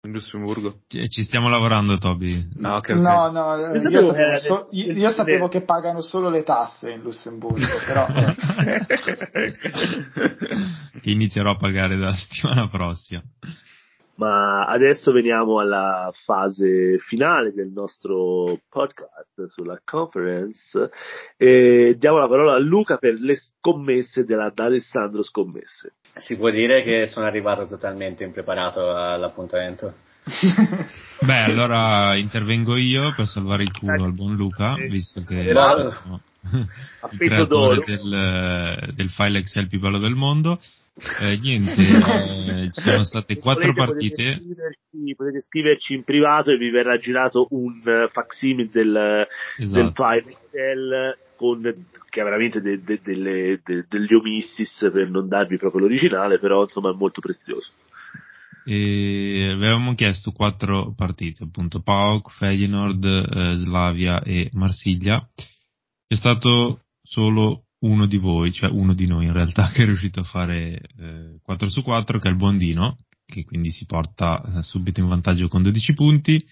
in 0.06 0.12
Lussemburgo? 0.12 0.82
Ci 0.88 1.24
stiamo 1.24 1.48
lavorando, 1.48 1.98
Toby. 1.98 2.50
No, 2.56 2.76
okay, 2.76 2.98
okay. 2.98 3.02
no, 3.02 3.32
no 3.32 3.56
io, 3.56 3.90
io, 3.90 4.02
sapevo, 4.02 4.38
so, 4.38 4.68
io, 4.72 4.92
io 4.92 5.10
sapevo, 5.10 5.48
che 5.48 5.62
pagano 5.62 6.02
solo 6.02 6.30
le 6.30 6.44
tasse 6.44 6.92
in 6.92 7.02
Lussemburgo, 7.02 7.66
però... 7.88 8.06
che 11.02 11.10
inizierò 11.10 11.52
a 11.52 11.56
pagare 11.56 11.96
dalla 11.96 12.16
settimana 12.16 12.68
prossima. 12.68 13.22
Ma 14.16 14.66
adesso 14.66 15.12
veniamo 15.12 15.60
alla 15.60 16.12
fase 16.26 16.98
finale 17.00 17.54
del 17.54 17.70
nostro 17.70 18.60
podcast 18.70 19.48
sulla 19.48 19.80
conference 19.84 20.92
e 21.36 21.96
diamo 21.98 22.18
la 22.20 22.28
parola 22.28 22.54
a 22.54 22.60
Luca 22.60 22.98
per 22.98 23.14
le 23.16 23.36
scommesse 23.36 24.24
della 24.26 24.52
D'Alessandro 24.54 25.24
Scommesse. 25.24 25.94
Si 26.16 26.38
può 26.38 26.50
dire 26.50 26.84
che 26.84 27.08
sono 27.08 27.26
arrivato 27.26 27.68
totalmente 27.68 28.24
impreparato 28.24 28.94
all'appuntamento. 28.94 29.94
Beh, 31.20 31.40
allora 31.40 32.16
intervengo 32.16 32.78
io 32.78 33.14
per 33.16 33.28
salvare 33.28 33.64
il 33.64 33.72
culo 33.78 34.06
al 34.06 34.14
buon 34.14 34.36
Luca, 34.36 34.76
visto 34.76 35.24
che 35.24 35.52
sono 35.52 36.22
il 37.10 37.18
creatore 37.18 37.82
del, 37.86 38.94
del 38.94 39.10
file 39.10 39.40
Excel 39.40 39.68
più 39.68 39.80
bello 39.80 40.00
del 40.00 40.16
mondo. 40.16 40.60
Eh, 41.20 41.40
niente, 41.42 41.82
eh, 41.82 42.72
ci 42.72 42.82
sono 42.82 43.04
state 43.04 43.38
quattro 43.38 43.74
partite. 43.74 44.24
Potete 44.24 44.44
scriverci, 44.44 45.16
potete 45.16 45.42
scriverci, 45.42 45.94
in 45.96 46.04
privato 46.04 46.52
e 46.52 46.58
vi 46.58 46.70
verrà 46.70 46.98
girato 47.00 47.48
un 47.50 47.82
uh, 47.84 48.10
facsimile 48.12 48.70
del, 48.72 49.28
esatto. 49.58 49.82
del 49.82 49.92
file 49.94 50.38
Excel 50.38 51.18
con, 51.44 51.62
che 52.10 52.22
ha 52.22 52.24
veramente 52.24 52.62
de, 52.62 52.82
de, 52.82 53.02
de, 53.04 53.86
degli 53.90 54.14
omissis 54.14 54.90
per 54.94 55.10
non 55.10 55.28
darvi 55.28 55.58
proprio 55.58 55.82
l'originale, 55.82 56.40
però 56.40 56.64
insomma 56.64 56.92
è 56.92 56.96
molto 56.96 57.20
prezioso. 57.20 57.70
E 58.66 59.50
avevamo 59.52 59.94
chiesto 59.94 60.32
quattro 60.32 60.94
partite, 60.96 61.44
appunto 61.44 61.82
PAOK, 61.82 62.32
Feyenoord, 62.32 63.04
eh, 63.04 63.56
Slavia 63.58 64.22
e 64.22 64.50
Marsiglia. 64.54 65.28
C'è 66.08 66.16
stato 66.16 66.84
solo 67.02 67.66
uno 67.80 68.06
di 68.06 68.16
voi, 68.16 68.54
cioè 68.54 68.70
uno 68.70 68.94
di 68.94 69.06
noi 69.06 69.26
in 69.26 69.34
realtà, 69.34 69.70
che 69.76 69.84
è 69.84 69.86
riuscito 69.86 70.22
a 70.22 70.24
fare 70.24 70.80
eh, 70.98 71.40
4 71.44 71.70
su 71.70 71.82
4, 71.82 72.20
che 72.20 72.30
è 72.30 72.32
il 72.32 72.38
Bondino, 72.38 73.00
che 73.26 73.44
quindi 73.44 73.70
si 73.70 73.86
porta 73.86 74.42
eh, 74.42 74.64
subito 74.64 75.02
in 75.02 75.10
vantaggio 75.10 75.50
con 75.50 75.62
12 75.62 75.94
punti. 75.94 76.46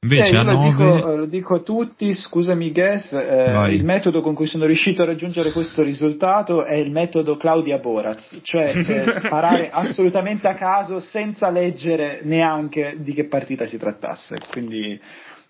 Invece 0.00 0.32
eh, 0.32 0.36
a 0.36 0.42
9... 0.42 0.52
lo, 0.54 0.70
dico, 0.70 1.16
lo 1.16 1.26
dico 1.26 1.54
a 1.56 1.60
tutti, 1.60 2.14
scusami 2.14 2.70
Guess, 2.70 3.12
eh, 3.14 3.74
il 3.74 3.84
metodo 3.84 4.20
con 4.20 4.34
cui 4.34 4.46
sono 4.46 4.64
riuscito 4.64 5.02
a 5.02 5.06
raggiungere 5.06 5.50
questo 5.50 5.82
risultato 5.82 6.64
è 6.64 6.74
il 6.74 6.92
metodo 6.92 7.36
Claudia 7.36 7.78
Boraz, 7.78 8.38
cioè 8.42 8.76
eh, 8.76 9.18
sparare 9.18 9.70
assolutamente 9.70 10.46
a 10.46 10.54
caso 10.54 11.00
senza 11.00 11.50
leggere 11.50 12.20
neanche 12.22 12.96
di 13.00 13.12
che 13.12 13.26
partita 13.26 13.66
si 13.66 13.76
trattasse. 13.76 14.36
Quindi 14.52 15.00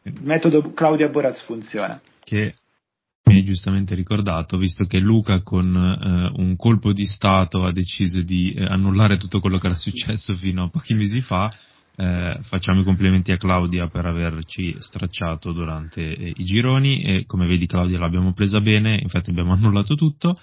il 0.05 0.19
metodo 0.23 0.73
Claudia 0.73 1.11
Boraz 1.11 1.43
funziona. 1.43 2.01
Che 2.25 2.55
mi 3.25 3.35
hai 3.35 3.45
giustamente 3.45 3.95
ricordato, 3.95 4.57
visto 4.57 4.87
che 4.87 4.99
Luca 4.99 5.43
con 5.43 5.77
eh, 5.77 6.41
un 6.41 6.57
colpo 6.57 6.95
di 6.95 7.05
Stato 7.05 7.65
ha 7.65 7.73
deciso 7.73 8.23
di 8.23 8.55
eh, 8.55 8.65
annullare 8.65 9.19
tutto 9.19 9.41
quello 9.41 9.59
che 9.59 9.67
era 9.67 9.77
successo 9.77 10.35
fino 10.35 10.65
a 10.65 10.71
pochi 10.71 10.95
mesi 10.95 11.21
fa, 11.21 11.53
eh, 12.01 12.39
facciamo 12.43 12.83
i 12.83 12.85
complimenti 12.85 13.33
a 13.33 13.39
Claudia 13.39 13.89
per 13.89 14.07
averci 14.07 14.77
stracciato 14.79 15.51
durante 15.51 16.15
eh, 16.15 16.33
i 16.37 16.45
gironi 16.45 17.03
e 17.03 17.27
come 17.27 17.47
vedi 17.47 17.67
Claudia 17.67 17.99
l'abbiamo 17.99 18.33
presa 18.33 18.61
bene, 18.61 19.01
infatti 19.03 19.31
abbiamo 19.31 19.51
annullato 19.55 19.97
tutto 19.97 20.37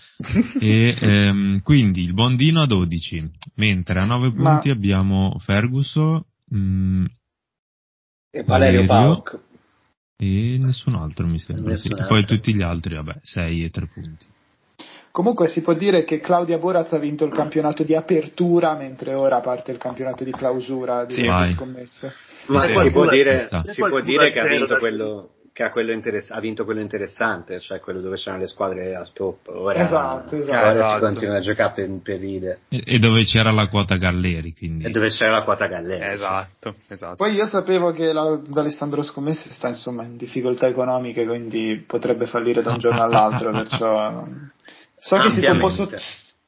e 0.59 0.97
ehm, 0.99 1.61
quindi 1.61 2.03
il 2.03 2.13
bondino 2.13 2.61
a 2.61 2.65
12, 2.65 3.31
mentre 3.55 4.01
a 4.01 4.05
9 4.05 4.33
punti 4.33 4.67
Ma... 4.67 4.73
abbiamo 4.73 5.37
Ferguson 5.39 6.21
mh, 6.49 6.57
mm, 6.57 7.05
e 8.31 8.43
Valerio, 8.43 8.85
Valerio 8.85 8.85
Pauc 8.85 9.39
e 10.17 10.57
nessun 10.59 10.95
altro 10.95 11.25
mi 11.25 11.39
sembra. 11.39 11.77
Sì. 11.77 11.87
E 11.87 12.05
poi 12.05 12.25
tutti 12.25 12.53
gli 12.53 12.61
altri, 12.61 12.95
vabbè, 12.95 13.19
6 13.21 13.63
e 13.63 13.69
3 13.69 13.87
punti. 13.87 14.25
Comunque 15.15 15.47
si 15.47 15.61
può 15.61 15.73
dire 15.73 16.03
che 16.03 16.19
Claudia 16.19 16.57
Boraz 16.57 16.91
ha 16.91 16.97
vinto 16.97 17.23
il 17.23 17.31
campionato 17.31 17.83
di 17.83 17.95
apertura, 17.95 18.75
mentre 18.75 19.13
ora 19.13 19.39
parte 19.39 19.71
il 19.71 19.77
campionato 19.77 20.25
di 20.25 20.31
clausura 20.31 21.05
di 21.05 21.13
sì, 21.13 21.23
scommesse. 21.53 22.13
Ma 22.47 22.59
sì, 22.59 22.75
si, 22.75 22.91
può 22.91 23.07
dire, 23.07 23.47
si 23.63 23.79
può 23.79 24.01
dire 24.01 24.33
che 24.33 24.41
ha 24.41 24.45
vinto 24.45 24.75
quello, 24.75 25.29
che 25.53 25.63
ha, 25.63 25.71
interess- 25.73 26.31
ha, 26.31 26.39
vinto 26.41 26.65
quello 26.65 26.81
interessante, 26.81 27.61
cioè 27.61 27.79
quello 27.79 28.01
dove 28.01 28.17
c'erano 28.17 28.41
le 28.41 28.47
squadre 28.47 28.93
al 28.93 29.13
top. 29.13 29.47
Ora, 29.47 29.85
esatto, 29.85 30.35
esatto. 30.35 30.51
ora 30.51 30.71
esatto. 30.71 30.95
si 30.95 30.99
continua 30.99 31.37
a 31.37 31.39
giocare 31.39 31.73
per, 31.73 31.89
per 32.03 32.19
ride. 32.19 32.59
E, 32.67 32.83
e, 32.85 32.99
dove 32.99 33.23
c'era 33.23 33.51
la 33.51 33.67
quota 33.67 33.95
Galleri, 33.95 34.53
quindi. 34.53 34.83
E 34.83 34.89
dove 34.89 35.07
c'era 35.07 35.31
la 35.31 35.43
quota 35.43 35.67
Galleri. 35.67 36.11
Esatto, 36.11 36.75
esatto. 36.89 37.15
Poi 37.15 37.31
io 37.35 37.45
sapevo 37.45 37.93
che 37.93 38.11
la, 38.11 38.37
D'Alessandro 38.45 39.01
Scommessi 39.01 39.49
sta 39.51 39.69
insomma 39.69 40.03
in 40.03 40.17
difficoltà 40.17 40.67
economiche, 40.67 41.25
quindi 41.25 41.81
potrebbe 41.87 42.25
fallire 42.25 42.61
da 42.61 42.71
un 42.71 42.79
giorno 42.83 43.01
all'altro, 43.01 43.51
perciò... 43.51 44.25
So 45.05 45.17
che 45.17 45.29
siete 45.29 45.51
un 45.51 45.59
po' 45.59 45.69
sotto, 45.69 45.97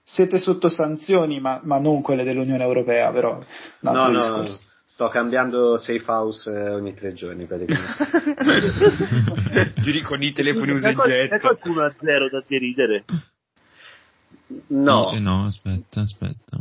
siete 0.02 0.40
sotto 0.40 0.68
sanzioni, 0.68 1.40
ma, 1.40 1.62
ma, 1.64 1.78
non 1.78 2.02
quelle 2.02 2.24
dell'Unione 2.24 2.64
Europea, 2.64 3.12
però... 3.12 3.40
No, 3.82 4.08
no, 4.08 4.46
sto 4.84 5.10
cambiando 5.10 5.78
safe 5.78 6.04
house 6.08 6.50
eh, 6.50 6.72
ogni 6.72 6.96
tre 6.96 7.14
giorni 7.14 7.46
praticamente. 7.46 7.94
Giri 9.82 10.02
con 10.02 10.24
i 10.24 10.34
telefoni 10.34 10.72
usa. 10.72 10.92
C'è 10.92 11.40
qualcuno 11.40 11.84
a 11.84 11.94
zero 12.00 12.30
da 12.30 12.44
deridere? 12.48 13.06
No. 14.70 15.12
Eh, 15.12 15.20
no, 15.20 15.46
aspetta, 15.46 16.02
aspetta. 16.02 16.58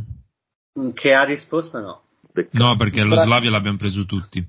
Che 0.93 1.13
ha 1.15 1.25
risposto 1.25 1.81
no. 1.81 2.03
No, 2.51 2.77
perché 2.77 3.05
lo 3.05 3.17
Slavia 3.17 3.49
l'abbiamo 3.49 3.79
preso 3.79 4.05
tutti. 4.05 4.47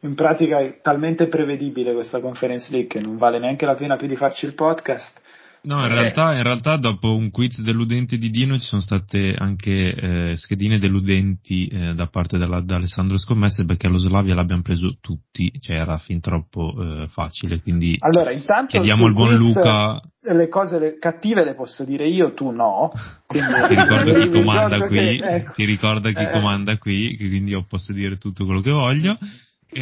In 0.00 0.14
pratica 0.14 0.60
è 0.60 0.82
talmente 0.82 1.28
prevedibile 1.28 1.94
questa 1.94 2.20
conference 2.20 2.70
league 2.70 2.88
che 2.88 3.00
non 3.00 3.16
vale 3.16 3.38
neanche 3.38 3.64
la 3.64 3.76
pena 3.76 3.96
più 3.96 4.06
di 4.06 4.16
farci 4.16 4.44
il 4.44 4.52
podcast 4.52 5.24
No, 5.66 5.84
in, 5.84 5.90
eh. 5.90 5.94
realtà, 5.94 6.36
in 6.36 6.44
realtà, 6.44 6.76
dopo 6.76 7.16
un 7.16 7.32
quiz 7.32 7.60
deludente 7.60 8.18
di 8.18 8.30
Dino 8.30 8.56
ci 8.58 8.66
sono 8.66 8.80
state 8.80 9.34
anche 9.36 9.94
eh, 9.94 10.36
schedine 10.36 10.78
deludenti 10.78 11.66
eh, 11.66 11.92
da 11.92 12.06
parte 12.06 12.38
della, 12.38 12.60
da 12.60 12.76
Alessandro 12.76 13.18
Scommesse 13.18 13.64
perché 13.64 13.88
lo 13.88 13.98
Slavia 13.98 14.36
l'abbiamo 14.36 14.62
preso 14.62 14.96
tutti, 15.00 15.52
cioè 15.58 15.76
era 15.76 15.98
fin 15.98 16.20
troppo 16.20 16.72
eh, 16.78 17.08
facile, 17.08 17.60
quindi 17.60 17.96
allora, 17.98 18.30
intanto 18.30 18.76
chiediamo 18.76 19.06
al 19.06 19.12
buon 19.12 19.34
Luca... 19.34 20.00
Le 20.26 20.48
cose 20.48 20.80
le, 20.80 20.98
cattive 20.98 21.44
le 21.44 21.54
posso 21.54 21.84
dire 21.84 22.06
io, 22.08 22.34
tu 22.34 22.50
no. 22.50 22.90
Quindi, 23.26 23.52
ti 23.68 23.74
ricordo 23.74 24.14
chi 24.14 24.30
comanda 24.42 24.86
qui, 24.86 24.96
che, 24.96 25.16
ecco, 25.18 25.52
ti 25.52 25.64
ricorda 25.64 26.10
chi 26.10 26.22
eh. 26.22 26.30
comanda 26.30 26.78
qui, 26.78 27.16
quindi 27.16 27.50
io 27.52 27.64
posso 27.68 27.92
dire 27.92 28.18
tutto 28.18 28.44
quello 28.44 28.60
che 28.60 28.70
voglio. 28.70 29.18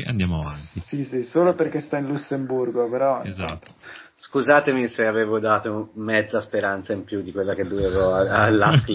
E 0.01 0.05
andiamo 0.07 0.40
avanti. 0.40 0.80
Sì, 0.80 1.05
sì, 1.05 1.22
solo 1.22 1.55
perché 1.55 1.80
sta 1.80 1.99
in 1.99 2.07
Lussemburgo, 2.07 2.88
però. 2.88 3.22
Esatto. 3.22 3.72
Scusatemi 4.16 4.86
se 4.86 5.05
avevo 5.07 5.40
dato 5.40 5.90
mezza 5.95 6.40
speranza 6.40 6.92
in 6.92 7.05
più 7.05 7.20
di 7.20 7.32
quella 7.32 7.53
che 7.55 7.64
lui 7.64 7.84
aveva 7.84 8.42
all'Ask 8.45 8.88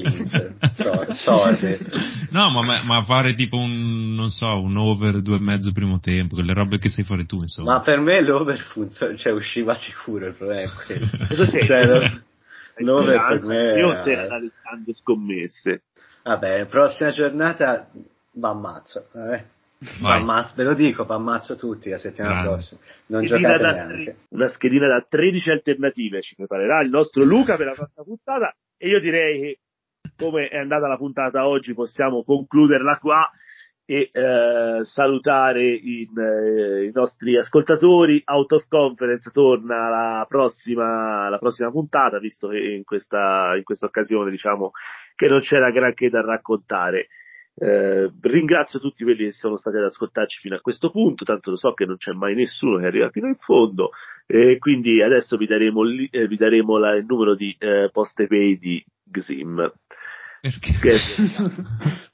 so, 0.71 1.13
sorry. 1.13 1.77
No, 2.31 2.49
ma, 2.51 2.81
ma, 2.83 3.03
fare 3.03 3.35
tipo 3.35 3.57
un, 3.57 4.13
non 4.15 4.29
so, 4.29 4.61
un 4.61 4.77
over 4.77 5.21
due 5.21 5.35
e 5.35 5.39
mezzo 5.39 5.71
primo 5.71 5.99
tempo, 5.99 6.35
quelle 6.35 6.53
robe 6.53 6.77
che 6.77 6.89
sai 6.89 7.03
fare 7.03 7.25
tu, 7.25 7.41
insomma. 7.41 7.73
Ma 7.73 7.81
per 7.81 7.99
me 7.99 8.21
l'over 8.21 8.59
funziona, 8.59 9.15
cioè 9.15 9.33
usciva 9.33 9.75
sicuro 9.75 10.27
il 10.27 10.35
problema 10.35 10.61
è 10.61 10.69
quello. 10.85 11.07
cioè, 11.65 11.85
lo, 11.85 12.21
l'over 12.77 13.27
per 13.27 13.43
me... 13.43 13.73
Io 13.77 13.95
stai 13.95 14.15
analizzando 14.15 14.93
scommesse. 14.93 15.81
Vabbè, 16.23 16.65
prossima 16.67 17.09
giornata 17.09 17.89
va 18.33 18.49
ammazzo, 18.49 19.07
eh. 19.13 19.57
Pammazzo, 20.01 20.55
ve 20.55 20.63
lo 20.63 20.73
dico, 20.73 21.05
pammazzo 21.05 21.55
tutti 21.55 21.89
la 21.89 21.97
settimana 21.97 22.41
Grande. 22.41 22.49
prossima. 22.49 22.81
Non 23.07 23.25
schedina 23.25 23.57
giocate 23.57 23.73
neanche. 23.73 24.17
Una 24.29 24.47
schedina 24.49 24.87
da 24.87 25.05
13 25.07 25.49
alternative 25.51 26.21
ci 26.21 26.35
preparerà 26.35 26.81
il 26.81 26.89
nostro 26.89 27.23
Luca 27.23 27.55
per 27.55 27.67
la 27.67 27.73
prossima 27.73 28.03
puntata 28.03 28.53
e 28.77 28.89
io 28.89 28.99
direi 28.99 29.39
che 29.39 29.59
come 30.17 30.47
è 30.47 30.57
andata 30.57 30.87
la 30.87 30.97
puntata 30.97 31.47
oggi 31.47 31.73
possiamo 31.73 32.23
concluderla 32.23 32.97
qua 32.97 33.29
e 33.85 34.09
eh, 34.11 34.83
salutare 34.83 35.73
in, 35.73 36.17
eh, 36.17 36.85
i 36.85 36.91
nostri 36.93 37.37
ascoltatori. 37.37 38.21
Out 38.25 38.51
of 38.51 38.67
Conference 38.67 39.31
torna 39.31 39.89
la 39.89 40.25
prossima, 40.27 41.29
la 41.29 41.39
prossima 41.39 41.71
puntata, 41.71 42.19
visto 42.19 42.49
che 42.49 42.59
in 42.59 42.83
questa, 42.83 43.55
in 43.55 43.63
questa 43.63 43.85
occasione 43.85 44.29
diciamo 44.29 44.71
che 45.15 45.27
non 45.27 45.39
c'era 45.39 45.71
granché 45.71 46.09
da 46.09 46.21
raccontare. 46.21 47.07
Eh, 47.61 48.09
ringrazio 48.21 48.79
tutti 48.79 49.03
quelli 49.03 49.25
che 49.25 49.31
sono 49.33 49.57
stati 49.57 49.75
ad 49.75 49.83
ascoltarci 49.83 50.39
fino 50.39 50.55
a 50.55 50.61
questo 50.61 50.91
punto, 50.91 51.25
tanto 51.25 51.51
lo 51.51 51.57
so 51.57 51.73
che 51.73 51.85
non 51.85 51.97
c'è 51.97 52.13
mai 52.13 52.33
nessuno 52.33 52.77
che 52.77 52.85
arriva 52.85 53.09
fino 53.09 53.27
in 53.27 53.35
fondo, 53.35 53.89
e 54.25 54.57
quindi 54.59 55.01
adesso 55.01 55.35
vi 55.35 55.45
daremo, 55.45 55.83
li, 55.83 56.07
eh, 56.09 56.27
vi 56.27 56.37
daremo 56.37 56.77
la, 56.77 56.95
il 56.95 57.05
numero 57.05 57.35
di 57.35 57.53
eh, 57.59 57.89
poste 57.91 58.27
pay 58.27 58.57
di 58.57 58.83
Xim. 59.11 59.71
Perché? 60.41 60.71
Che... 60.79 60.95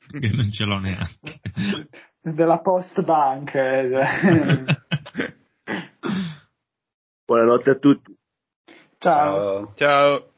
Perché 0.09 0.29
non 0.35 0.51
ce 0.51 0.65
l'ho 0.65 0.79
neanche. 0.79 1.39
Della 2.21 2.59
post 2.59 3.03
bank. 3.03 3.53
Eh, 3.53 3.87
cioè. 3.87 4.65
Buonanotte 7.25 7.69
a 7.69 7.75
tutti. 7.75 8.17
Ciao. 8.97 9.73
Ciao. 9.75 10.33